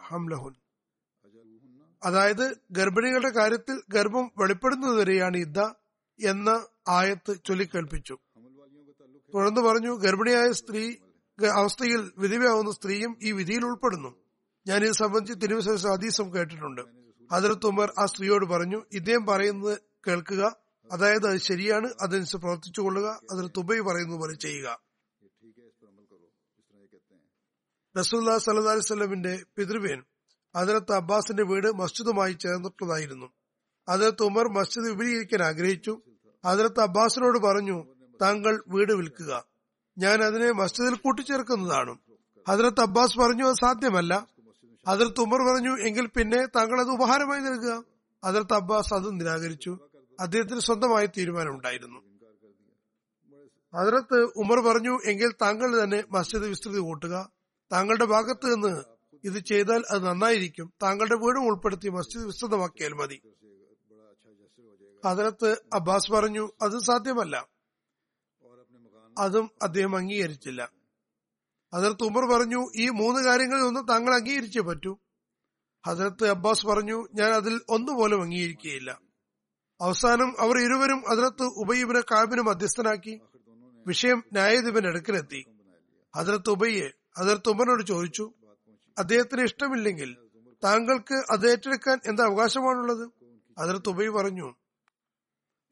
ഹംലഹുൻ 0.00 0.54
അതായത് 2.02 2.46
ഗർഭിണികളുടെ 2.70 3.30
കാര്യത്തിൽ 3.30 3.76
ഗർഭം 3.88 4.30
വെളിപ്പെടുന്നതുവരെയാണ് 4.38 5.36
ഇദ്ദ 5.36 5.60
എന്ന 6.20 6.66
ആയത്ത് 6.88 7.32
ചൊല്ലിക്കേൾപ്പിച്ചു 7.44 8.16
തുടർന്ന് 9.32 9.60
പറഞ്ഞു 9.60 9.92
ഗർഭിണിയായ 10.04 10.50
സ്ത്രീ 10.52 10.82
അവസ്ഥയിൽ 11.40 12.12
വിധവയാവുന്ന 12.18 12.70
സ്ത്രീയും 12.70 13.12
ഈ 13.22 13.32
വിധിയിൽ 13.32 13.64
ഉൾപ്പെടുന്നു. 13.64 14.10
ഞാൻ 14.66 14.84
ഇത് 14.84 14.92
സംബന്ധിച്ച് 14.92 15.42
തിരുവിശേഷ 15.42 15.86
ഹദീസും 15.86 16.34
കേട്ടിട്ടുണ്ട്. 16.34 16.82
അതിർത്തുമർ 17.32 17.88
ഉമർ 17.88 17.92
ആ 17.98 18.04
സ്ത്രീയോട് 18.06 18.44
പറഞ്ഞു 18.44 18.78
ഇദ്ദേഹം 18.92 19.26
പറയുന്നത് 19.26 19.78
കേൾക്കുക. 20.08 20.42
അതായത് 20.92 21.28
അത് 21.28 21.36
ശരിയാണ് 21.36 21.92
അതനുസരിച്ച് 22.00 22.36
പ്രവർത്തിച്ചു 22.36 22.80
കൊള്ളുക 22.80 23.20
അതിന് 23.30 23.48
തുബൈ 23.56 23.80
പറയുന്നത് 23.80 24.18
പോലെ 24.18 24.34
ചെയ്യുക. 24.34 24.80
റസൂല്ലാ 27.98 28.38
സല്ലാ 28.38 28.72
അലിസ്ലമിന്റെ 28.72 29.44
പിതൃവേൻ 29.56 30.02
അതിലത്ത് 30.54 30.92
അബ്ബാസിന്റെ 30.92 31.42
വീട് 31.42 31.76
മസ്ജിദുമായി 31.76 32.32
ചേർന്നിട്ടുള്ളതായിരുന്നു. 32.32 33.32
അതിലത്ത് 33.88 34.22
ഉമർ 34.22 34.48
മസ്ജിദ് 34.48 34.90
വിപുലീകരിക്കാൻ 34.90 35.42
ആഗ്രഹിച്ചു. 35.42 36.02
അതിലത്ത് 36.44 36.80
അബ്ബാസിനോട് 36.80 37.38
പറഞ്ഞു 37.38 37.94
താങ്കൾ 38.22 38.64
വീട് 38.68 38.92
വിൽക്കുക. 38.92 39.44
ഞാൻ 39.98 40.22
അതിനെ 40.22 40.52
മസ്ജിദിൽ 40.52 40.94
കൂട്ടിച്ചേർക്കുന്നതാണ്. 40.94 41.98
ഹജരത്ത് 42.48 42.80
അബ്ബാസ് 42.80 43.18
പറഞ്ഞു 43.18 43.44
അത് 43.46 43.54
സാധ്യമല്ല. 43.54 44.26
ഹജരത്ത് 44.88 45.20
ഉമർ 45.20 45.52
പറഞ്ഞു 45.52 45.76
എങ്കിൽ 45.76 46.06
പിന്നെ 46.06 46.46
താങ്കൾ 46.46 46.80
അത് 46.80 46.88
ഉപഹാരമായി 46.88 47.40
നൽകുക. 47.40 47.84
ഹജരത്ത് 48.24 48.54
അബ്ബാസ് 48.54 48.94
അത് 48.94 49.20
നിരാകരിച്ചു. 49.20 49.78
അദ്ദേഹത്തിന് 50.20 50.60
സ്വന്തമായ 50.60 51.06
തീരുമാനമുണ്ടായിരുന്നു. 51.06 52.14
അതിനകത്ത് 53.74 54.20
ഉമർ 54.36 54.60
പറഞ്ഞു 54.60 54.98
എങ്കിൽ 55.04 55.32
താങ്കൾ 55.32 55.84
തന്നെ 55.84 56.04
മസ്ജിദ് 56.10 56.44
വിസ്തൃതി 56.44 56.78
കൂട്ടുക. 56.78 57.30
താങ്കളുടെ 57.72 58.04
ഭാഗത്ത് 58.04 58.54
നിന്ന് 58.54 58.82
ഇത് 59.24 59.38
ചെയ്താൽ 59.38 59.82
അത് 59.90 60.06
നന്നായിരിക്കും. 60.06 60.72
താങ്കളുടെ 60.82 61.14
വീടും 61.14 61.46
ഉൾപ്പെടുത്തി 61.46 61.88
മസ്ജിദ് 61.88 62.24
വിസ്തൃതമാക്കിയാൽ 62.24 62.92
മതി. 62.92 63.20
അതിനകത്ത് 65.04 65.56
അബ്ബാസ് 65.74 66.12
പറഞ്ഞു 66.12 66.52
അത് 66.62 66.78
സാധ്യമല്ല. 66.78 67.48
അതും 69.18 69.50
അദ്ദേഹം 69.62 69.96
അംഗീകരിച്ചില്ല. 69.96 70.72
അതിനകത്ത് 71.74 72.02
ഉമർ 72.02 72.24
പറഞ്ഞു 72.24 72.70
ഈ 72.76 72.88
മൂന്ന് 72.88 73.24
കാര്യങ്ങളിൽ 73.24 73.62
ഒന്നും 73.62 73.86
താങ്കൾ 73.86 74.14
അംഗീകരിച്ചേ 74.14 74.60
പറ്റൂ. 74.60 74.96
ഹസരത്ത് 75.86 76.30
അബ്ബാസ് 76.30 76.66
പറഞ്ഞു 76.66 77.08
ഞാൻ 77.14 77.30
അതിൽ 77.30 77.60
ഒന്നുപോലും 77.68 78.22
അംഗീകരിക്കുകയില്ല. 78.22 79.03
അവസാനം 79.80 80.40
അവർ 80.40 80.64
ഇരുവരും 80.64 81.08
അതിലത്ത് 81.08 81.42
ഉബയ്യബിനെ 81.42 82.00
കാബിന് 82.00 82.40
മധ്യസ്ഥനാക്കി 82.40 83.20
വിഷയം 83.86 84.24
ന്യായാധിപന്റെ 84.32 84.88
അടുക്കലെത്തി. 84.88 85.44
അതിലത്ത് 86.14 86.50
ഉബയ്യെ 86.50 86.90
അതിർത്ത് 87.18 87.48
ഉമ്മനോട് 87.48 87.82
ചോദിച്ചു 87.82 88.32
അദ്ദേഹത്തിന് 88.98 89.42
ഇഷ്ടമില്ലെങ്കിൽ 89.42 90.16
താങ്കൾക്ക് 90.64 91.32
അത് 91.32 91.50
ഏറ്റെടുക്കാൻ 91.50 92.00
എന്ത് 92.06 92.22
അവകാശമാണുള്ളത്? 92.22 93.10
അതിർത്ത് 93.58 93.88
ഉബൈ 93.88 94.08
പറഞ്ഞു 94.08 94.54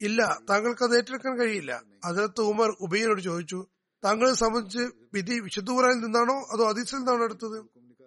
ഇല്ല 0.01 0.39
താങ്കൾക്ക് 0.49 0.83
അത് 0.83 0.97
ഏറ്റെടുക്കാൻ 0.97 1.39
കഴിയില്ല. 1.39 1.83
അതിർത്ത് 2.05 2.41
ഉമർ 2.41 2.75
ഉബൈനോട് 2.81 3.21
ചോദിച്ചു 3.21 3.67
താങ്കളെ 4.03 4.33
സംബന്ധിച്ച് 4.33 4.83
വിധി 5.13 5.39
വിശുദ്ധൂറാനിൽ 5.39 6.03
നിന്നാണോ 6.03 6.47
അതോ 6.53 6.67
ഹദീസിൽ 6.67 6.95
നിന്നാണോ 6.95 7.23
എടുത്തത്? 7.23 7.65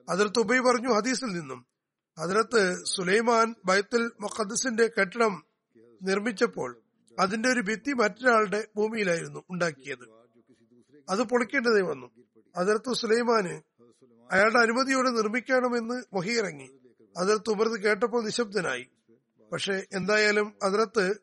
അതിർത്ത് 0.08 0.38
ഉബൈ 0.38 0.58
പറഞ്ഞു 0.58 0.92
ഹദീസിൽ 0.92 1.26
നിന്നും. 1.26 1.66
അതിനകത്ത് 2.18 2.84
സുലൈമാൻ 2.84 3.54
ബൈത്തുൽ 3.64 4.12
മൊക്കദ്സിന്റെ 4.20 4.90
കെട്ടിടം 5.00 5.45
നിർമ്മിച്ചപ്പോൾ 6.02 6.82
അതിന്റെ 7.20 7.48
ഒരു 7.48 7.60
ഭിത്തി 7.60 7.92
മറ്റൊരാളുടെ 7.92 8.68
ഭൂമിയിലായിരുന്നു 8.76 9.44
ഉണ്ടാക്കിയത്. 9.50 10.26
അത് 11.10 11.22
പൊളിക്കേണ്ടതേ 11.22 11.80
വന്നു. 11.80 12.10
അതിർത്ത് 12.56 12.94
സുലൈമാന് 12.94 13.62
അയാളുടെ 14.32 14.58
അനുമതിയോടെ 14.58 15.10
നിർമ്മിക്കണമെന്ന് 15.10 16.02
മൊഹിയിറങ്ങി 16.14 16.70
അതിർത്ത് 17.16 17.50
ഉമർ 17.50 17.68
കേട്ടപ്പോൾ 17.68 18.24
നിശബ്ദനായി. 18.24 18.88
പക്ഷെ 19.52 19.86
എന്തായാലും 19.92 20.52
അതിർത്ത് 20.62 21.20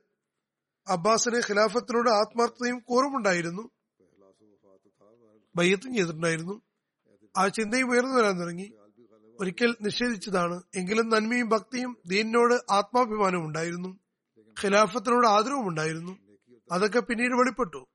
അബ്ബാസിന് 0.88 1.38
ഖിലാഫത്തിനോട് 1.38 2.10
ആത്മാർത്ഥതയും 2.10 2.80
കൂറുമുണ്ടായിരുന്നു 2.80 3.70
ബയ്യത്തും 5.56 5.94
ചെയ്തിട്ടുണ്ടായിരുന്നു. 5.94 6.62
ആ 7.38 7.48
ചിന്തയും 7.48 7.92
ഉയർന്നു 7.92 8.16
വരാൻ 8.16 8.40
തുടങ്ങി. 8.40 8.74
ഒരിക്കൽ 9.40 9.76
നിഷേധിച്ചതാണ്. 9.82 10.62
എങ്കിലും 10.76 11.10
നന്മയും 11.10 11.50
ഭക്തിയും 11.50 11.98
ദീനിനോട് 12.08 12.54
ആത്മാഭിമാനവും 12.72 13.46
ഉണ്ടായിരുന്നു. 13.46 14.03
ഖിലാഫത്തിനോട് 14.62 15.28
ആദരവും 15.28 15.68
ഉണ്ടായിരുന്നു. 15.68 16.18
അതൊക്കെ 16.72 17.00
പിന്നീട് 17.00 17.34
വെളിപ്പെട്ടു. 17.34 17.86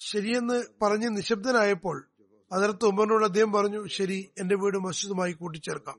ശരിയെന്ന് 0.00 0.64
പറഞ്ഞ് 0.82 1.16
നിശബ്ദനായപ്പോൾ 1.16 2.08
അതിർത്ത് 2.52 2.84
ഉമറിനോട് 2.84 3.24
അദ്ദേഹം 3.24 3.52
പറഞ്ഞു 3.52 3.86
ശരി 3.86 4.30
എന്റെ 4.38 4.54
വീട് 4.54 4.78
മസ്ജിദുമായി 4.78 5.32
കൂട്ടിച്ചേർക്കാം. 5.32 5.98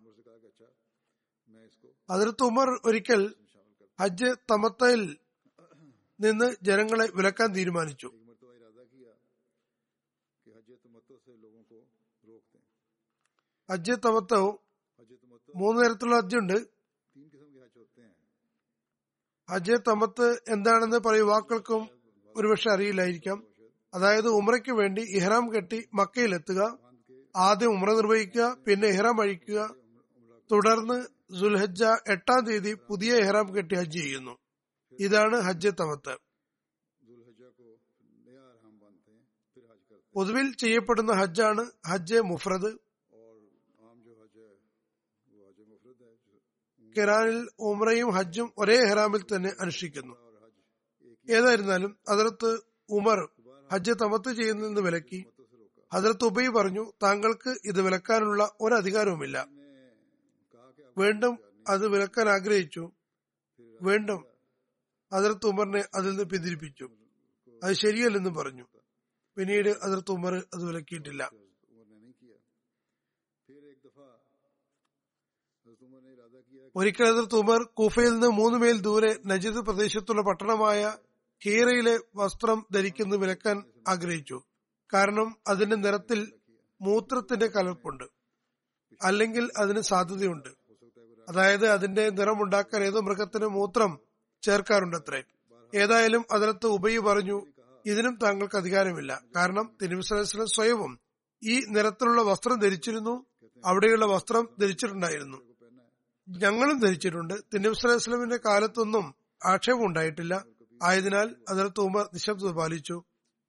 അതിർത്ത് 2.10 2.44
ഉമർ 2.44 2.82
ഒരിക്കൽ 2.86 3.36
ഹജ്ജ് 4.02 4.36
തമത്തയിൽ 4.52 5.18
നിന്ന് 6.20 6.56
ജനങ്ങളെ 6.62 7.10
വിലക്കാൻ 7.16 7.54
തീരുമാനിച്ചു. 7.56 8.12
അജ്ജ് 13.70 13.92
തവത്തവും 14.06 14.56
മൂന്ന് 15.56 15.86
തരത്തിലുള്ള 15.86 16.18
അജ്ജുണ്ട് 16.18 16.74
അജയ് 19.50 19.78
തമത്ത് 19.88 20.28
എന്താണെന്ന് 20.50 20.98
പല 20.98 21.16
യുവാക്കൾക്കും 21.16 21.82
ഒരുപക്ഷെ 22.36 22.70
അറിയില്ലായിരിക്കാം. 22.72 23.48
അതായത് 23.94 24.28
ഉമ്രയ്ക്ക് 24.28 24.72
വേണ്ടി 24.72 25.02
ഇഹ്റാം 25.02 25.56
കെട്ടി 25.56 25.90
മക്കയിലെത്തുക 25.94 26.80
ആദ്യം 27.36 27.72
ഉമ്ര 27.72 27.90
നിർവഹിക്കുക 27.94 28.58
പിന്നെ 28.68 28.88
ഇഹ്റാം 28.88 29.22
അഴിക്കുക. 29.22 29.60
തുടർന്ന് 30.52 31.04
സുൽഹജ്ജ 31.40 31.84
എട്ടാം 31.84 32.46
തീയതി 32.46 32.74
പുതിയ 32.74 33.18
ഇഹ്റാം 33.18 33.56
കെട്ടി 33.56 33.76
ഹജ്ജ് 33.76 34.00
ചെയ്യുന്നു. 34.00 34.38
ഇതാണ് 35.00 35.36
ഹജ്ജ് 35.42 35.70
തമത്ത് 35.80 36.16
പൊതുവിൽ 40.16 40.56
ചെയ്യപ്പെടുന്ന 40.56 41.12
ഹജ്ജാണ് 41.14 41.72
ഹജ്ജ് 41.88 42.20
മുഫ്രദ്. 42.22 42.83
കെറാനിൽ 46.98 47.50
ഉമറയും 47.60 48.10
ഹജ്ജും 48.10 48.54
ഒരേ 48.58 48.86
ഹെറാമിൽ 48.86 49.22
തന്നെ 49.22 49.52
അനുഷ്ഠിക്കുന്നു. 49.60 50.16
ഏതായിരുന്നാലും 51.30 51.98
അതിർത്ത് 52.10 52.60
ഉമർ 52.90 53.30
ഹജ്ജ് 53.72 53.92
തമത്ത് 53.92 54.34
ചെയ്യുന്നെന്ന് 54.34 54.82
വിലക്കി 54.82 55.26
ഹജറത്ത് 55.94 56.26
ഉബൈ 56.26 56.48
പറഞ്ഞു 56.48 56.92
താങ്കൾക്ക് 57.04 57.56
ഇത് 57.66 57.82
വിലക്കാനുള്ള 57.82 58.56
ഒരു 58.62 58.76
അധികാരവുമില്ല 58.76 59.48
വീണ്ടും 60.98 61.38
അത് 61.68 61.88
വിലക്കാൻ 61.88 62.30
ആഗ്രഹിച്ചു. 62.30 62.92
വീണ്ടും 63.82 64.26
അതിർത്ത് 65.12 65.46
ഉമറിനെ 65.46 65.84
അതിൽ 65.96 66.10
നിന്ന് 66.10 66.24
പിന്തിരിപ്പിച്ചു. 66.24 66.90
അത് 67.64 67.74
ശരിയല്ലെന്ന് 67.74 68.30
പറഞ്ഞു. 68.30 68.66
പിന്നീട് 69.36 69.70
അതിർത്ത് 69.70 70.12
ഉമർ 70.12 70.34
അത് 70.54 70.64
വിലക്കിയിട്ടില്ല. 70.64 71.32
ഒരിക്കൽ 76.76 77.12
ഹജറത്ത് 77.12 77.36
ഉമർ 77.36 77.64
കൂഫയിൽ 77.64 78.10
നിന്ന് 78.10 78.28
മൂന്ന് 78.28 78.60
മൈൽ 78.60 78.80
ദൂരെ 78.80 79.20
നജിദ് 79.26 79.56
പ്രദേശത്തുള്ള 79.56 80.22
പട്ടണമായ 80.22 80.94
കീറയിലെ 81.46 82.00
വസ്ത്രം 82.16 82.66
ധരിക്കുന്നത് 82.74 83.20
വിലക്കാൻ 83.20 83.64
ആഗ്രഹിച്ചു. 83.88 84.42
കാരണം 84.94 85.36
അതിന്റെ 85.48 85.76
നിറത്തിൽ 85.76 86.34
മൂത്രത്തിന്റെ 86.82 87.48
കലർപ്പുണ്ട്. 87.48 88.04
അല്ലെങ്കിൽ 89.04 89.50
അതിന് 89.58 89.82
സാധ്യതയുണ്ട്. 89.82 90.50
അതായത് 91.30 91.68
അതിന്റെ 91.68 92.10
നിറമുണ്ടാക്കാൻ 92.10 92.84
ഏതോ 92.84 93.00
മൃഗത്തിന് 93.00 93.46
മൂത്രം 93.46 94.00
ചേർക്കാറുണ്ട് 94.42 94.98
അത്രേ 94.98 95.24
ഏതായാലും 95.76 96.26
അതിനകത്ത് 96.32 96.68
ഉബൈ 96.68 96.98
പറഞ്ഞു 96.98 97.46
ഇതിനും 97.86 98.20
താങ്കൾക്ക് 98.24 98.58
അധികാരമില്ല. 98.58 99.22
കാരണം 99.36 99.78
തിരുവിസലം 99.82 100.48
സ്വയവും 100.48 101.00
ഈ 101.44 101.62
നിറത്തിലുള്ള 101.70 102.22
വസ്ത്രം 102.22 102.60
ധരിച്ചിരുന്നു 102.60 103.26
അവിടെയുള്ള 103.66 104.06
വസ്ത്രം 104.06 104.50
ധരിച്ചിട്ടുണ്ടായിരുന്നു. 104.62 105.53
ഞങ്ങളും 106.28 106.80
ധരിച്ചിട്ടുണ്ട്. 106.80 107.34
തിന്നബ്സ്ലാമിന്റെ 107.54 108.38
കാലത്തൊന്നും 108.38 109.16
ആക്ഷേപം 109.46 109.86
ഉണ്ടായിട്ടില്ല. 109.86 110.46
ആയതിനാൽ 110.84 111.36
അതിർത്ത് 111.50 111.80
ഉമർ 111.80 112.10
നിശബ്ദത 112.14 112.52
പാലിച്ചു. 112.52 113.04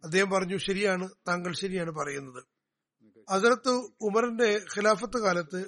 അദ്ദേഹം 0.04 0.30
പറഞ്ഞു 0.30 0.56
ശരിയാണ് 0.56 1.08
താങ്കൾ 1.28 1.52
ശരിയാണ് 1.52 1.90
പറയുന്നത്. 1.90 2.44
അതിർത്ത് 3.28 3.68
ഉമറിന്റെ 4.00 4.60
ഖിലാഫത്ത് 4.76 5.18
കാലത്ത് 5.18 5.64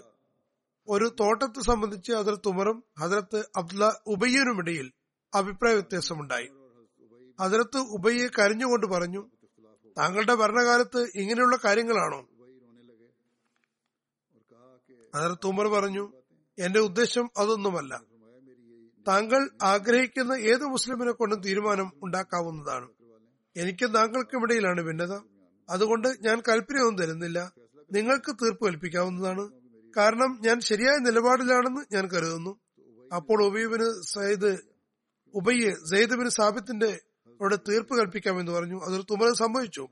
ഒരു 0.89 1.17
തോട്ടത്തെ 1.21 1.61
സംബന്ധിച്ച് 1.61 2.13
ഹസരത്ത് 2.13 2.49
ഉമറും 2.49 2.85
ഹസരത്ത് 2.99 3.45
അബ്ദുല്ല 3.57 4.01
ഉബയ്യനും 4.07 4.59
ഇടയിൽ 4.59 4.93
അഭിപ്രായ 5.35 5.73
വ്യത്യാസമുണ്ടായി. 5.73 6.49
ഹസരത്ത് 7.41 7.79
ഉബയ്യെ 7.79 8.29
കരഞ്ഞുകൊണ്ട് 8.29 8.87
പറഞ്ഞു 8.87 9.31
താങ്കളുടെ 9.99 10.35
ഭരണകാലത്ത് 10.35 11.11
ഇങ്ങനെയുള്ള 11.15 11.59
കാര്യങ്ങളാണോ? 11.65 12.29
ഹസരത്ത് 15.17 15.47
ഉമർ 15.47 15.69
പറഞ്ഞു 15.69 16.16
എന്റെ 16.59 16.81
ഉദ്ദേശം 16.81 17.31
അതൊന്നുമല്ല. 17.37 18.03
താങ്കൾ 19.09 19.51
ആഗ്രഹിക്കുന്ന 19.63 20.33
ഏത് 20.33 20.65
മുസ്ലിമിനെ 20.65 21.13
കൊണ്ടും 21.13 21.41
തീരുമാനം 21.41 21.93
ഉണ്ടാക്കാവുന്നതാണ്. 22.03 22.89
എനിക്ക് 23.57 23.95
താങ്കൾക്കുമിടയിലാണ് 23.95 24.83
ഭിന്നത. 24.83 25.19
അതുകൊണ്ട് 25.71 26.09
ഞാൻ 26.09 26.43
കൽപ്പനയൊന്നും 26.49 26.99
തരുന്നില്ല. 26.99 27.53
നിങ്ങൾക്ക് 27.93 28.45
തീർപ്പ് 28.45 28.65
കൽപ്പിക്കാവുന്നതാണ്. 28.65 29.51
കാരണം 29.97 30.39
ഞാൻ 30.41 30.61
ശരിയായ 30.61 30.97
നിലപാടിലാണെന്ന് 30.97 31.95
ഞാൻ 31.95 32.07
കരുതുന്നു. 32.07 32.61
അപ്പോൾ 33.17 33.45
ഉബയ്യബിന് 33.45 34.03
സയ്യിദ് 34.03 34.59
ഉബയ്യ് 35.35 35.75
സയ്യിദ്ബിന് 35.91 36.29
സാബിത്തിന്റെ 36.29 37.01
അവിടെ 37.31 37.57
തീർപ്പ് 37.57 37.99
കൽപ്പിക്കാമെന്ന് 37.99 38.53
പറഞ്ഞു. 38.53 38.85
അതിർത്ത് 38.85 39.13
ഉമർ 39.13 39.35
സംഭവിച്ചു 39.35 39.89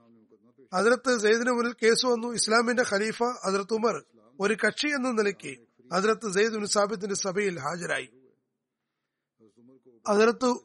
അതിലത്ത് 0.73 1.17
സെയ്ദിന് 1.17 1.51
മുന്നിൽ 1.51 1.73
കേസ് 1.83 2.05
വന്നു. 2.05 2.27
ഇസ്ലാമിന്റെ 2.27 2.83
ഖലീഫ 2.91 3.23
അതിർത്ത് 3.23 3.73
ഉമർ 3.73 4.03
ഒരു 4.39 4.53
കക്ഷി 4.53 4.87
എന്ന 4.87 5.11
നിലയ്ക്ക് 5.11 5.64
അതിർത്ത് 5.91 6.33
സെയ്ദ് 6.33 6.65
സാബിത്തിന്റെ 6.65 7.15
സഭയിൽ 7.15 7.59
ഹാജരായി. 7.59 8.09
അതിരത്ത് 10.07 10.55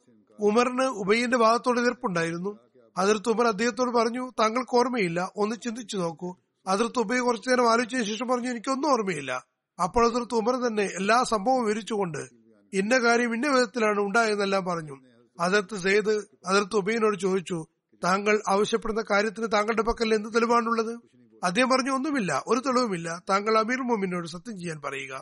ഉമറിന് 0.40 0.84
ഉബൈന്റെ 0.84 1.36
ഭാഗത്തോട് 1.36 1.80
എതിർപ്പുണ്ടായിരുന്നു. 1.80 2.58
അതിർത്ത് 2.98 3.28
ഉമർ 3.28 3.46
അദ്ദേഹത്തോട് 3.46 3.90
പറഞ്ഞു 3.90 4.30
താങ്കൾക്ക് 4.40 4.76
ഓർമ്മയില്ല 4.76 5.32
ഒന്ന് 5.36 5.56
ചിന്തിച്ചു 5.56 5.96
നോക്കൂ. 5.96 6.36
അതിർത്ത് 6.66 6.98
ഉബൈ 6.98 7.18
കുറച്ചു 7.18 7.50
നേരം 7.50 7.70
ആലോചിച്ചതിന് 7.70 8.06
ശേഷം 8.06 8.28
പറഞ്ഞു 8.28 8.48
എനിക്കൊന്നും 8.48 8.92
ഓർമ്മയില്ല. 8.92 9.46
അപ്പോൾ 9.82 10.10
അതിർത്ത് 10.10 10.34
ഉമർ 10.34 10.54
തന്നെ 10.56 10.82
എല്ലാ 10.82 11.22
സംഭവവും 11.22 11.62
വിവരിച്ചുകൊണ്ട് 11.64 12.40
ഇന്ന 12.72 12.98
കാര്യം 12.98 13.34
ഇന്ന 13.34 13.48
വിധത്തിലാണ് 13.48 14.00
ഉണ്ടായതെന്നെല്ലാം 14.00 14.64
പറഞ്ഞു. 14.64 15.00
അതിർത്ത് 15.40 15.76
സെയ്ദ് 15.76 16.24
അതിർത്ത് 16.46 16.76
ഉബൈനോട് 16.76 17.18
ചോദിച്ചു 17.18 17.66
താങ്കൾ 18.04 18.42
ആവശ്യപ്പെടുന്ന 18.48 19.04
കാര്യത്തിന് 19.10 19.46
താങ്കളുടെ 19.52 19.82
പക്കൽ 19.82 20.14
എന്ത് 20.14 20.34
തെളിവാണുള്ളത്? 20.34 21.19
അദ്ദേഹം 21.43 21.69
പറഞ്ഞു 21.69 21.91
ഒന്നുമില്ല 21.91 22.31
ഒരു 22.47 22.59
തെളിവുമില്ല 22.59 23.09
താങ്കൾ 23.29 23.55
അമീർ 23.57 23.81
മോമിനോട് 23.81 24.27
സത്യം 24.27 24.55
ചെയ്യാൻ 24.59 24.79
പറയുക 24.81 25.15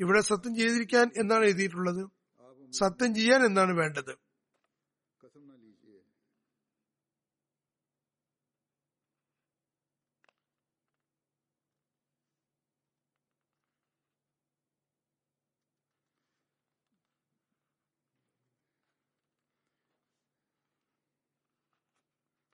ഇവിടെ 0.00 0.20
സത്യം 0.22 0.52
ചെയ്തിരിക്കാൻ 0.56 1.06
എന്നാണ് 1.16 1.44
എഴുതിയിട്ടുള്ളത് 1.44 2.02
സത്യം 2.72 3.10
ചെയ്യാൻ 3.14 3.40
എന്നാണ് 3.44 3.72
വേണ്ടത് 3.72 4.14
कसम 5.20 5.42
न 5.42 5.52
लीजिए 5.56 6.00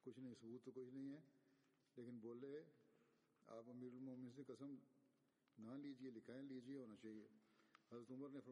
कुछ 0.06 0.18
नहीं 0.18 0.34
सबूत 0.34 0.60
तो 0.64 0.70
कुछ 0.72 0.88
नहीं 0.88 1.10
है 1.10 1.18
لیکن 1.97 2.17
بولے 2.19 2.53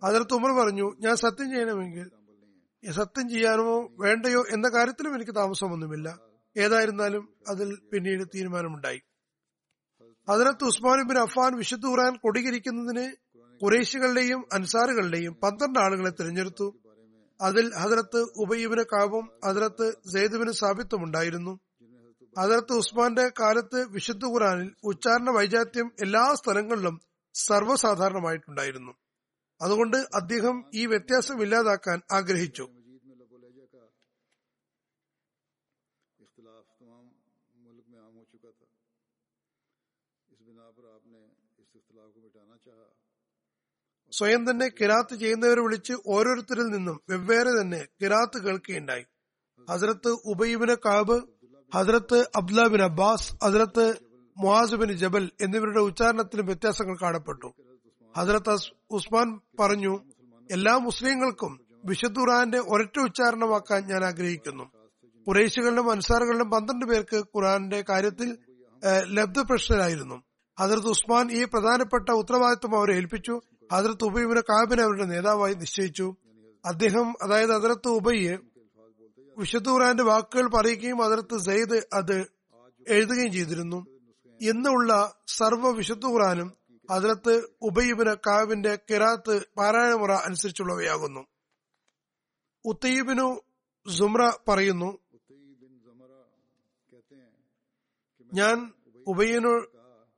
അതിർത്ത് 0.03 0.33
ഉമർ 0.33 0.51
പറഞ്ഞു 0.51 0.95
ഞാൻ 0.99 1.15
സത്യം 1.15 1.49
ചെയ്യണമെങ്കിൽ 1.49 2.09
സത്യം 2.91 3.29
ചെയ്യാനോ 3.29 3.89
വേണ്ടയോ 3.99 4.43
എന്ന 4.53 4.69
കാര്യത്തിലും 4.69 5.15
എനിക്ക് 5.15 5.35
താമസമൊന്നുമില്ല. 5.35 6.19
ഏതായിരുന്നാലും 6.57 7.35
അതിൽ 7.47 7.75
പിന്നീട് 7.93 8.23
തീരുമാനമുണ്ടായി. 8.35 9.01
അതിനകത്ത് 10.29 10.63
ഉസ്മാൻ 10.63 11.07
ബിൻ 11.07 11.17
അഫാൻ 11.17 11.57
വിശുദ്ധ 11.57 11.85
ഖുറാൻ 11.85 12.17
കൊടികരിക്കുന്നതിന് 12.17 13.15
കുറേശികളുടെയും 13.61 14.45
അൻസാറുകളുടെയും 14.53 15.33
പന്ത്രണ്ട് 15.33 15.79
ആളുകളെ 15.79 16.09
തിരഞ്ഞെടുത്തു. 16.09 16.79
അതിൽ 17.41 17.73
ഹദരത്ത് 17.75 18.17
ഉബയ്യബിന് 18.17 18.83
കാവും 18.83 19.31
ഹദരത്ത് 19.45 19.93
സെയ്ദുബിന് 20.13 20.51
സാബിത്തും 20.51 21.03
ഉണ്ടായിരുന്നു. 21.03 21.59
അതിർത്ത് 22.37 22.73
ഉസ്മാന്റെ 22.73 23.31
കാലത്ത് 23.39 23.85
വിശുദ്ധ 23.89 24.25
ഖുറാനിൽ 24.25 24.75
ഉച്ചാരണ 24.83 25.29
വൈജാത്യം 25.29 25.91
എല്ലാ 26.01 26.33
സ്ഥലങ്ങളിലും 26.33 27.01
സർവസാധാരണമായിട്ടുണ്ടായിരുന്നു. 27.35 28.93
അതുകൊണ്ട് 29.61 29.97
അദ്ദേഹം 29.97 30.71
ഈ 30.73 30.85
വ്യത്യാസം 30.85 31.41
ഇല്ലാതാക്കാൻ 31.43 32.01
ആഗ്രഹിച്ചു. 32.11 32.67
സ്വയം 44.11 44.49
തന്നെ 44.49 44.67
കിരാത്ത് 44.67 45.15
ചെയ്യുന്നവരെ 45.15 45.61
വിളിച്ച് 45.61 45.93
ഓരോരുത്തരിൽ 46.07 46.63
നിന്നും 46.63 46.97
വെവ്വേറെ 47.09 47.61
തന്നെ 47.61 47.87
കിരാത്ത് 48.01 48.43
കേൾക്കുകയുണ്ടായി 48.43 49.05
ഹസരത്ത് 49.69 50.07
ഉബൈബിന് 50.07 50.75
കാബ് 50.85 51.15
ഹസ്രത്ത് 51.73 52.29
അബ്ദുല 52.35 52.67
ബിൻ 52.67 52.81
അബ്ബാസ് 52.81 53.33
ഹസ്രത്ത് 53.43 53.95
മുഹാസ് 54.37 54.75
ബിൻ 54.75 54.93
ജബൽ 54.93 55.29
എന്നിവരുടെ 55.41 55.79
ഉച്ചാരണത്തിലും 55.79 56.45
വ്യത്യാസങ്ങൾ 56.45 56.95
കാണപ്പെട്ടു. 57.01 57.53
ഹസ്രത്ത് 58.17 58.55
ഉസ്മാൻ 58.89 59.39
പറഞ്ഞു 59.59 59.99
എല്ലാ 60.51 60.77
മുസ്ലിങ്ങൾക്കും 60.77 61.59
വിശുദ്ധ 61.85 62.19
ഖുറാന്റെ 62.19 62.57
ഒരൊറ്റ 62.57 62.99
ഉച്ചാരണമാക്കാൻ 62.99 63.87
ഞാൻ 63.87 64.03
ആഗ്രഹിക്കുന്നു. 64.03 64.63
കുറേശികളിലും 65.27 65.91
അൻസാറുകളിലും 65.91 66.49
പന്ത്രണ്ട് 66.51 66.85
പേർക്ക് 66.85 67.17
ഖുറാന്റെ 67.17 67.83
കാര്യത്തിൽ 67.89 68.29
ലബ്ധ 68.29 69.13
ലബ്ധപ്രശ്നരായിരുന്നു. 69.13 70.23
ഹജറത്ത് 70.59 70.87
ഉസ്മാൻ 70.87 71.31
ഈ 71.31 71.43
പ്രധാനപ്പെട്ട 71.43 72.09
ഉത്തരവാദിത്വം 72.09 72.77
അവരെ 72.77 72.93
ഏൽപ്പിച്ചു. 72.93 73.39
ഹജറത്ത് 73.73 74.03
ഉബൈബിനെ 74.03 74.41
കാബിനെ 74.41 74.83
അവരുടെ 74.83 75.05
നേതാവായി 75.05 75.53
നിശ്ചയിച്ചു. 75.53 76.15
അദ്ദേഹം 76.65 77.13
അതായത് 77.23 77.49
ഹജറത്ത് 77.49 77.87
ഉബയ്യ് 77.87 78.37
വിശുദ്ധ 79.37 79.69
ഖുറാന്റെ 79.69 80.03
വാക്കുകൾ 80.03 80.47
പറയുകയും 80.47 81.01
അതിർത്ത് 81.01 81.37
സെയ്ദ് 81.45 81.87
അത് 81.93 82.17
എഴുതുകയും 82.87 83.31
ചെയ്തിരുന്നു. 83.31 83.79
ഇന്നുള്ള 84.41 84.91
സർവ 85.27 85.71
വിശുദ്ധ 85.71 86.05
ഖുറാനും 86.05 86.57
അതിർത്ത് 86.89 87.33
ഉബൈബിന് 87.61 88.15
കാവിന്റെ 88.27 88.79
കിറാത്ത് 88.91 89.45
പാരായണമുറ 89.57 90.11
അനുസരിച്ചുള്ളവയാകുന്നു. 90.11 91.25
ഉത്തയ്യബിനു 92.65 93.41
സുമ്ര 93.89 94.33
പറയുന്നു 94.47 94.89
ഞാൻ 98.33 98.73
ഉബയ്യനോ 99.07 99.53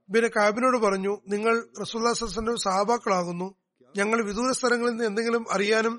ബിന് 0.09 0.27
കാബിനോട് 0.27 0.77
പറഞ്ഞു 0.77 1.17
നിങ്ങൾ 1.27 1.55
റസൂല്ലാസ്ലം 1.81 2.57
സഹാബാക്കളാകുന്നു 2.57 3.55
ഞങ്ങൾ 3.95 4.23
വിദൂര 4.23 4.51
സ്ഥലങ്ങളിൽ 4.51 4.91
നിന്ന് 4.91 5.05
എന്തെങ്കിലും 5.05 5.45
അറിയാനും 5.51 5.95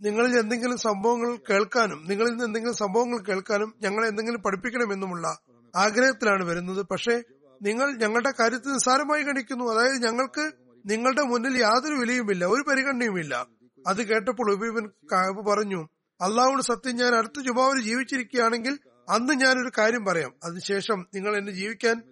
നിങ്ങളിൽ 0.00 0.38
എന്തെങ്കിലും 0.38 0.78
സംഭവങ്ങൾ 0.78 1.36
കേൾക്കാനും 1.50 2.06
നിങ്ങളിൽ 2.08 2.30
നിന്ന് 2.30 2.44
എന്തെങ്കിലും 2.44 2.76
സംഭവങ്ങൾ 2.76 3.18
കേൾക്കാനും 3.18 3.74
ഞങ്ങളെ 3.82 4.08
എന്തെങ്കിലും 4.08 4.42
പഠിപ്പിക്കണമെന്നുമുള്ള 4.42 5.38
ആഗ്രഹത്തിലാണ് 5.76 6.44
വരുന്നത്. 6.44 6.86
പക്ഷേ 6.86 7.22
നിങ്ങൾ 7.62 7.96
ഞങ്ങളുടെ 7.96 8.32
കാര്യത്തിൽ 8.40 8.72
നിസ്സാരമായി 8.72 9.22
ഗണിക്കുന്നു 9.22 9.72
അതായത് 9.72 10.02
ഞങ്ങൾക്ക് 10.02 10.52
നിങ്ങളുടെ 10.86 11.22
മുന്നിൽ 11.22 11.60
യാതൊരു 11.60 11.94
വിലയുമില്ല 11.94 12.44
ഒരു 12.44 12.62
പരിഗണനയുമില്ല. 12.70 13.46
അത് 13.86 14.02
കേട്ടപ്പോൾ 14.02 14.52
ഉബൈബിൻ 14.52 14.88
കാബ് 15.12 15.46
പറഞ്ഞു 15.50 15.88
അള്ളാഹുവിന് 16.22 16.60
സത്യം 16.60 16.96
ഞാൻ 16.96 17.14
അടുത്ത 17.14 17.40
ജുമാവിന് 17.40 17.82
ജീവിച്ചിരിക്കുകയാണെങ്കിൽ 17.82 18.78
അന്ന് 19.08 19.32
ഞാനൊരു 19.32 19.70
കാര്യം 19.78 20.04
പറയാം. 20.04 20.32
അതിനുശേഷം 20.44 21.06
നിങ്ങൾ 21.14 21.36
എന്നെ 21.36 21.52
ജീവിക്കാൻ 21.52 22.02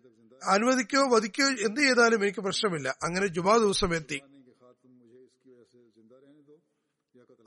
അനുവദിക്കോ 0.49 1.09
വധിക്കോ 1.17 1.45
എന്ത് 1.45 1.81
ചെയ്താലും 1.81 2.23
എനിക്ക് 2.23 2.41
പ്രശ്നമില്ല. 2.41 2.97
അങ്ങനെ 3.03 3.27
ജുബാ 3.27 3.57
ദിവസം 3.57 3.95
എത്തി. 3.95 4.21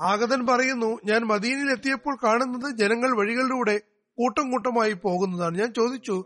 ആഗതൻ 0.01 0.45
പറയുന്നു 0.45 0.99
ഞാൻ 1.05 1.21
മദീനയിൽ 1.21 1.71
എത്തിയപ്പോൾ 1.71 2.17
കാണുന്നത് 2.23 2.77
ജനങ്ങൾ 2.77 3.17
വഴികളിലൂടെ 3.17 3.77
കൂട്ടം 4.17 4.51
കൂട്ടമായി 4.51 4.93
പോകുന്നതാണ്. 4.93 5.57
ഞാൻ 5.57 5.73
ചോദിച്ചു 5.73 6.25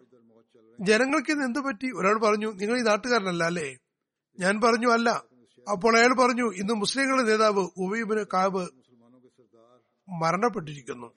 ജനങ്ങൾക്ക് 0.82 1.32
ഇന്ന് 1.32 1.46
എന്തു 1.46 1.60
പറ്റി? 1.60 1.92
ഒരാൾ 1.98 2.20
പറഞ്ഞു 2.20 2.52
നിങ്ങൾ 2.52 2.80
ഈ 2.80 2.82
നാട്ടുകാരനല്ല 2.82 3.44
അല്ലേ? 3.44 3.78
ഞാൻ 4.40 4.62
പറഞ്ഞു 4.62 4.88
അല്ല. 4.92 5.10
അപ്പോൾ 5.72 5.98
അയാൾ 5.98 6.14
പറഞ്ഞു 6.14 6.54
ഇന്ന് 6.54 6.74
മുസ്ലിങ്ങളുടെ 6.74 7.24
നേതാവ് 7.24 7.64
ഉബൈബിന് 7.78 8.26
കാബ് 8.34 8.68
മരണപ്പെട്ടിരിക്കുന്നു. 10.08 11.14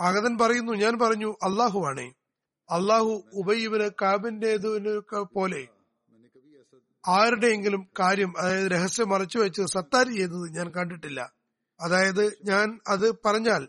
ആഗതൻ 0.00 0.38
പറയുന്നു 0.38 0.72
ഞാൻ 0.72 0.98
പറഞ്ഞു 0.98 1.30
അള്ളാഹുവാണേ 1.42 2.12
അള്ളാഹു 2.70 3.24
ഉബൈബിന് 3.32 3.90
കാബിന്റേതിനെ 4.02 5.22
പോലെ 5.22 5.68
ആരുടെയെങ്കിലും 7.08 7.88
കാര്യം 8.00 8.34
അതായത് 8.38 8.70
രഹസ്യം 8.70 9.08
മറച്ചു 9.08 9.38
വെച്ച് 9.38 9.62
സത്താരി 9.62 10.12
ചെയ്തത് 10.14 10.56
ഞാൻ 10.56 10.70
കണ്ടിട്ടില്ല. 10.70 11.32
അതായത് 11.80 12.24
ഞാൻ 12.44 12.80
അത് 12.88 13.12
പറഞ്ഞാൽ 13.24 13.68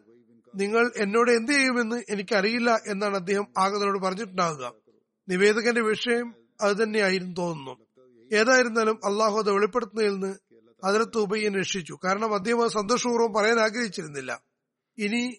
നിങ്ങൾ 0.56 0.92
എന്നോട് 0.98 1.32
എന്ത് 1.32 1.52
ചെയ്യുമെന്ന് 1.52 2.04
എനിക്കറിയില്ല 2.10 2.80
എന്നാണ് 2.88 3.16
അദ്ദേഹം 3.16 3.48
ആഗതനോട് 3.58 4.00
പറഞ്ഞിട്ടുണ്ടാകുക 4.00 4.74
നിവേദകന്റെ 5.30 5.82
വിഷയം 5.82 6.36
അത് 6.62 6.84
തന്നെയായിരുന്നു 6.84 7.36
തോന്നുന്നു. 7.38 7.88
ഏതായിരുന്നാലും 8.34 9.00
അള്ളാഹു 9.06 9.38
അത് 9.40 9.52
വെളിപ്പെടുത്തുന്നതിൽ 9.52 10.14
നിന്ന് 10.14 10.36
അതിലത്ത് 10.84 11.18
ഉബയ്യൻ 11.18 11.56
രക്ഷിച്ചു. 11.56 11.98
കാരണം 12.06 12.34
അദ്ദേഹം 12.34 12.64
അത് 12.64 12.70
സന്തോഷപൂർവം 12.70 13.34
പറയാൻ 13.34 13.60
ആഗ്രഹിച്ചിരുന്നില്ല. 13.60 14.44
ഇനി 14.98 15.38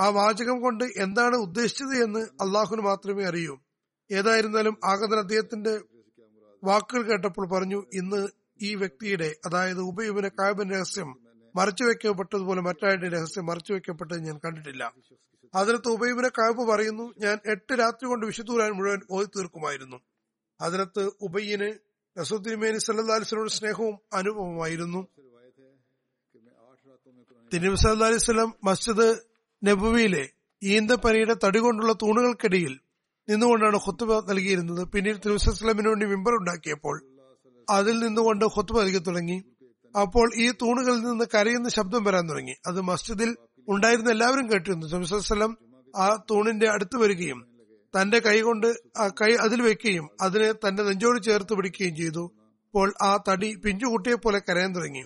ആ 0.00 0.08
വാചകം 0.08 0.60
കൊണ്ട് 0.60 0.84
എന്താണ് 0.84 1.36
ഉദ്ദേശിച്ചത് 1.36 2.04
എന്ന് 2.04 2.20
അള്ളാഹുന് 2.20 2.80
മാത്രമേ 2.80 3.24
അറിയൂ. 3.24 3.58
ഏതായിരുന്നാലും 4.12 4.76
ആഗതൻ 4.84 5.18
അദ്ദേഹത്തിന്റെ 5.18 5.78
വാക്കുകൾ 6.64 7.02
കേട്ടപ്പോൾ 7.02 7.48
പറഞ്ഞു 7.48 7.84
ഇന്ന് 7.92 8.28
ഈ 8.62 8.74
വ്യക്തിയുടെ 8.74 9.36
അതായത് 9.46 9.80
ഉപയുവിനെ 9.80 10.28
കാബിൻ 10.28 10.70
രഹസ്യം 10.70 11.20
മറച്ചുവെക്കപ്പെട്ടതുപോലെ 11.56 12.60
മറ്റാരുടെ 12.60 13.08
രഹസ്യം 13.08 13.46
മറച്ചുവെക്കപ്പെട്ടത് 13.46 14.18
ഞാൻ 14.18 14.40
കണ്ടിട്ടില്ല. 14.44 14.92
അതിനകത്ത് 15.54 15.88
ഉബൈബിനെ 15.88 16.28
കാബ് 16.28 16.68
പറയുന്നു 16.68 17.14
ഞാൻ 17.18 17.38
എട്ട് 17.44 17.72
രാത്രി 17.72 18.08
കൊണ്ട് 18.08 18.26
വിശുദ്ധൂരാൻ 18.26 18.72
മുഴുവൻ 18.72 19.00
ഓതി 19.10 19.26
തീർക്കുമായിരുന്നു 19.26 20.00
അതിനകത്ത് 20.60 21.10
ഉബയ്യന് 21.20 21.78
റസൂദ്ദീമേനി 22.20 22.78
സല്ലാസ്ലോട് 22.78 23.48
സ്നേഹവും 23.48 23.98
അനുഭവമായിരുന്നു 24.12 25.06
തിരുനബി 27.52 27.76
സല്ലാ 27.76 28.52
മസ്ജിദ് 28.64 29.22
നബുവിയിലെ 29.66 30.28
ഈന്തപ്പനിയുടെ 30.62 31.34
തടി 31.44 31.58
കൊണ്ടുള്ള 31.58 31.92
തൂണുകൾക്കിടയിൽ 31.92 32.80
നിന്നുകൊണ്ടാണ് 33.30 33.76
ഹുത്തുബ 33.76 34.18
നൽകിയിരുന്നത്. 34.28 34.90
പിന്നീട് 34.90 35.16
തിരുവസ്ലമിന് 35.16 35.88
വേണ്ടി 35.88 36.06
മെമ്പർ 36.06 36.32
ഉണ്ടാക്കിയപ്പോൾ 36.32 37.02
അതിൽ 37.70 37.98
നിന്നുകൊണ്ട് 37.98 38.44
ഹുത്തുബ 38.44 38.78
നൽകി 38.78 38.98
തുടങ്ങി. 38.98 39.44
അപ്പോൾ 40.00 40.30
ഈ 40.36 40.50
തൂണുകളിൽ 40.50 41.00
നിന്ന് 41.00 41.24
കരയുന്ന 41.34 41.68
ശബ്ദം 41.68 42.04
വരാൻ 42.04 42.30
തുടങ്ങി. 42.30 42.54
അത് 42.66 42.80
മസ്ജിദിൽ 42.80 43.36
ഉണ്ടായിരുന്ന 43.68 44.10
എല്ലാവരും 44.10 44.50
കേട്ടിരുന്നു 44.50 44.86
തിരുവസ്ലം 44.86 45.58
ആ 45.96 46.24
തൂണിന്റെ 46.30 46.68
അടുത്ത് 46.68 46.96
വരികയും 46.96 47.46
തന്റെ 47.98 48.18
കൈ 48.18 48.40
കൊണ്ട് 48.40 48.66
ആ 48.96 49.08
കൈ 49.08 49.32
അതിൽ 49.32 49.62
വെക്കുകയും 49.62 50.08
അതിനെ 50.20 50.52
തന്റെ 50.52 50.82
നെഞ്ചോട് 50.82 51.22
ചേർത്ത് 51.22 51.54
പിടിക്കുകയും 51.54 51.96
ചെയ്തു. 51.96 52.32
അപ്പോൾ 52.66 52.94
ആ 53.02 53.18
തടി 53.28 53.54
പിഞ്ചുകുട്ടിയെ 53.54 54.14
പോലെ 54.14 54.38
കരയാൻ 54.38 54.74
തുടങ്ങി. 54.74 55.04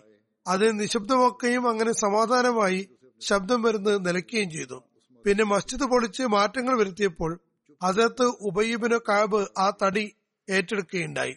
അത് 0.49 0.81
നിശബ്ദമാക്കുകയും 0.81 1.69
അങ്ങനെ 1.69 1.93
സമാധാനമായി 1.93 2.89
ശബ്ദം 3.21 3.63
വരുന്നത് 3.63 4.09
നിലയ്ക്കുകയും 4.09 4.51
ചെയ്തു. 4.51 4.83
പിന്നെ 5.27 5.45
മസ്ജിദ് 5.45 5.83
പൊളിച്ച് 5.83 6.23
മാറ്റങ്ങൾ 6.23 6.79
വരുത്തിയപ്പോൾ 6.79 7.41
അതിനകത്ത് 7.83 8.23
ഉബയ്യബിന് 8.23 8.99
കാബ് 9.09 9.47
ആ 9.59 9.73
തടി 9.83 10.17
ഏറ്റെടുക്കുകയുണ്ടായി. 10.51 11.37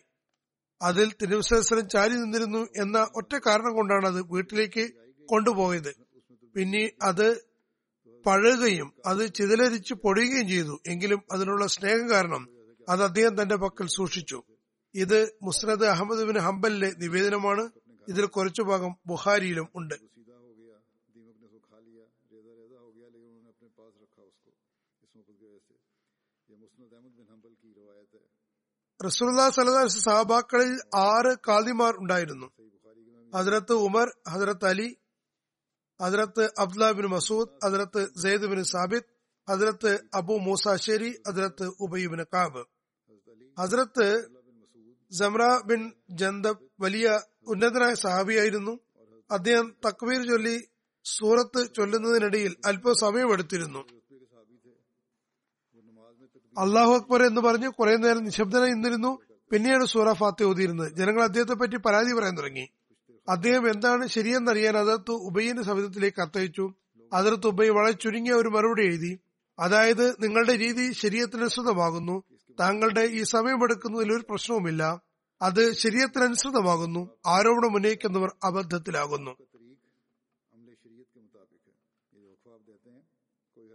അതിൽ 0.81 1.11
തിരുവസരം 1.21 1.89
ചാരി 1.89 2.13
നിന്നിരുന്നു 2.13 2.67
എന്ന 2.77 3.07
ഒറ്റ 3.15 3.35
കാരണം 3.45 3.73
കൊണ്ടാണ് 3.73 4.07
അത് 4.07 4.21
വീട്ടിലേക്ക് 4.21 4.93
കൊണ്ടുപോയത്. 5.25 5.95
പിന്നെ 6.55 6.91
അത് 7.01 7.43
പഴകുകയും 8.25 8.93
അത് 9.05 9.33
ചിതലരിച്ച് 9.33 9.93
പൊടിയുകയും 9.93 10.47
ചെയ്തു. 10.47 10.79
എങ്കിലും 10.87 11.23
അതിനുള്ള 11.31 11.67
സ്നേഹം 11.67 12.09
കാരണം 12.09 12.49
അത് 12.89 13.03
അദ്ദേഹം 13.03 13.41
തന്റെ 13.41 13.55
പക്കൽ 13.55 13.87
സൂക്ഷിച്ചു. 13.87 14.43
ഇത് 14.95 15.35
മുസ്നദ് 15.41 15.85
അഹമ്മദ് 15.85 16.23
ബിൻ 16.23 16.37
ഹംബലിലെ 16.37 16.93
നിവേദനമാണ്. 16.97 17.71
ഇതിൽ 18.09 18.25
കുറച്ചു 18.25 18.61
ഭാഗം 18.61 18.95
ബുഹാരിയിലും 19.05 19.67
ഉണ്ട്. 19.75 20.12
റസൂല്ലാ 29.05 29.45
സലഹ് 29.49 29.87
സഹാബാക്കളിൽ 29.87 30.73
ആറ് 30.95 31.31
കാദിമാർ 31.47 31.93
ഉണ്ടായിരുന്നു. 32.01 32.47
ഹജറത്ത് 33.33 33.73
ഉമർ 33.87 34.07
ഹജറത്ത് 34.29 34.65
അലി 34.65 34.89
ഹജറത്ത് 35.99 36.43
അബ്ദുല്ല 36.59 36.91
ബിൻ 36.91 37.07
മസൂദ് 37.15 37.53
ഹജറത്ത് 37.65 38.01
സെയ്ദ് 38.21 38.47
ബിൻ 38.51 38.63
സാബിദ് 38.63 39.09
ഹജറത്ത് 39.47 39.91
അബു 40.13 40.33
മൂസാശേരി 40.33 41.11
ഹജറത്ത് 41.27 41.65
ഉബൈബിൻ 41.85 42.21
കാബ്. 42.33 42.63
ഹജറത്ത് 43.59 44.07
ജംറ 45.11 45.41
ബിൻ 45.65 45.81
ജന്തബ് 46.21 46.63
വലിയ 46.79 47.07
ഉന്നതനായ 47.47 47.93
സഹാബിയായിരുന്നു. 47.93 48.73
അദ്ദേഹം 49.31 49.67
തക്വീർ 49.85 50.21
ചൊല്ലി 50.31 50.55
സൂറത്ത് 51.05 51.61
ചൊല്ലുന്നതിനിടയിൽ 51.75 52.53
അല്പം 52.65 52.95
സമയമെടുത്തിരുന്നു 52.95 53.81
അള്ളാഹു 56.57 56.93
അക്ബർ 56.93 57.23
എന്ന് 57.23 57.41
പറഞ്ഞ് 57.41 57.69
കുറെ 57.69 57.95
നേരം 57.95 58.23
നിശബ്ദനായി 58.23 58.69
നിന്നിരുന്നു. 58.69 59.19
പിന്നെയാണ് 59.51 59.85
സൂറ 59.85 60.13
ഫാത്തി 60.13 60.43
ഓതിയിരുന്നത്. 60.43 60.93
ജനങ്ങൾ 60.93 61.23
അദ്ദേഹത്തെ 61.23 61.53
പറ്റി 61.53 61.77
പരാതി 61.77 62.13
പറയാൻ 62.13 62.37
തുടങ്ങി. 62.37 62.67
അദ്ദേഹം 63.29 63.71
എന്താണ് 63.71 64.07
ശരിയെന്നറിയാൻ 64.07 64.77
അതിർത്ത് 64.77 65.11
ഉബൈന്റെ 65.11 65.63
സവിധത്തിലേക്ക് 65.63 66.21
കത്തയച്ചു. 66.21 66.73
അതിർത്ത് 67.13 67.47
ഉബൈ 67.47 67.69
വളരെ 67.69 67.91
ചുരുങ്ങിയ 67.91 68.33
ഒരു 68.33 68.49
മറുപടി 68.49 68.85
എഴുതി. 68.85 69.19
അതായത് 69.59 70.11
നിങ്ങളുടെ 70.23 70.57
രീതി 70.57 70.91
ശരീരത്തിനനുസൃതമാകുന്നു. 70.91 72.23
താങ്കളുടെ 72.59 73.01
ഈ 73.01 73.23
സമയമെടുക്കുന്നതിൽ 73.23 74.13
ഒരു 74.13 74.23
പ്രശ്നവുമില്ല. 74.29 75.01
അത് 75.41 75.73
ശരീരത്തിനനുസൃതമാകുന്നു. 75.73 77.09
ആരോപണം 77.25 77.75
ഉന്നയിക്കുന്നവർ 77.75 78.31
അബദ്ധത്തിലാകുന്നു. 78.43 79.31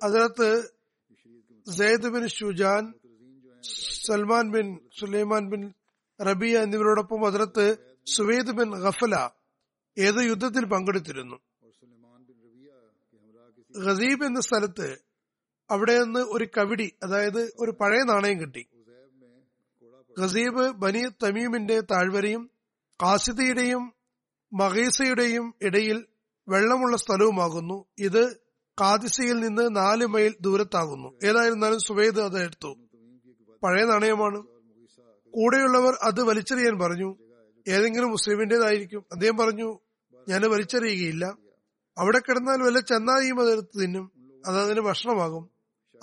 അതിനകത്ത് 0.02 0.77
Zaid 1.76 2.08
bin 2.08 2.28
Shujan 2.28 2.94
Salman 4.06 4.52
bin 4.52 4.78
Sulaiman 5.00 5.50
bin 5.50 5.72
Rabia 6.20 6.58
എന്നിവരോടൊപ്പം 6.58 7.26
അതിർത്ത് 7.26 7.76
സുവേദ് 8.06 8.50
ബിൻ 8.50 8.70
ഗഫല 8.70 9.28
ഏത് 9.98 10.20
യുദ്ധത്തിൽ 10.24 10.64
പങ്കെടുത്തിരുന്നു? 10.64 11.36
ഖസീബ് 13.74 14.24
എന്ന 14.24 14.40
സ്ഥലത്ത് 14.40 14.98
അവിടെ 15.70 16.04
നിന്ന് 16.04 16.20
ഒരു 16.20 16.48
കവിടി 16.56 16.92
അതായത് 17.02 17.52
ഒരു 17.58 17.70
പഴയ 17.70 18.02
നാണയം 18.02 18.40
കിട്ടി. 18.40 18.66
ഖസീബ് 20.20 20.70
ബനി 20.70 21.02
തമീമിന്റെ 21.22 21.80
താഴ്വരയും 21.80 22.50
കാസിദയുടെയും 23.02 23.92
മഹീസയുടെയും 24.52 25.54
ഇടയിൽ 25.62 26.06
വെള്ളമുള്ള 26.48 26.96
സ്ഥലവുമാകുന്നു. 26.96 27.84
ഇത് 27.98 28.47
കാദിസയിൽ 28.80 29.36
നിന്ന് 29.36 29.76
നാല് 29.76 30.06
മൈൽ 30.06 30.34
ദൂരത്താകുന്നു. 30.40 31.28
ഏതായിരുന്നാലും 31.28 31.78
സുവേദ് 31.78 32.20
അത് 32.20 32.42
എടുത്തു. 32.42 32.74
പഴയ 33.62 33.84
നാണയമാണ്. 33.84 34.42
കൂടെയുള്ളവർ 35.30 35.98
അത് 36.02 36.22
വലിച്ചെറിയാൻ 36.22 36.78
പറഞ്ഞു. 36.78 37.16
ഏതെങ്കിലും 37.68 38.10
മുസ്ലിമിന്റേതായിരിക്കും. 38.10 39.04
അദ്ദേഹം 39.12 39.36
പറഞ്ഞു 39.36 39.78
ഞാൻ 40.28 40.50
വലിച്ചെറിയുകയില്ല. 40.50 41.38
അവിടെ 41.98 42.18
കിടന്നാൽ 42.18 42.62
വല്ല 42.62 42.80
ചെന്നായിയും 42.80 43.40
അതെടുത്ത് 43.40 43.82
തിന്നും. 43.82 44.12
അത് 44.46 44.60
അതിന് 44.60 44.80
ഭക്ഷണമാകും. 44.80 45.50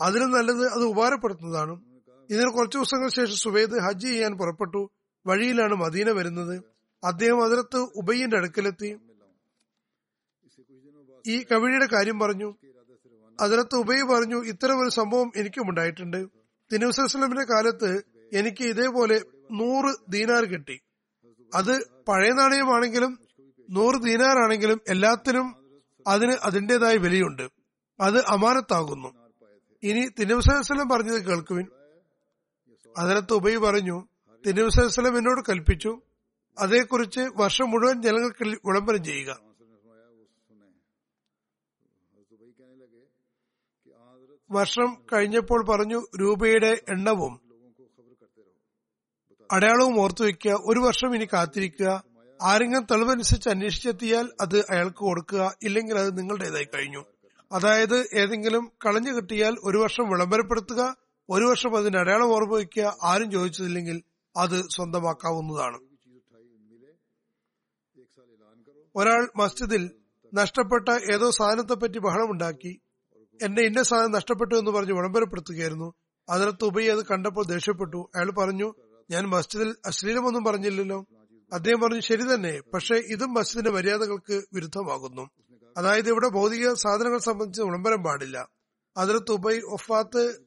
അതിലും 0.01 0.31
നല്ലത് 0.31 0.71
അത് 0.71 0.83
ഉപകാരപ്പെടുത്തുന്നതാണ്. 0.83 1.81
ഇതിന് 2.29 2.49
കുറച്ചു 2.51 2.77
ദിവസങ്ങൾക്ക് 2.77 3.15
ശേഷം 3.15 3.35
സുവേദ് 3.35 3.79
ഹജ്ജ് 3.79 4.07
ചെയ്യാൻ 4.07 4.37
പുറപ്പെട്ടു. 4.37 4.89
വഴിയിലാണ് 5.27 5.75
മദീന 5.75 6.11
വരുന്നത്. 6.11 6.63
അദ്ദേഹം 7.03 7.43
അതിലത്ത് 7.43 7.77
ഉബയ്യന്റെ 7.77 8.37
അടുക്കലെത്തി. 8.37 8.97
ഈ 11.27 11.43
കവിഴിയുടെ 11.43 11.87
കാര്യം 11.93 12.19
പറഞ്ഞു. 12.19 12.53
അതിലത്ത് 13.41 13.75
ഉബൈ 13.75 13.95
പറഞ്ഞു 14.01 14.43
ഇത്തരം 14.43 14.79
ഒരു 14.79 14.89
സംഭവം 14.89 15.31
എനിക്കും 15.35 15.69
ഉണ്ടായിട്ടുണ്ട്. 15.69 16.27
തിനുസലമിന്റെ 16.73 17.43
കാലത്ത് 17.43 18.03
എനിക്ക് 18.33 18.63
ഇതേപോലെ 18.63 19.21
നൂറ് 19.51 19.95
ദീനാർ 20.09 20.45
കിട്ടി. 20.45 20.79
അത് 21.55 22.03
പഴയ 22.07 22.29
നാണയമാണെങ്കിലും 22.29 23.19
നൂറ് 23.69 23.95
ദീനാർ 23.95 24.43
ആണെങ്കിലും 24.43 24.81
എല്ലാത്തിനും 24.89 25.55
അതിന് 26.07 26.31
അതിന്റേതായ 26.31 26.95
വിലയുണ്ട്. 26.97 27.49
അത് 27.99 28.25
അമാനത്താകുന്നു. 28.27 29.13
ഇനി 29.83 30.07
തിരുവസ്ലം 30.19 30.89
പറഞ്ഞത് 30.89 31.25
കേൾക്കുവിൻ. 31.25 31.67
അതിനകത്ത് 32.97 33.33
ഉബൈ 33.33 33.55
പറഞ്ഞു 33.55 34.07
തിരുവസ്ലം 34.47 35.17
എന്നോട് 35.17 35.41
കൽപ്പിച്ചു. 35.49 36.01
അതേക്കുറിച്ച് 36.59 37.19
വർഷം 37.35 37.69
മുഴുവൻ 37.69 38.01
ജനങ്ങൾക്ക് 38.01 38.43
വിളംബരം 38.67 39.03
ചെയ്യുക. 39.03 39.54
വർഷം 44.55 44.97
കഴിഞ്ഞപ്പോൾ 45.13 45.65
പറഞ്ഞു 45.65 46.07
രൂപയുടെ 46.21 46.81
എണ്ണവും 46.89 47.39
അടയാളവും 49.51 49.99
ഓർത്തു 49.99 50.23
വയ്ക്കുക. 50.23 50.51
ഒരു 50.65 50.79
വർഷം 50.79 51.15
ഇനി 51.15 51.25
കാത്തിരിക്കുക. 51.25 52.03
ആരെങ്കിലും 52.41 52.87
തെളിവനുസരിച്ച് 52.91 53.49
അന്വേഷിച്ചെത്തിയാൽ 53.49 54.29
അത് 54.41 54.59
അയാൾക്ക് 54.59 54.97
കൊടുക്കുക. 54.97 55.55
ഇല്ലെങ്കിൽ 55.63 55.97
അത് 55.97 56.17
നിങ്ങളുടേതായി 56.17 56.63
കഴിഞ്ഞു. 56.63 57.05
അതായത് 57.51 58.09
ഏതെങ്കിലും 58.13 58.71
കളഞ്ഞു 58.85 59.11
കിട്ടിയാൽ 59.11 59.55
ഒരു 59.63 59.77
വർഷം 59.77 60.09
വിളംബരപ്പെടുത്തുക. 60.09 60.95
ഒരു 61.29 61.45
വർഷം 61.45 61.77
അതിന്റെ 61.77 61.99
അടയാളം 61.99 62.27
ഓർമ്മ 62.27 62.53
വയ്ക്കുക. 62.53 62.97
ആരും 63.03 63.31
ചോദിച്ചതില്ലെങ്കിൽ 63.31 64.03
അത് 64.37 64.69
സ്വന്തമാക്കാവുന്നതാണ്. 64.69 65.79
ഒരാൾ 68.95 69.29
മസ്ജിദിൽ 69.35 69.91
നഷ്ടപ്പെട്ട 70.33 70.89
ഏതോ 71.13 71.31
സാധനത്തെപ്പറ്റി 71.31 71.99
ബഹളമുണ്ടാക്കി 71.99 72.81
എന്റെ 73.43 73.61
ഇന്ന 73.61 73.83
സാധനം 73.83 74.11
നഷ്ടപ്പെട്ടു 74.11 74.55
എന്ന് 74.55 74.71
പറഞ്ഞ് 74.71 74.93
വിളംബരപ്പെടുത്തുകയായിരുന്നു. 74.93 75.93
അതിലത്ത് 76.29 76.65
ഉബൈ 76.65 76.87
അത് 76.87 77.05
കണ്ടപ്പോൾ 77.05 77.45
ദേഷ്യപ്പെട്ടു. 77.45 78.09
അയാൾ 78.15 78.31
പറഞ്ഞു 78.31 78.73
ഞാൻ 79.11 79.25
മസ്ജിദിൽ 79.29 79.75
അശ്ലീലമൊന്നും 79.85 80.43
പറഞ്ഞില്ലല്ലോ. 80.43 81.05
അദ്ദേഹം 81.53 81.81
പറഞ്ഞു 81.81 81.99
ശരി 81.99 82.33
തന്നെ 82.33 82.61
പക്ഷേ 82.73 82.95
ഇതും 82.95 83.33
മസ്ജിദിന്റെ 83.33 83.71
മര്യാദകൾക്ക് 83.71 84.41
വിരുദ്ധമാകുന്നു. 84.53 85.29
അതായത് 85.77 86.09
ഇവിടെ 86.09 86.29
ഭൗതിക 86.29 86.73
സാധനങ്ങൾ 86.73 87.19
സംബന്ധിച്ച് 87.19 87.61
വിളംബരം 87.61 88.03
പാടില്ല. 88.03 88.49
അതിലത്ത് 88.97 89.31
ഉബൈ 89.31 89.59
ഒഫാത്ത് 89.59 90.39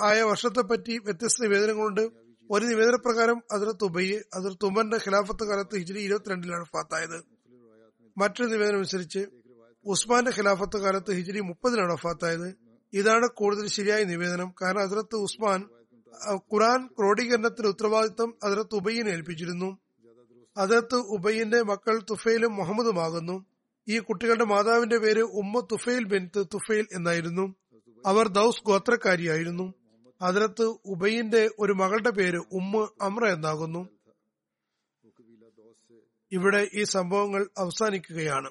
ആയ 0.00 0.22
വർഷത്തെ 0.22 0.60
പറ്റി 0.60 0.98
വ്യത്യസ്ത 0.98 1.42
നിവേദനങ്ങളുണ്ട്. 1.42 2.24
ഒരു 2.50 2.64
നിവേദന 2.64 2.96
പ്രകാരം 2.96 3.42
അതിലത്ത് 3.52 3.84
ഉബൈ 3.84 4.10
അതിലത്ത് 4.34 4.66
ഉമറിന്റെ 4.66 4.96
ഖിലാഫത്ത് 4.96 5.44
കാലത്ത് 5.44 5.76
ഹിജ്രി 5.76 6.00
ഇരുപത്തിരണ്ടിലാണ് 6.00 6.64
ഫാത്തായത് 6.64 7.24
മറ്റൊരു 8.18 8.48
നിവേദനം 8.48 8.76
അനുസരിച്ച് 8.76 9.26
ഉസ്മാന്റെ 9.86 10.30
ഖിലാഫത്ത് 10.30 10.76
കാലത്ത് 10.76 11.12
ഹിജിരി 11.12 11.40
മുപ്പതിനാണ് 11.40 11.92
വഫാത്തായത്. 11.92 12.54
ഇതാണ് 12.92 13.28
കൂടുതൽ 13.28 13.66
ശരിയായ 13.66 14.04
നിവേദനം. 14.04 14.54
കാരണം 14.62 14.80
അതിർത്ത് 14.80 15.16
ഉസ്മാൻ 15.16 15.68
ഖുറാൻ 16.34 16.86
ക്രോഡീകരണത്തിന് 16.86 17.66
ഉത്തരവാദിത്തം 17.66 18.34
അതിർത്ത് 18.42 18.74
ഉബയ്യനെ 18.74 19.10
ഏൽപ്പിച്ചിരുന്നു. 19.10 19.78
അതിർത്ത് 20.56 20.94
ഉബയ്യന്റെ 20.94 21.62
മക്കൾ 21.62 21.98
തുഫയിലും 21.98 22.56
മുഹമ്മദുമാകുന്നു 22.56 23.44
ഈ 23.88 23.98
കുട്ടികളുടെ 23.98 24.44
മാതാവിന്റെ 24.44 24.98
പേര് 24.98 25.22
ഉമ്മ 25.22 25.66
തുഫയിൽ 25.72 26.04
ബെൻത്ത് 26.04 26.46
തുഫയിൽ 26.54 26.86
എന്നായിരുന്നു. 26.92 27.54
അവർ 28.06 28.28
ദൌസ് 28.28 28.64
ഗോത്രക്കാരിയായിരുന്നു. 28.66 29.74
അതിർത്ത് 30.22 30.62
ഉബൈന്റെ 30.62 31.50
ഒരു 31.58 31.72
മകളുടെ 31.72 32.10
പേര് 32.10 32.38
ഉമ്മ 32.52 32.88
അമ്ര 33.02 33.24
എന്നാകുന്നു. 33.26 33.88
ഇവിടെ 36.32 36.68
ഈ 36.74 36.84
സംഭവങ്ങൾ 36.84 37.48
അവസാനിക്കുകയാണ്. 37.58 38.50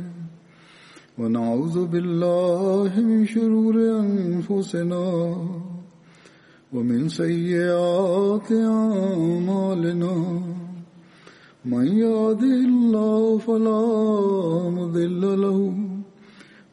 ونعوذ 1.19 1.85
بالله 1.85 2.99
من 2.99 3.25
شرور 3.25 3.75
أنفسنا 3.99 5.35
ومن 6.73 7.09
سيئات 7.09 8.51
أعمالنا. 8.51 10.15
من 11.65 11.87
يهده 11.87 12.57
الله 12.71 13.37
فلا 13.37 13.83
مضل 14.69 15.41
له 15.41 15.73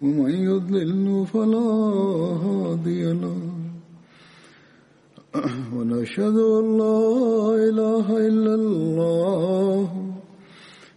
ومن 0.03 0.31
يضلل 0.31 1.27
فلا 1.27 1.71
هادي 2.47 3.13
له. 3.13 3.39
ونشهد 5.75 6.37
أن 6.37 6.79
لا 6.79 7.01
إله 7.69 8.07
إلا 8.29 8.55
الله. 8.55 10.08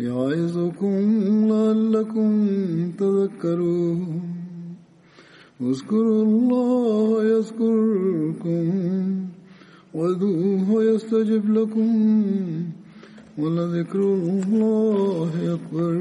يعظكم 0.00 0.98
لعلكم 1.48 2.30
تذكرون. 2.98 4.36
اذكروا 5.60 6.24
الله 6.24 7.24
يذكركم 7.24 8.64
وادعوه 9.94 10.84
يستجب 10.84 11.50
لكم 11.50 12.22
ولذكر 13.38 14.00
الله 14.02 15.30
أكبر 15.54 15.94